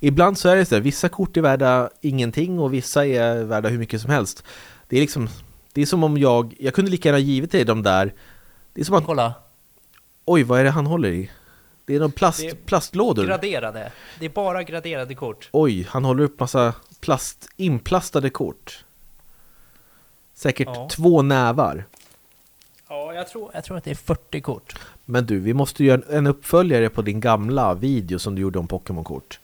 Ibland 0.00 0.38
så 0.38 0.48
är 0.48 0.56
det 0.56 0.64
så 0.64 0.74
här, 0.74 0.82
vissa 0.82 1.08
kort 1.08 1.36
är 1.36 1.40
värda 1.40 1.90
ingenting 2.00 2.58
och 2.58 2.74
vissa 2.74 3.06
är 3.06 3.44
värda 3.44 3.68
hur 3.68 3.78
mycket 3.78 4.00
som 4.00 4.10
helst. 4.10 4.44
Det 4.88 4.96
är 4.96 5.00
liksom... 5.00 5.28
Det 5.72 5.82
är 5.82 5.86
som 5.86 6.04
om 6.04 6.18
jag... 6.18 6.54
Jag 6.58 6.74
kunde 6.74 6.90
lika 6.90 7.08
gärna 7.08 7.18
givit 7.18 7.52
dig 7.52 7.64
de 7.64 7.82
där... 7.82 8.14
Det 8.72 8.80
är 8.80 8.84
som 8.84 8.94
att... 8.94 9.04
Kolla, 9.04 9.34
Oj, 10.24 10.42
vad 10.42 10.60
är 10.60 10.64
det 10.64 10.70
han 10.70 10.86
håller 10.86 11.08
i? 11.08 11.30
Det 11.90 11.96
är 11.96 12.00
någon 12.00 12.12
plast, 12.12 12.40
Det 12.40 12.48
är 12.48 12.54
plastlådor. 12.54 13.26
graderade. 13.26 13.92
Det 14.18 14.24
är 14.24 14.28
bara 14.30 14.62
graderade 14.62 15.14
kort. 15.14 15.48
Oj, 15.52 15.86
han 15.90 16.04
håller 16.04 16.24
upp 16.24 16.40
massa 16.40 16.74
plast, 17.00 17.48
inplastade 17.56 18.30
kort. 18.30 18.84
Säkert 20.34 20.68
Ja. 20.74 20.88
två 20.92 21.22
nävar. 21.22 21.84
Ja, 22.88 23.14
jag 23.14 23.28
tror, 23.28 23.50
jag 23.54 23.64
tror 23.64 23.76
att 23.76 23.84
det 23.84 23.90
är 23.90 23.94
40 23.94 24.40
kort. 24.40 24.74
Men 25.04 25.26
du, 25.26 25.38
vi 25.40 25.54
måste 25.54 25.84
göra 25.84 26.02
en 26.10 26.26
uppföljare 26.26 26.88
på 26.88 27.02
din 27.02 27.20
gamla 27.20 27.74
video 27.74 28.18
som 28.18 28.34
du 28.34 28.42
gjorde 28.42 28.58
om 28.58 28.66
Pokémon-kort. 28.68 29.38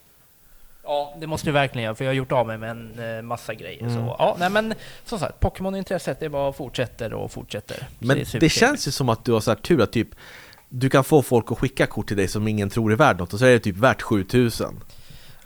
Ja, 0.85 1.15
det 1.21 1.27
måste 1.27 1.47
du 1.49 1.53
verkligen 1.53 1.85
göra, 1.85 1.95
för 1.95 2.05
jag 2.05 2.11
har 2.11 2.15
gjort 2.15 2.33
av 2.33 2.47
mig 2.47 2.59
med 2.59 2.71
en 2.71 3.17
eh, 3.17 3.23
massa 3.23 3.55
grejer. 3.55 3.81
Mm. 3.83 3.95
Så, 3.95 4.17
ja, 4.19 4.37
nej, 4.39 4.51
men 4.51 4.75
som 5.05 5.19
sagt, 5.19 5.41
Pokémon-intresset 5.41 6.21
det 6.21 6.29
bara 6.29 6.53
fortsätter 6.53 7.13
och 7.13 7.33
fortsätter. 7.33 7.89
Men 7.99 8.09
det, 8.19 8.25
supertrevligt. 8.25 8.55
känns 8.55 8.89
ju 8.89 8.93
som 8.93 9.09
att 9.09 9.25
du 9.25 9.33
har 9.33 9.41
så 9.41 9.51
här 9.51 9.59
tur 9.59 9.81
att 9.83 9.93
typ 9.93 10.09
du 10.69 10.91
kan 10.91 11.05
få 11.05 11.23
folk 11.23 11.53
att 11.53 11.59
skicka 11.59 11.87
kort 11.87 12.09
till 12.09 12.17
dig 12.17 12.29
som 12.29 12.49
ingen 12.49 12.71
tror 12.71 12.93
är 12.93 12.97
värt 12.97 13.19
något 13.19 13.33
och 13.33 13.39
så 13.39 13.45
är 13.45 13.51
det 13.51 13.59
typ 13.59 13.77
värt 13.77 14.03
7000. 14.03 14.81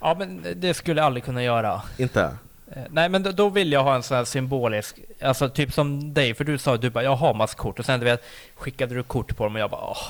Ja, 0.00 0.16
men 0.18 0.46
det 0.56 0.74
skulle 0.74 1.00
jag 1.00 1.06
aldrig 1.06 1.24
kunna 1.24 1.42
göra. 1.42 1.82
Inte? 1.98 2.36
Eh, 2.72 2.82
Nej 2.90 3.08
men 3.08 3.22
då, 3.36 3.48
vill 3.48 3.72
jag 3.72 3.82
ha 3.82 3.94
en 3.94 4.02
sån 4.02 4.16
här 4.16 4.24
symbolisk, 4.24 4.98
alltså 5.22 5.48
typ 5.48 5.72
som 5.72 6.14
dig, 6.14 6.34
för 6.34 6.44
du 6.44 6.58
sa 6.58 6.76
du 6.76 6.90
bara 6.90 7.04
jag 7.04 7.16
har 7.16 7.34
massa 7.34 7.56
kort 7.56 7.78
och 7.78 7.84
sen 7.84 8.00
du 8.00 8.06
vet, 8.06 8.24
skickade 8.54 8.94
du 8.94 9.02
kort 9.02 9.36
på 9.36 9.44
dem 9.44 9.54
och 9.54 9.60
jag 9.60 9.70
bara 9.70 9.84
åh. 9.90 10.06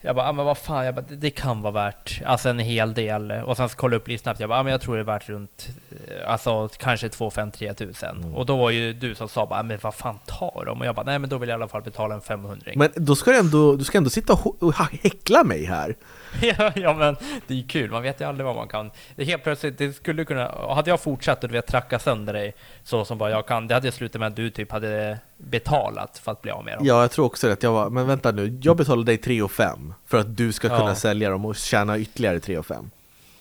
Jag 0.00 0.16
bara, 0.16 0.28
ah, 0.28 0.32
men 0.32 0.44
vad 0.44 0.58
fan, 0.58 0.84
jag 0.84 0.94
bara, 0.94 1.04
det, 1.08 1.30
kan 1.30 1.62
vara 1.62 1.72
värt 1.72 2.22
alltså 2.26 2.48
en 2.48 2.58
hel 2.58 2.94
del. 2.94 3.30
Och 3.30 3.56
sen 3.56 3.68
så 3.68 3.76
kollade 3.76 3.94
jag 3.94 4.00
upp 4.00 4.08
lite 4.08 4.22
snabbt, 4.22 4.40
jag 4.40 4.48
bara, 4.48 4.58
ah, 4.58 4.62
men 4.62 4.72
jag 4.72 4.80
tror 4.80 4.94
det 4.94 5.00
är 5.00 5.04
värt 5.04 5.28
runt, 5.28 5.68
eh, 5.90 6.30
alltså 6.30 6.68
kanske 6.78 7.08
2 7.08 7.30
5 7.30 7.50
3 7.50 7.74
tusen. 7.74 8.16
Mm. 8.16 8.34
Och 8.34 8.46
då 8.46 8.56
var 8.56 8.70
ju 8.70 8.92
du 8.92 9.14
som 9.14 9.28
sa 9.28 9.46
bara, 9.46 9.60
ah, 9.60 9.62
men 9.62 9.78
vad 9.82 9.94
fan 9.94 10.18
ta 10.26 10.64
dem? 10.64 10.80
Och 10.80 10.86
jag 10.86 10.94
bara, 10.94 11.06
nej 11.06 11.18
men 11.18 11.30
då 11.30 11.38
vill 11.38 11.48
jag 11.48 11.54
i 11.54 11.60
alla 11.60 11.68
fall 11.68 11.82
betala 11.82 12.14
en 12.14 12.20
500 12.20 12.72
Men 12.76 12.90
då 12.94 13.16
ska 13.16 13.30
du 13.30 13.38
ändå, 13.38 13.76
du 13.76 13.84
ska 13.84 13.98
ändå 13.98 14.10
sitta 14.10 14.32
och, 14.32 14.74
häckla 15.02 15.44
mig 15.44 15.64
här. 15.64 15.96
ja, 16.42 16.72
ja 16.74 16.92
men 16.94 17.16
det 17.46 17.54
är 17.54 17.58
ju 17.58 17.66
kul, 17.66 17.90
man 17.90 18.02
vet 18.02 18.20
ju 18.20 18.24
aldrig 18.24 18.46
vad 18.46 18.56
man 18.56 18.68
kan. 18.68 18.90
Det 19.16 19.24
helt 19.24 19.42
plötsligt, 19.42 19.78
det 19.78 19.92
skulle 19.92 20.24
kunna, 20.24 20.74
hade 20.74 20.90
jag 20.90 21.00
fortsatt 21.00 21.42
och 21.42 21.48
du 21.48 21.52
vet 21.52 21.66
tracka 21.66 21.98
sönder 21.98 22.32
dig 22.32 22.54
så 22.82 23.04
som 23.04 23.18
bara 23.18 23.30
jag 23.30 23.46
kan, 23.46 23.68
det 23.68 23.74
hade 23.74 23.92
slutat 23.92 24.20
med 24.20 24.26
att 24.26 24.36
du 24.36 24.50
typ 24.50 24.72
hade 24.72 25.18
betalat 25.38 26.18
för 26.18 26.32
att 26.32 26.42
bli 26.42 26.50
av 26.50 26.64
med 26.64 26.78
dem. 26.78 26.86
Ja, 26.86 27.00
jag 27.00 27.10
tror 27.10 27.26
också 27.26 27.50
att 27.50 27.62
jag 27.62 27.72
var, 27.72 27.90
men 27.90 28.06
vänta 28.06 28.30
nu, 28.32 28.58
jag 28.62 28.76
betalar 28.76 29.04
dig 29.04 29.18
3 29.18 29.42
och 29.42 29.50
5 29.52 29.94
för 30.06 30.18
att 30.18 30.36
du 30.36 30.52
ska 30.52 30.68
kunna 30.68 30.88
Ja. 30.90 30.94
sälja 30.94 31.30
dem 31.30 31.44
och 31.44 31.56
tjäna 31.56 31.98
ytterligare 31.98 32.40
3 32.40 32.58
och 32.58 32.66
5. 32.66 32.90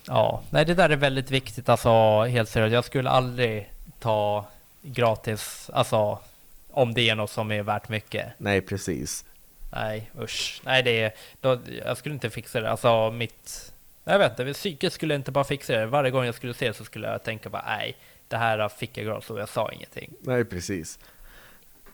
Ja, 0.08 0.42
nej 0.50 0.66
det 0.66 0.74
där 0.74 0.90
är 0.90 0.96
väldigt 0.96 1.32
viktigt 1.32 1.70
alltså, 1.70 2.24
helt 2.24 2.50
seriöst. 2.50 2.74
Jag 2.74 2.86
skulle 2.86 3.10
aldrig 3.10 3.72
ta 4.00 4.46
gratis, 4.82 5.70
alltså 5.74 6.20
om 6.72 6.94
det 6.94 7.10
är 7.10 7.16
något 7.16 7.32
som 7.32 7.52
är 7.52 7.64
värt 7.64 7.90
mycket. 7.90 8.26
Nej, 8.38 8.62
precis. 8.62 9.26
Nej, 9.72 10.12
usch. 10.22 10.62
Nej, 10.66 10.84
det 10.84 11.02
är, 11.02 11.12
då, 11.42 11.60
jag 11.86 11.98
skulle 11.98 12.14
inte 12.14 12.30
fixa 12.30 12.62
det. 12.62 12.70
Alltså 12.72 13.12
mitt, 13.12 13.72
jag 14.04 14.20
vet 14.20 14.40
inte, 14.40 14.54
psyket 14.54 14.94
skulle 14.94 15.16
inte 15.16 15.32
bara 15.32 15.44
fixa 15.44 15.74
det. 15.74 15.86
Varje 15.86 16.12
gång 16.12 16.26
jag 16.26 16.36
skulle 16.36 16.54
se 16.54 16.68
det 16.68 16.74
så 16.74 16.84
skulle 16.86 17.08
jag 17.08 17.24
tänka 17.24 17.50
bara, 17.50 17.64
nej, 17.68 17.96
det 18.28 18.38
här 18.38 18.70
fick 18.70 18.98
jag 18.98 19.06
gratis 19.06 19.30
och 19.30 19.40
jag 19.40 19.50
sa 19.50 19.72
ingenting. 19.72 20.14
Nej, 20.22 20.46
precis. 20.46 21.00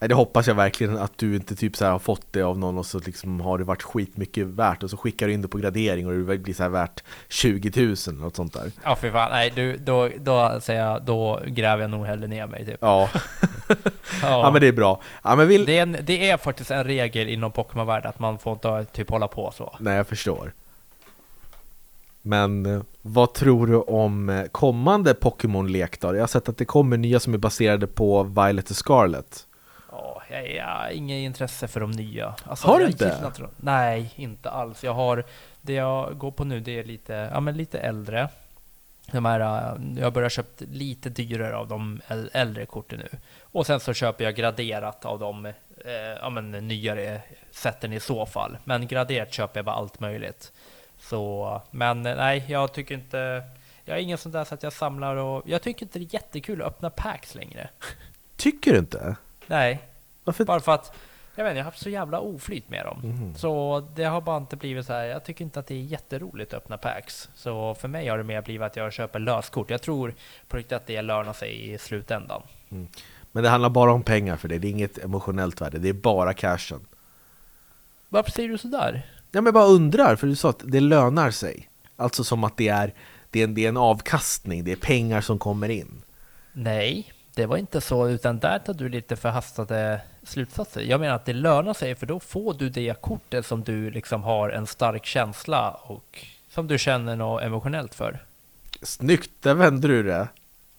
Nej, 0.03 0.07
det 0.07 0.15
hoppas 0.15 0.47
jag 0.47 0.55
verkligen 0.55 0.97
att 0.97 1.17
du 1.17 1.35
inte 1.35 1.55
typ 1.55 1.75
så 1.75 1.85
har 1.85 1.99
fått 1.99 2.25
det 2.31 2.41
av 2.41 2.59
någon 2.59 2.77
och 2.77 2.85
så 2.85 2.99
liksom 2.99 3.41
har 3.41 3.57
det 3.57 3.63
varit 3.63 3.83
skitmycket 3.83 4.47
värt 4.47 4.83
och 4.83 4.89
så 4.89 4.97
skickar 4.97 5.27
du 5.27 5.33
in 5.33 5.41
det 5.41 5.47
på 5.47 5.57
gradering 5.57 6.07
och 6.07 6.13
det 6.13 6.37
blir 6.37 6.53
så 6.53 6.69
värt 6.69 7.03
20 7.29 7.71
000 7.85 7.95
eller 8.07 8.21
något 8.21 8.35
sånt 8.35 8.53
där. 8.53 8.71
Ja, 8.83 8.95
för 8.95 9.11
fan, 9.11 9.31
nej, 9.31 9.51
du, 9.55 9.77
då, 9.77 10.09
då 10.17 10.59
säger 10.61 10.85
jag, 10.85 11.03
då 11.03 11.41
gräver 11.45 11.81
jag 11.81 11.91
nog 11.91 12.05
hellre 12.05 12.27
ner 12.27 12.47
mig 12.47 12.65
typ. 12.65 12.77
Ja, 12.81 13.09
Ja. 13.67 13.77
ja 14.21 14.51
men 14.51 14.61
det 14.61 14.67
är 14.67 14.71
bra. 14.71 15.01
Ja, 15.23 15.35
men 15.35 15.47
vill... 15.47 15.65
Det 15.65 15.77
är, 15.77 15.81
en, 15.83 15.97
det 16.01 16.29
är 16.29 16.37
faktiskt 16.37 16.71
en 16.71 16.83
regel 16.83 17.29
inom 17.29 17.51
Pokémon-världen 17.51 18.09
att 18.09 18.19
man 18.19 18.39
får 18.39 18.53
inte 18.53 18.85
typ 18.85 19.09
hålla 19.09 19.27
på 19.27 19.51
så. 19.55 19.75
Nej, 19.79 19.95
jag 19.95 20.07
förstår. 20.07 20.53
Men 22.21 22.65
eh, 22.65 22.81
vad 23.01 23.33
tror 23.33 23.67
du 23.67 23.75
om 23.75 24.29
eh, 24.29 24.45
kommande 24.45 25.13
Pokémon-lek 25.13 26.01
då? 26.01 26.15
Jag 26.15 26.21
har 26.21 26.27
sett 26.27 26.49
att 26.49 26.57
det 26.57 26.65
kommer 26.65 26.97
nya 26.97 27.19
som 27.19 27.33
är 27.33 27.37
baserade 27.37 27.87
på 27.87 28.23
Violet 28.23 28.69
och 28.69 28.75
Scarlet. 28.75 29.47
Ja, 30.41 30.65
har 30.65 30.89
inget 30.89 31.17
intresse 31.25 31.67
för 31.67 31.79
de 31.79 31.91
nya. 31.91 32.35
Alltså, 32.45 32.67
Har 32.67 32.79
du 32.79 32.85
inte? 32.85 33.31
Nej, 33.57 34.13
inte 34.15 34.49
alls. 34.49 34.83
Jag 34.83 34.93
har 34.93 35.23
det 35.61 35.73
jag 35.73 36.17
går 36.17 36.31
på 36.31 36.43
nu 36.43 36.59
det 36.59 36.79
är 36.79 36.83
lite, 36.83 37.29
ja, 37.33 37.39
men 37.39 37.57
lite 37.57 37.79
äldre. 37.79 38.29
De 39.11 39.25
här, 39.25 39.39
eh, 39.39 39.99
jag 40.01 40.13
börjar 40.13 40.29
köpt 40.29 40.61
lite 40.61 41.09
dyrare 41.09 41.55
av 41.57 41.67
de 41.67 42.01
äl- 42.07 42.29
äldre 42.33 42.65
korten 42.65 42.99
nu. 42.99 43.17
Och 43.41 43.65
sen 43.65 43.79
så 43.79 43.93
köper 43.93 44.23
jag 44.23 44.35
graderat 44.35 45.05
av 45.05 45.19
de 45.19 45.45
eh, 45.45 45.53
ja, 46.21 46.29
men 46.29 46.51
nyare 46.51 47.21
sätten 47.51 47.93
i 47.93 47.99
så 47.99 48.25
fall. 48.25 48.57
Men 48.63 48.87
graderat 48.87 49.33
köper 49.33 49.57
jag 49.57 49.65
bara 49.65 49.75
allt 49.75 49.99
möjligt. 49.99 50.51
Så, 50.99 51.61
men 51.71 52.05
eh, 52.05 52.15
nej, 52.15 52.45
jag 52.47 52.73
tycker 52.73 52.95
inte... 52.95 53.43
Jag 53.85 53.97
är 53.97 54.01
ingen 54.01 54.17
sån 54.17 54.31
där 54.31 54.43
så 54.43 54.53
att 54.55 54.63
jag 54.63 54.73
samlar 54.73 55.15
och... 55.15 55.43
Jag 55.45 55.61
tycker 55.61 55.85
inte 55.85 55.99
det 55.99 56.05
är 56.05 56.13
jättekul 56.13 56.61
att 56.61 56.67
öppna 56.67 56.89
packs 56.89 57.35
längre. 57.35 57.69
Tycker 58.37 58.71
du 58.73 58.79
inte? 58.79 59.15
Nej, 59.47 59.79
Varför? 60.23 60.45
bara 60.45 60.59
för 60.59 60.71
att... 60.71 60.93
Jag 61.35 61.43
vet 61.43 61.51
inte, 61.51 61.57
jag 61.57 61.63
har 61.63 61.71
haft 61.71 61.83
så 61.83 61.89
jävla 61.89 62.19
oflyt 62.19 62.69
med 62.69 62.85
dem. 62.85 62.99
Mhm. 63.03 63.35
Så 63.35 63.83
det 63.95 64.03
har 64.03 64.21
bara 64.21 64.37
inte 64.37 64.55
blivit 64.55 64.85
så 64.85 64.93
här. 64.93 65.03
Jag 65.03 65.23
tycker 65.23 65.45
inte 65.45 65.59
att 65.59 65.67
det 65.67 65.75
är 65.75 65.81
jätteroligt 65.81 66.53
att 66.53 66.57
öppna 66.57 66.77
packs. 66.77 67.29
Så 67.35 67.75
för 67.75 67.87
mig 67.87 68.07
har 68.07 68.17
det 68.17 68.23
mer 68.23 68.41
blivit 68.41 68.61
att 68.61 68.75
jag 68.75 68.93
köper 68.93 69.19
löskort. 69.19 69.69
Jag 69.69 69.81
tror 69.81 70.13
på 70.47 70.57
riktigt 70.57 70.73
att 70.73 70.87
det 70.87 71.01
lönar 71.01 71.33
sig 71.33 71.73
i 71.73 71.77
slutändan. 71.77 72.41
Men 73.31 73.43
det 73.43 73.49
handlar 73.49 73.69
bara 73.69 73.91
om 73.91 74.03
pengar 74.03 74.37
för 74.37 74.47
det, 74.47 74.57
det 74.57 74.67
är 74.67 74.71
inget 74.71 74.97
emotionellt 74.97 75.61
värde, 75.61 75.79
det 75.79 75.89
är 75.89 75.93
bara 75.93 76.33
cashen. 76.33 76.79
Varför 78.09 78.31
säger 78.31 78.49
du 78.49 78.57
sådär? 78.57 79.05
Ja, 79.31 79.41
men 79.41 79.45
jag 79.45 79.53
bara 79.53 79.65
undrar, 79.65 80.15
för 80.15 80.27
du 80.27 80.35
sa 80.35 80.49
att 80.49 80.61
det 80.63 80.79
lönar 80.79 81.31
sig. 81.31 81.69
Alltså 81.95 82.23
som 82.23 82.43
att 82.43 82.57
det 82.57 82.67
är, 82.67 82.93
det 83.29 83.39
är, 83.39 83.43
en, 83.43 83.53
det 83.53 83.65
är 83.65 83.69
en 83.69 83.77
avkastning, 83.77 84.63
det 84.63 84.71
är 84.71 84.75
pengar 84.75 85.21
som 85.21 85.39
kommer 85.39 85.69
in. 85.69 86.01
Nej, 86.53 87.13
det 87.35 87.45
var 87.45 87.57
inte 87.57 87.81
så, 87.81 88.09
utan 88.09 88.39
där 88.39 88.59
tar 88.59 88.73
du 88.73 88.89
lite 88.89 89.15
förhastade 89.15 90.01
slutsatser. 90.23 90.81
Jag 90.81 90.99
menar 90.99 91.15
att 91.15 91.25
det 91.25 91.33
lönar 91.33 91.73
sig, 91.73 91.95
för 91.95 92.05
då 92.05 92.19
får 92.19 92.53
du 92.53 92.69
det 92.69 93.01
kortet 93.01 93.45
som 93.45 93.63
du 93.63 93.91
liksom 93.91 94.23
har 94.23 94.49
en 94.49 94.67
stark 94.67 95.05
känsla 95.05 95.71
och 95.71 96.25
som 96.49 96.67
du 96.67 96.77
känner 96.77 97.15
något 97.15 97.43
emotionellt 97.43 97.95
för. 97.95 98.19
Snyggt, 98.81 99.31
där 99.39 99.53
vände 99.53 99.87
du 99.87 100.03
det. 100.03 100.27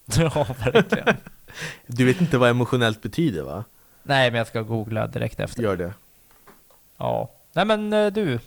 Ja, 0.17 0.47
verkligen. 0.65 1.17
Du 1.87 2.05
vet 2.05 2.21
inte 2.21 2.39
vad 2.39 2.51
emotionellt 2.51 3.03
betyder 3.03 3.43
va? 3.43 3.65
Nej, 4.03 4.31
men 4.31 4.39
jag 4.39 4.47
ska 4.47 4.63
googla 4.63 5.07
direkt 5.07 5.41
efter. 5.41 5.63
Gör 5.63 5.77
det. 5.77 5.93
Ja. 6.97 7.31
Nej 7.53 7.65
men 7.65 7.93
eh, 7.93 8.07
du. 8.13 8.41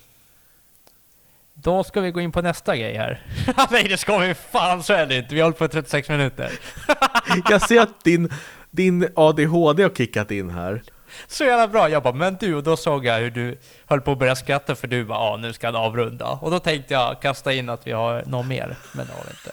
Då 1.53 1.83
ska 1.83 2.01
vi 2.01 2.11
gå 2.11 2.21
in 2.21 2.31
på 2.31 2.41
nästa 2.41 2.77
grej 2.77 2.97
här. 2.97 3.25
Nej 3.71 3.87
det 3.87 3.97
ska 3.97 4.17
vi 4.17 4.33
fan 4.33 4.83
så 4.83 4.93
är 4.93 5.05
det 5.05 5.17
inte. 5.17 5.35
Vi 5.35 5.41
har 5.41 5.45
hållit 5.45 5.57
på 5.57 5.65
i 5.65 5.69
36 5.69 6.09
minuter. 6.09 6.51
Jag 7.49 7.61
ser 7.61 7.81
att 7.81 8.03
din, 8.03 8.29
din 8.71 9.07
ADHD 9.15 9.83
har 9.83 9.89
kickat 9.89 10.31
in 10.31 10.49
här. 10.49 10.81
Så 11.27 11.43
jävla 11.43 11.67
bra. 11.67 11.89
Jag 11.89 12.03
bara, 12.03 12.13
men 12.13 12.37
du, 12.39 12.55
och 12.55 12.63
då 12.63 12.77
såg 12.77 13.05
jag 13.05 13.19
hur 13.19 13.31
du 13.31 13.57
höll 13.85 14.01
på 14.01 14.11
att 14.11 14.19
börja 14.19 14.35
skratta 14.35 14.75
för 14.75 14.87
du 14.87 15.05
bara, 15.05 15.19
ja 15.19 15.37
nu 15.37 15.53
ska 15.53 15.67
han 15.67 15.75
avrunda. 15.75 16.29
Och 16.29 16.51
då 16.51 16.59
tänkte 16.59 16.93
jag 16.93 17.21
kasta 17.21 17.53
in 17.53 17.69
att 17.69 17.87
vi 17.87 17.91
har 17.91 18.23
någon 18.27 18.47
mer, 18.47 18.77
men 18.91 19.07
det 19.07 19.13
har 19.13 19.23
vi 19.23 19.29
inte. 19.29 19.51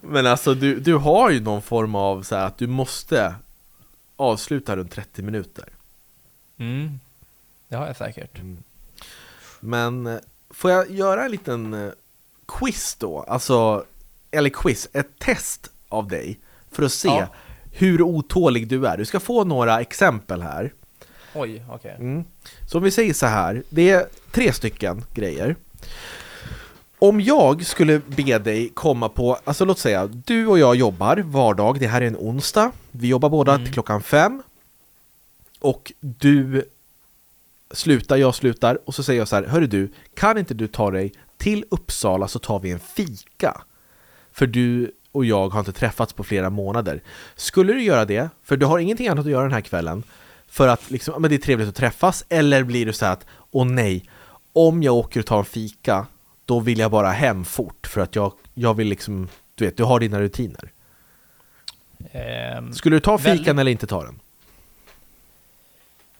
Men 0.00 0.26
alltså 0.26 0.54
du, 0.54 0.80
du 0.80 0.94
har 0.94 1.30
ju 1.30 1.40
någon 1.40 1.62
form 1.62 1.94
av 1.94 2.22
så 2.22 2.36
här 2.36 2.46
att 2.46 2.58
du 2.58 2.66
måste 2.66 3.34
avsluta 4.16 4.76
runt 4.76 4.92
30 4.92 5.22
minuter. 5.22 5.64
Mm. 6.58 7.00
Det 7.68 7.76
har 7.76 7.86
jag 7.86 7.96
säkert. 7.96 8.40
Men 9.60 10.06
eh, 10.06 10.18
får 10.50 10.70
jag 10.70 10.90
göra 10.90 11.24
en 11.24 11.30
liten 11.30 11.74
eh, 11.74 11.92
quiz 12.48 12.96
då? 12.98 13.20
Alltså, 13.20 13.84
eller 14.30 14.50
quiz, 14.50 14.88
ett 14.92 15.18
test 15.18 15.70
av 15.88 16.08
dig 16.08 16.38
för 16.70 16.82
att 16.82 16.92
se 16.92 17.08
Ja. 17.08 17.28
hur 17.72 18.02
otålig 18.02 18.68
du 18.68 18.86
är. 18.86 18.96
Du 18.96 19.04
ska 19.04 19.20
få 19.20 19.44
några 19.44 19.80
exempel 19.80 20.42
här. 20.42 20.72
Oj, 21.34 21.64
okej. 21.70 21.96
Mm. 21.98 22.24
Så 22.70 22.78
om 22.78 22.84
vi 22.84 22.90
säger 22.90 23.14
så 23.14 23.26
här, 23.26 23.62
det 23.70 23.90
är 23.90 24.06
tre 24.32 24.52
stycken 24.52 25.04
grejer. 25.14 25.56
Om 26.98 27.20
jag 27.20 27.66
skulle 27.66 27.98
be 28.06 28.38
dig 28.38 28.68
komma 28.68 29.08
på, 29.08 29.38
alltså 29.44 29.64
låt 29.64 29.78
säga, 29.78 30.06
du 30.06 30.46
och 30.46 30.58
jag 30.58 30.76
jobbar 30.76 31.16
vardag, 31.16 31.80
det 31.80 31.86
här 31.86 32.00
är 32.02 32.06
en 32.06 32.16
onsdag, 32.16 32.72
vi 32.90 33.08
jobbar 33.08 33.28
båda 33.28 33.52
Mm. 33.54 33.64
till 33.64 33.74
klockan 33.74 34.02
fem 34.02 34.42
och 35.60 35.92
du 36.00 36.64
slutar, 37.70 38.16
jag 38.16 38.34
slutar 38.34 38.78
och 38.88 38.94
så 38.94 39.02
säger 39.02 39.20
jag 39.20 39.28
så 39.28 39.36
här, 39.36 39.42
hörru 39.44 39.66
du, 39.66 39.92
kan 40.14 40.38
inte 40.38 40.54
du 40.54 40.68
ta 40.68 40.90
dig 40.90 41.12
till 41.36 41.64
Uppsala 41.68 42.28
så 42.28 42.38
tar 42.38 42.58
vi 42.58 42.70
en 42.70 42.78
fika? 42.78 43.60
För 44.36 44.46
du 44.46 44.92
och 45.12 45.24
jag 45.24 45.48
har 45.48 45.60
inte 45.60 45.72
träffats 45.72 46.12
på 46.12 46.24
flera 46.24 46.50
månader. 46.50 47.00
Skulle 47.36 47.72
du 47.72 47.82
göra 47.82 48.04
det, 48.04 48.28
för 48.44 48.56
du 48.56 48.66
har 48.66 48.78
ingenting 48.78 49.08
annat 49.08 49.24
att 49.26 49.30
göra 49.32 49.42
den 49.42 49.52
här 49.52 49.60
kvällen, 49.60 50.02
för 50.48 50.68
att 50.68 50.90
liksom, 50.90 51.22
men 51.22 51.30
det 51.30 51.36
är 51.36 51.38
trevligt 51.38 51.68
att 51.68 51.74
träffas, 51.74 52.24
eller 52.28 52.62
blir 52.64 52.86
du 52.86 52.92
så 52.92 53.06
att, 53.06 53.26
åh 53.50 53.66
nej, 53.66 54.04
om 54.52 54.82
jag 54.82 54.94
åker 54.94 55.20
och 55.20 55.26
tar 55.26 55.38
en 55.38 55.44
fika, 55.44 56.06
då 56.44 56.60
vill 56.60 56.78
jag 56.78 56.90
bara 56.90 57.10
hem 57.10 57.44
fort, 57.44 57.86
för 57.86 58.00
att 58.00 58.16
jag, 58.16 58.32
jag 58.54 58.74
vill 58.74 58.88
liksom, 58.88 59.28
du 59.54 59.64
vet, 59.64 59.76
du 59.76 59.84
har 59.84 60.00
dina 60.00 60.20
rutiner. 60.20 60.70
Ehm, 62.12 62.72
Skulle 62.72 62.96
du 62.96 63.00
ta 63.00 63.18
fikan 63.18 63.32
Väldigt- 63.36 63.48
eller 63.58 63.70
inte 63.70 63.86
ta 63.86 64.04
den? 64.04 64.18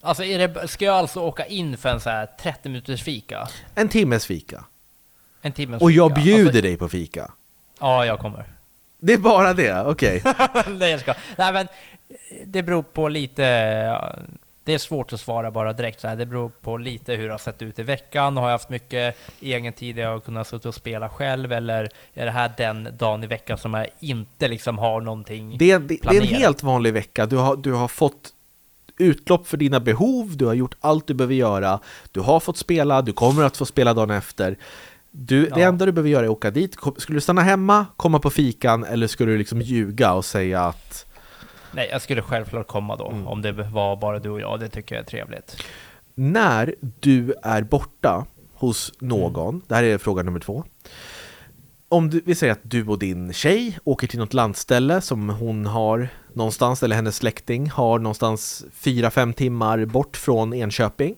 alltså, 0.00 0.22
det, 0.22 0.68
ska 0.68 0.84
jag 0.84 0.94
alltså 0.96 1.20
åka 1.20 1.46
in 1.46 1.76
för 1.76 1.88
en 1.88 2.00
så 2.00 2.10
här 2.10 2.26
30 2.40 2.68
minuters 2.68 3.02
fika? 3.02 3.48
En 3.74 3.88
timmes 3.88 4.26
fika. 4.26 4.64
En 5.42 5.52
timmes 5.52 5.82
Och 5.82 5.90
jag 5.92 6.10
fika? 6.10 6.20
bjuder 6.20 6.44
Alltså, 6.46 6.60
dig 6.62 6.76
på 6.76 6.88
fika. 6.88 7.30
Ja, 7.80 8.06
jag 8.06 8.18
kommer. 8.18 8.44
Det 8.98 9.12
är 9.12 9.18
bara 9.18 9.54
det, 9.54 9.82
okej. 9.86 10.22
Nej, 10.68 10.90
jag 10.90 11.00
ska. 11.00 11.14
Nej, 11.38 11.52
men 11.52 11.66
det 12.46 12.62
beror 12.62 12.82
på 12.82 13.08
lite. 13.08 13.42
Det 14.64 14.74
är 14.74 14.78
svårt 14.78 15.12
att 15.12 15.20
svara 15.20 15.50
bara 15.50 15.72
direkt 15.72 16.00
så 16.00 16.08
här. 16.08 16.16
Det 16.16 16.26
beror 16.26 16.48
på 16.48 16.76
lite 16.76 17.14
hur 17.14 17.26
det 17.26 17.32
har 17.32 17.38
sett 17.38 17.62
ut 17.62 17.78
i 17.78 17.82
veckan. 17.82 18.36
Har 18.36 18.44
jag 18.44 18.52
haft 18.52 18.68
mycket 18.68 19.16
egen 19.40 19.72
tid 19.72 19.96
där 19.96 20.02
jag 20.02 20.10
har 20.10 20.20
kunnat 20.20 20.46
sitta 20.48 20.68
och 20.68 20.74
spela 20.74 21.08
själv? 21.08 21.52
Eller 21.52 21.88
är 22.14 22.24
det 22.24 22.30
här 22.30 22.52
den 22.56 22.88
dagen 22.98 23.24
i 23.24 23.26
veckan 23.26 23.58
som 23.58 23.74
jag 23.74 23.86
inte 24.00 24.48
liksom 24.48 24.78
har 24.78 25.00
någonting? 25.00 25.58
Det, 25.58 25.70
är- 25.70 25.78
det, 25.78 25.98
det 26.02 26.16
är 26.16 26.20
en 26.20 26.28
helt 26.28 26.62
vanlig 26.62 26.92
vecka. 26.92 27.26
Du 27.26 27.36
har, 27.36 27.56
du 27.56 27.72
har 27.72 27.88
fått 27.88 28.32
utlopp 28.98 29.46
för 29.48 29.56
dina 29.56 29.80
behov, 29.80 30.36
du 30.36 30.46
har 30.46 30.54
gjort 30.54 30.76
allt 30.80 31.06
du 31.06 31.14
behöver 31.14 31.34
göra, 31.34 31.80
du 32.12 32.20
har 32.20 32.40
fått 32.40 32.56
spela, 32.58 33.02
du 33.02 33.12
kommer 33.12 33.44
att 33.44 33.56
få 33.56 33.66
spela 33.66 33.94
dagen 33.94 34.10
efter. 34.10 34.56
Du, 35.18 35.42
Det 35.46 35.60
Ja. 35.60 35.68
enda 35.68 35.86
du 35.86 35.92
behöver 35.92 36.10
göra 36.10 36.22
är 36.22 36.28
att 36.28 36.32
åka 36.32 36.50
dit. 36.50 36.76
Skulle 36.96 37.16
du 37.16 37.20
stanna 37.20 37.42
hemma, 37.42 37.86
komma 37.96 38.18
på 38.18 38.30
fikan 38.30 38.84
eller 38.84 39.06
skulle 39.06 39.32
du 39.32 39.38
liksom 39.38 39.60
ljuga 39.60 40.12
och 40.12 40.24
säga 40.24 40.60
att 40.62 41.06
Nej, 41.72 41.88
jag 41.92 42.02
skulle 42.02 42.22
självklart 42.22 42.66
komma 42.66 42.96
då. 42.96 43.10
Mm. 43.10 43.26
Om 43.26 43.42
det 43.42 43.52
var 43.52 43.96
bara 43.96 44.18
du 44.18 44.30
och 44.30 44.40
jag. 44.40 44.60
Det 44.60 44.68
tycker 44.68 44.94
jag 44.94 45.02
är 45.02 45.06
trevligt. 45.06 45.56
när 46.14 46.74
du 47.00 47.34
är 47.42 47.62
borta 47.62 48.26
hos 48.54 48.92
någon, 49.00 49.48
Mm. 49.54 49.62
det 49.68 49.74
här 49.74 49.84
är 49.84 49.98
fråga 49.98 50.22
nummer 50.22 50.40
två. 50.40 50.64
Om 51.88 52.10
du, 52.10 52.22
vi 52.26 52.34
säger 52.34 52.52
att 52.52 52.60
du 52.62 52.86
och 52.86 52.98
din 52.98 53.32
tjej 53.32 53.78
åker 53.84 54.06
till 54.06 54.18
något 54.18 54.34
landställe 54.34 55.00
som 55.00 55.28
hon 55.28 55.66
har 55.66 56.08
någonstans, 56.32 56.82
eller 56.82 56.96
hennes 56.96 57.16
släkting 57.16 57.70
har 57.70 57.98
någonstans 57.98 58.64
4-5 58.80 59.32
timmar 59.32 59.84
bort 59.84 60.16
från 60.16 60.54
Enköping. 60.54 61.14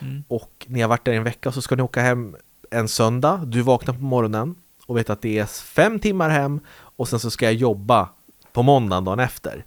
Mm. 0.00 0.24
Och 0.28 0.66
ni 0.68 0.80
har 0.80 0.88
varit 0.88 1.04
där 1.04 1.12
en 1.12 1.24
vecka 1.24 1.52
så 1.52 1.62
ska 1.62 1.76
ni 1.76 1.82
åka 1.82 2.00
hem 2.00 2.36
en 2.74 2.88
söndag. 2.88 3.40
Du 3.46 3.60
vaknar 3.60 3.94
på 3.94 4.00
morgonen 4.00 4.54
och 4.86 4.96
vet 4.96 5.10
att 5.10 5.22
det 5.22 5.38
är 5.38 5.46
fem 5.46 5.98
timmar 5.98 6.30
hem 6.30 6.60
och 6.96 7.08
sen 7.08 7.20
så 7.20 7.30
ska 7.30 7.44
jag 7.44 7.54
jobba 7.54 8.08
på 8.52 8.62
måndagen 8.62 9.04
dagen 9.04 9.20
efter. 9.20 9.64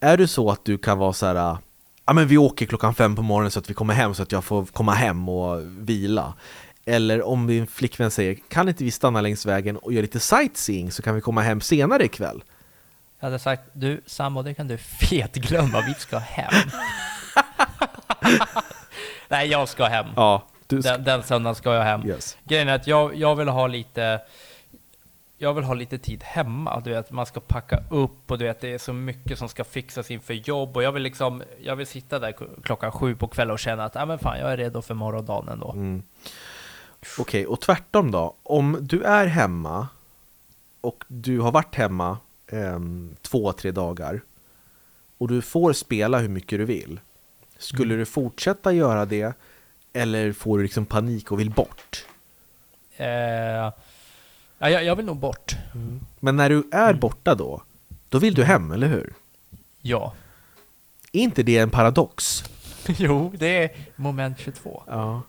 Är 0.00 0.16
det 0.16 0.28
så 0.28 0.50
att 0.50 0.64
du 0.64 0.78
kan 0.78 0.98
vara 0.98 1.12
så 1.12 1.26
här, 1.26 1.56
ja 2.06 2.12
men 2.12 2.26
vi 2.28 2.38
åker 2.38 2.66
klockan 2.66 2.94
fem 2.94 3.16
på 3.16 3.22
morgonen 3.22 3.50
så 3.50 3.58
att 3.58 3.70
vi 3.70 3.74
kommer 3.74 3.94
hem 3.94 4.14
så 4.14 4.22
att 4.22 4.32
jag 4.32 4.44
får 4.44 4.64
komma 4.64 4.92
hem 4.92 5.28
och 5.28 5.60
vila. 5.78 6.34
Eller 6.84 7.22
om 7.22 7.46
din 7.46 7.66
flickvän 7.66 8.10
säger, 8.10 8.38
kan 8.48 8.68
inte 8.68 8.84
vi 8.84 8.90
stanna 8.90 9.20
längs 9.20 9.46
vägen 9.46 9.76
och 9.76 9.92
göra 9.92 10.02
lite 10.02 10.20
sightseeing 10.20 10.92
så 10.92 11.02
kan 11.02 11.14
vi 11.14 11.20
komma 11.20 11.42
hem 11.42 11.60
senare 11.60 12.04
ikväll? 12.04 12.44
Jag 13.20 13.26
hade 13.26 13.38
sagt, 13.38 13.62
du 13.72 14.02
Sammo, 14.06 14.42
det 14.42 14.54
kan 14.54 14.68
du 14.68 14.76
fetglömma. 14.78 15.84
Vi 15.86 15.94
ska 15.94 16.18
hem. 16.18 16.52
Nej, 19.28 19.48
jag 19.48 19.68
ska 19.68 19.84
hem. 19.86 20.06
Ja, 20.16 20.42
du 20.66 20.82
ska, 20.82 20.92
Den, 20.92 21.04
den 21.04 21.22
söndagen 21.22 21.54
ska 21.54 21.74
jag 21.74 21.82
hem. 21.84 22.06
yes. 22.06 22.36
Grejen 22.44 22.68
är 22.68 22.74
att 22.74 22.86
jag, 22.86 23.14
jag 23.14 23.36
vill 23.36 23.48
ha 23.48 23.66
lite 23.66 24.20
jag 25.38 25.54
vill 25.54 25.64
ha 25.64 25.74
lite 25.74 25.98
tid 25.98 26.22
hemma, 26.24 26.80
du 26.80 26.90
vet, 26.90 27.10
man 27.10 27.26
ska 27.26 27.40
packa 27.40 27.82
upp 27.90 28.30
och 28.30 28.38
du 28.38 28.44
vet, 28.44 28.60
det 28.60 28.74
är 28.74 28.78
så 28.78 28.92
mycket 28.92 29.38
som 29.38 29.48
ska 29.48 29.64
fixas 29.64 30.10
inför 30.10 30.34
jobb 30.34 30.76
och 30.76 30.82
jag 30.82 30.92
vill 30.92 31.02
liksom, 31.02 31.42
jag 31.62 31.76
vill 31.76 31.86
sitta 31.86 32.18
där 32.18 32.34
klockan 32.62 32.92
sju 32.92 33.14
på 33.16 33.28
kvällen 33.28 33.52
och 33.52 33.58
känna 33.58 33.84
att, 33.84 33.94
ja 33.94 34.06
men 34.06 34.18
fan, 34.18 34.38
jag 34.38 34.52
är 34.52 34.56
redo 34.56 34.82
för 34.82 34.94
morgondagen 34.94 35.48
ändå. 35.48 35.70
Mm. 35.72 36.02
Okej, 37.18 37.46
och 37.46 37.60
tvärtom 37.60 38.10
då? 38.10 38.34
Om 38.42 38.78
du 38.80 39.02
är 39.02 39.26
hemma 39.26 39.88
och 40.80 41.04
du 41.08 41.40
har 41.40 41.52
varit 41.52 41.74
hemma 41.74 42.18
em, 42.46 43.16
två, 43.22 43.52
tre 43.52 43.70
dagar 43.70 44.20
och 45.18 45.28
du 45.28 45.42
får 45.42 45.72
spela 45.72 46.18
hur 46.18 46.28
mycket 46.28 46.58
du 46.58 46.64
vill. 46.64 47.00
Skulle 47.58 47.94
Mm. 47.94 47.98
du 47.98 48.06
fortsätta 48.06 48.72
göra 48.72 49.04
det 49.06 49.32
eller 49.96 50.32
får 50.32 50.58
du 50.58 50.62
liksom 50.62 50.86
panik 50.86 51.32
och 51.32 51.40
vill 51.40 51.50
bort? 51.50 52.04
Eh, 52.96 53.06
ja, 53.08 53.72
jag, 54.58 54.84
jag 54.84 54.96
vill 54.96 55.06
nog 55.06 55.16
bort. 55.16 55.56
Men 56.20 56.36
när 56.36 56.48
du 56.48 56.68
är 56.72 56.88
Mm. 56.88 57.00
borta 57.00 57.34
då, 57.34 57.62
då 58.08 58.18
vill 58.18 58.34
du 58.34 58.44
hem, 58.44 58.72
eller 58.72 58.86
hur? 58.86 59.14
Ja. 59.80 60.12
Är 61.12 61.20
inte 61.20 61.42
det 61.42 61.58
en 61.58 61.70
paradox? 61.70 62.44
jo, 62.86 63.32
det 63.38 63.62
är 63.64 63.70
moment 63.96 64.38
22. 64.38 64.82
Ja. 64.86 65.22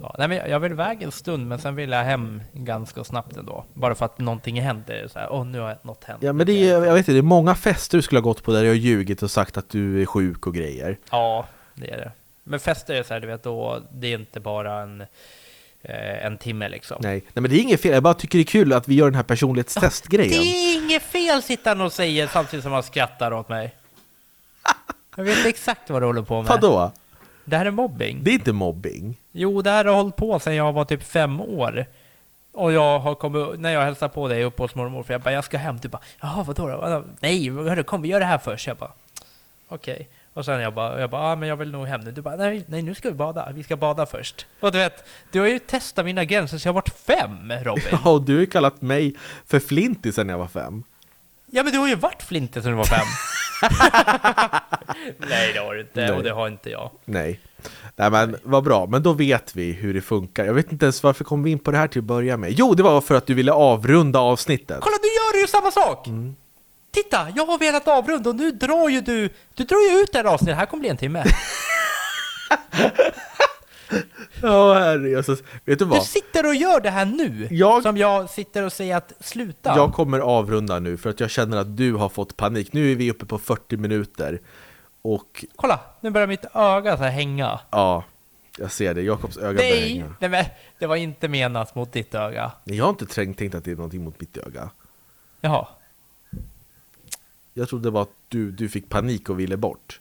Ja, 0.00 0.14
nej, 0.18 0.28
men 0.28 0.36
jag- 0.36 0.48
jag 0.48 0.60
vill 0.60 0.72
iväg 0.72 1.02
en 1.02 1.12
stund, 1.12 1.46
men 1.48 1.58
sen 1.58 1.74
vill 1.74 1.90
jag 1.90 2.04
hem 2.04 2.42
ganska 2.52 3.04
snabbt 3.04 3.36
ändå. 3.36 3.64
Bara 3.74 3.94
för 3.94 4.04
att 4.04 4.18
någonting 4.18 4.60
händer. 4.60 5.08
Så 5.12 5.18
här, 5.18 5.32
åh, 5.32 5.46
nu 5.46 5.58
har 5.60 5.78
något 5.82 6.04
hänt. 6.04 6.22
Ja 6.22 6.32
men 6.32 6.46
det 6.46 6.52
är, 6.52 6.72
jag 6.72 6.80
vet 6.94 6.98
inte, 6.98 7.12
det 7.12 7.18
är 7.18 7.22
många 7.22 7.54
fester 7.54 7.98
du 7.98 8.02
skulle 8.02 8.18
ha 8.20 8.22
gått 8.24 8.42
på 8.42 8.52
där 8.52 8.62
du 8.62 8.68
har 8.68 8.74
ljugit 8.74 9.22
och 9.22 9.30
sagt 9.30 9.56
att 9.56 9.68
du 9.68 10.02
är 10.02 10.06
sjuk 10.06 10.46
och 10.46 10.54
grejer. 10.54 10.98
Ja, 11.10 11.46
det 11.74 11.90
är 11.90 11.96
det. 11.96 12.12
Men 12.44 12.60
fester 12.60 12.94
är 12.94 13.02
så 13.02 13.14
här, 13.14 13.20
du 13.20 13.26
vet, 13.26 13.42
då, 13.42 13.82
det 13.92 14.06
är 14.12 14.18
inte 14.18 14.40
bara 14.40 14.80
en, 14.82 15.00
eh, 15.82 16.26
en 16.26 16.38
timme 16.38 16.68
liksom. 16.68 16.96
Nej. 17.00 17.14
Nej 17.32 17.42
men 17.42 17.50
det 17.50 17.56
är 17.56 17.60
inget 17.60 17.80
fel, 17.80 17.92
jag 17.92 18.02
bara 18.02 18.14
tycker 18.14 18.38
det 18.38 18.42
är 18.42 18.46
kul 18.46 18.72
att 18.72 18.88
vi 18.88 18.94
gör 18.94 19.06
den 19.06 19.14
här 19.14 19.22
Det 19.22 19.26
personlighetstestgrejen. 19.28 20.42
är 20.42 20.74
inget 20.84 21.02
fel 21.02 21.42
sitter 21.42 21.70
han 21.70 21.80
och 21.80 21.92
säger 21.92 22.26
samtidigt 22.26 22.62
som 22.62 22.72
han 22.72 22.82
skrattar 22.82 23.32
åt 23.32 23.48
mig. 23.48 23.74
Jag 25.16 25.24
vet 25.24 25.46
exakt 25.46 25.90
vad 25.90 26.02
du 26.02 26.06
håller 26.06 26.22
på 26.22 26.42
med. 26.42 26.46
Vadå? 26.48 26.92
Det 27.44 27.56
här 27.56 27.66
är 27.66 27.70
mobbing. 27.70 28.20
Det 28.24 28.30
är 28.30 28.34
inte 28.34 28.52
mobbing. 28.52 29.20
Jo, 29.32 29.62
det 29.62 29.70
här 29.70 29.84
har 29.84 29.94
hållit 29.94 30.16
på 30.16 30.38
sedan 30.38 30.54
jag 30.54 30.72
var 30.72 30.84
typ 30.84 31.02
fem 31.02 31.40
år. 31.40 31.86
Och 32.52 32.72
jag 32.72 32.98
har 32.98 33.14
kommit, 33.14 33.60
när 33.60 33.70
jag 33.70 33.82
hälsar 33.82 34.08
på 34.08 34.28
dig 34.28 34.44
uppe 34.44 34.62
hos 34.62 34.74
mormor 34.74 34.90
morfar, 34.90 35.14
jag 35.14 35.20
bara, 35.20 35.32
jag 35.32 35.44
ska 35.44 35.58
hem. 35.58 35.78
Du 35.82 35.88
bara, 35.88 36.02
jaha, 36.20 36.42
vadå 36.42 36.68
då? 36.68 36.76
Vadå? 36.76 37.04
Nej, 37.20 37.50
hörru, 37.50 37.82
kom 37.82 38.02
vi 38.02 38.08
gör 38.08 38.20
det 38.20 38.26
här 38.26 38.38
först. 38.38 38.66
Jag 38.66 38.76
bara, 38.76 38.92
okej. 39.68 40.08
Och 40.34 40.44
sen 40.44 40.60
jag 40.60 40.74
bara, 40.74 41.00
jag 41.00 41.10
bara, 41.10 41.22
ah, 41.22 41.36
men 41.36 41.48
jag 41.48 41.56
vill 41.56 41.70
nog 41.70 41.86
hem 41.86 42.00
nu. 42.00 42.12
Du 42.12 42.22
bara, 42.22 42.36
nej, 42.36 42.64
nej, 42.66 42.82
nu 42.82 42.94
ska 42.94 43.08
vi 43.08 43.14
bada. 43.14 43.48
Vi 43.54 43.62
ska 43.62 43.76
bada 43.76 44.06
först. 44.06 44.46
Och 44.60 44.72
du 44.72 44.78
vet, 44.78 45.04
du 45.30 45.40
har 45.40 45.46
ju 45.46 45.58
testat 45.58 46.04
mina 46.04 46.24
gränser 46.24 46.58
så 46.58 46.68
jag 46.68 46.72
har 46.72 46.74
varit 46.74 46.94
fem, 47.06 47.52
Robin. 47.62 47.84
Ja, 48.04 48.10
och 48.10 48.22
du 48.22 48.34
har 48.34 48.40
ju 48.40 48.46
kallat 48.46 48.82
mig 48.82 49.14
för 49.46 49.60
flintis 49.60 50.14
sen 50.14 50.28
jag 50.28 50.38
var 50.38 50.46
fem. 50.46 50.82
Ja, 51.46 51.62
men 51.62 51.72
du 51.72 51.78
har 51.78 51.88
ju 51.88 51.94
varit 51.94 52.22
flintig 52.22 52.62
sedan 52.62 52.72
du 52.72 52.76
var 52.78 52.84
fem. 52.84 53.06
nej, 55.18 55.52
det 55.52 55.58
har 55.58 55.74
du 55.74 55.80
inte. 55.80 56.00
Nej. 56.00 56.12
Och 56.12 56.22
det 56.22 56.30
har 56.30 56.48
inte 56.48 56.70
jag. 56.70 56.90
Nej. 57.04 57.40
Nej 57.96 58.10
men 58.10 58.36
vad 58.42 58.64
bra, 58.64 58.86
men 58.86 59.02
då 59.02 59.12
vet 59.12 59.56
vi 59.56 59.72
hur 59.72 59.94
det 59.94 60.00
funkar. 60.00 60.44
Jag 60.44 60.54
vet 60.54 60.72
inte 60.72 60.84
ens 60.84 61.02
varför 61.02 61.24
kom 61.24 61.42
vi 61.42 61.50
in 61.50 61.58
på 61.58 61.70
det 61.70 61.76
här 61.78 61.88
till 61.88 61.98
att 61.98 62.04
börja 62.04 62.36
med. 62.36 62.52
Jo, 62.52 62.74
det 62.74 62.82
var 62.82 63.00
för 63.00 63.14
att 63.14 63.26
du 63.26 63.34
ville 63.34 63.52
avrunda 63.52 64.18
avsnittet. 64.18 64.78
Kolla, 64.80 64.96
du 65.02 65.08
gör 65.08 65.42
ju 65.42 65.46
samma 65.46 65.70
sak! 65.70 66.08
Titta, 66.94 67.26
jag 67.36 67.46
har 67.46 67.58
velat 67.58 67.88
avrunda 67.88 68.30
och 68.30 68.36
nu 68.36 68.50
drar 68.50 68.88
ju 68.88 69.00
du, 69.00 69.28
du 69.54 69.64
drar 69.64 69.90
ju 69.90 70.02
ut 70.02 70.12
det 70.12 70.18
här 70.18 70.24
avsnittet, 70.24 70.52
det 70.52 70.58
här 70.58 70.66
kommer 70.66 70.80
bli 70.80 70.88
en 70.90 70.96
timme. 70.96 71.24
Ja, 74.42 74.74
herre, 74.74 75.16
alltså, 75.16 75.32
vet 75.32 75.42
du 75.64 75.74
Du 75.74 75.84
vad? 75.84 76.02
sitter 76.06 76.46
och 76.46 76.54
gör 76.54 76.80
det 76.80 76.90
här 76.90 77.04
nu, 77.04 77.48
Jag- 77.50 77.82
som 77.82 77.96
jag 77.96 78.30
sitter 78.30 78.62
och 78.62 78.72
säger 78.72 78.96
att 78.96 79.12
sluta. 79.20 79.76
Jag 79.76 79.92
kommer 79.92 80.18
avrunda 80.20 80.78
nu 80.78 80.96
för 80.96 81.10
att 81.10 81.20
jag 81.20 81.30
känner 81.30 81.56
att 81.56 81.76
du 81.76 81.94
har 81.94 82.08
fått 82.08 82.36
panik. 82.36 82.72
Nu 82.72 82.92
är 82.92 82.96
vi 82.96 83.10
uppe 83.10 83.26
på 83.26 83.38
40 83.38 83.76
minuter. 83.76 84.40
Och 85.02 85.44
Kolla, 85.56 85.80
nu 86.00 86.10
börjar 86.10 86.26
mitt 86.26 86.44
öga 86.54 86.96
så 86.96 87.02
hänga. 87.04 87.60
ja, 87.70 88.04
jag 88.58 88.72
ser 88.72 88.94
det. 88.94 89.02
Jakobs 89.02 89.36
öga 89.36 89.52
börjar 89.56 89.76
hänga. 89.88 90.14
nej 90.20 90.30
men, 90.30 90.44
det 90.78 90.86
var 90.86 90.96
inte 90.96 91.28
menat 91.28 91.74
mot 91.74 91.92
ditt 91.92 92.14
öga. 92.14 92.52
Jag 92.64 92.84
har 92.84 92.90
inte 92.90 93.06
tänkt, 93.06 93.38
tänkt 93.38 93.54
att 93.54 93.64
det 93.64 93.70
är 93.70 93.76
någonting 93.76 94.04
mot 94.04 94.20
mitt 94.20 94.36
öga. 94.36 94.70
Jaha, 95.40 95.66
Jag 97.54 97.68
trodde 97.68 97.84
det 97.84 97.90
var 97.90 98.02
att 98.02 98.08
du, 98.28 98.50
du 98.50 98.68
fick 98.68 98.88
panik 98.88 99.30
och 99.30 99.40
ville 99.40 99.56
bort. 99.56 100.00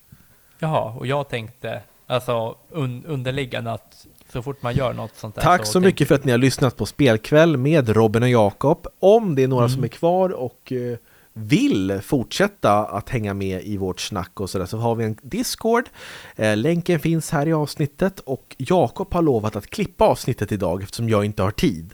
jaha, 0.59 0.91
och 0.97 1.07
jag 1.07 1.29
tänkte, 1.29 1.81
alltså 2.07 2.55
un, 2.69 3.05
underliggande 3.05 3.71
att 3.71 4.07
så 4.31 4.41
fort 4.41 4.61
man 4.61 4.75
gör 4.75 4.93
något 4.93 5.15
sånt 5.15 5.35
där 5.35 5.41
Tack 5.41 5.65
så 5.65 5.73
tänker- 5.73 5.85
mycket 5.87 6.07
för 6.07 6.15
att 6.15 6.25
ni 6.25 6.31
har 6.31 6.39
lyssnat 6.39 6.77
på 6.77 6.85
Spelkväll 6.85 7.57
med 7.57 7.89
Robin 7.89 8.23
och 8.23 8.29
Jakob. 8.29 8.87
Om 8.99 9.35
det 9.35 9.43
är 9.43 9.47
några 9.47 9.65
Mm. 9.65 9.75
som 9.75 9.83
är 9.83 9.87
kvar 9.87 10.29
och 10.29 10.71
eh, 10.71 10.97
vill 11.33 12.01
fortsätta 12.01 12.85
att 12.85 13.09
hänga 13.09 13.33
med 13.33 13.63
i 13.63 13.77
vårt 13.77 13.99
snack 13.99 14.39
och 14.39 14.49
sådär 14.49 14.65
så 14.65 14.77
har 14.77 14.95
vi 14.95 15.05
en 15.05 15.17
Discord. 15.21 15.89
Eh, 16.35 16.57
länken 16.57 16.99
finns 16.99 17.31
här 17.31 17.47
i 17.47 17.53
avsnittet 17.53 18.19
och 18.19 18.55
Jakob 18.57 19.13
har 19.13 19.21
lovat 19.21 19.55
att 19.55 19.67
klippa 19.67 20.05
avsnittet 20.05 20.51
idag 20.51 20.83
eftersom 20.83 21.09
jag 21.09 21.25
inte 21.25 21.43
har 21.43 21.51
tid. 21.51 21.93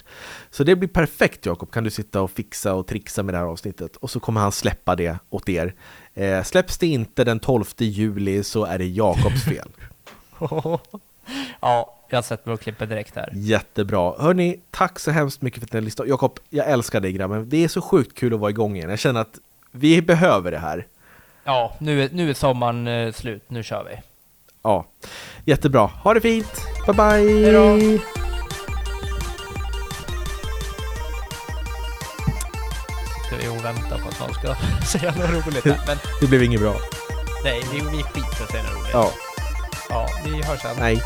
Så 0.49 0.63
det 0.63 0.75
blir 0.75 0.89
perfekt 0.89 1.45
Jakob, 1.45 1.71
kan 1.71 1.83
du 1.83 1.89
sitta 1.89 2.21
och 2.21 2.31
fixa 2.31 2.73
och 2.73 2.87
trixa 2.87 3.23
med 3.23 3.33
det 3.33 3.37
här 3.37 3.45
avsnittet 3.45 3.95
och 3.95 4.11
så 4.11 4.19
kommer 4.19 4.41
han 4.41 4.51
släppa 4.51 4.95
det 4.95 5.17
åt 5.29 5.49
er. 5.49 5.75
Eh, 6.13 6.43
släpps 6.43 6.77
det 6.77 6.87
inte 6.87 7.23
den 7.23 7.39
12 7.39 7.65
juli 7.77 8.43
så 8.43 8.65
är 8.65 8.77
det 8.77 8.87
Jakobs 8.87 9.43
fel. 9.43 9.69
ja, 11.61 11.98
jag 12.11 12.25
mig 12.43 12.53
och 12.53 12.61
klipper 12.61 12.85
direkt 12.85 13.15
här. 13.15 13.29
Jättebra. 13.33 14.13
Hörni, 14.19 14.59
tack 14.71 14.99
så 14.99 15.11
hemskt 15.11 15.41
mycket 15.41 15.59
för 15.59 15.67
att 15.67 15.73
ni 15.73 15.77
har 15.79 15.83
lyssnat. 15.85 16.07
Jakob, 16.07 16.39
jag 16.49 16.67
älskar 16.69 16.99
dig 16.99 17.11
grabben. 17.13 17.49
Det 17.49 17.63
är 17.63 17.67
så 17.67 17.81
sjukt 17.81 18.17
kul 18.17 18.33
att 18.33 18.39
vara 18.39 18.49
igång 18.49 18.75
igen. 18.75 18.89
Jag 18.89 18.99
känner 18.99 19.21
att 19.21 19.39
vi 19.71 20.01
behöver 20.01 20.51
det 20.51 20.57
här. 20.59 20.87
Ja, 21.43 21.75
nu 21.79 22.03
är, 22.03 22.09
nu 22.11 22.29
är 22.29 22.33
sommaren 22.33 22.87
eh, 22.87 23.11
slut, 23.13 23.43
nu 23.47 23.63
kör 23.63 23.83
vi. 23.89 24.01
Ja, 24.63 24.85
jättebra. 25.45 25.85
Ha 25.85 26.13
det 26.13 26.21
fint. 26.21 26.61
Bye 26.87 26.93
bye. 26.95 27.43
Hej 27.43 27.51
då. 27.51 27.99
Sitter 33.23 33.37
vi 33.43 33.47
och 33.59 33.65
väntar 33.65 33.97
på 33.97 34.09
att 34.09 34.19
någon 34.19 34.33
ska 34.33 34.55
säga 34.85 35.11
något 35.15 35.45
roligt 35.47 35.65
här. 35.65 35.79
Men 35.87 35.97
Det 36.21 36.27
blev 36.27 36.43
inget 36.43 36.61
bra. 36.61 36.75
nej, 37.43 37.61
vi, 37.71 37.79
vi 37.79 38.03
skiter 38.03 38.43
och 38.43 38.51
säger 38.51 38.63
något 38.63 38.73
roligt. 38.73 38.89
Ja, 38.93 39.11
Ja, 39.89 40.07
vi 40.25 40.41
hörs 40.43 40.61
sen. 40.61 40.75
nej. 40.79 41.01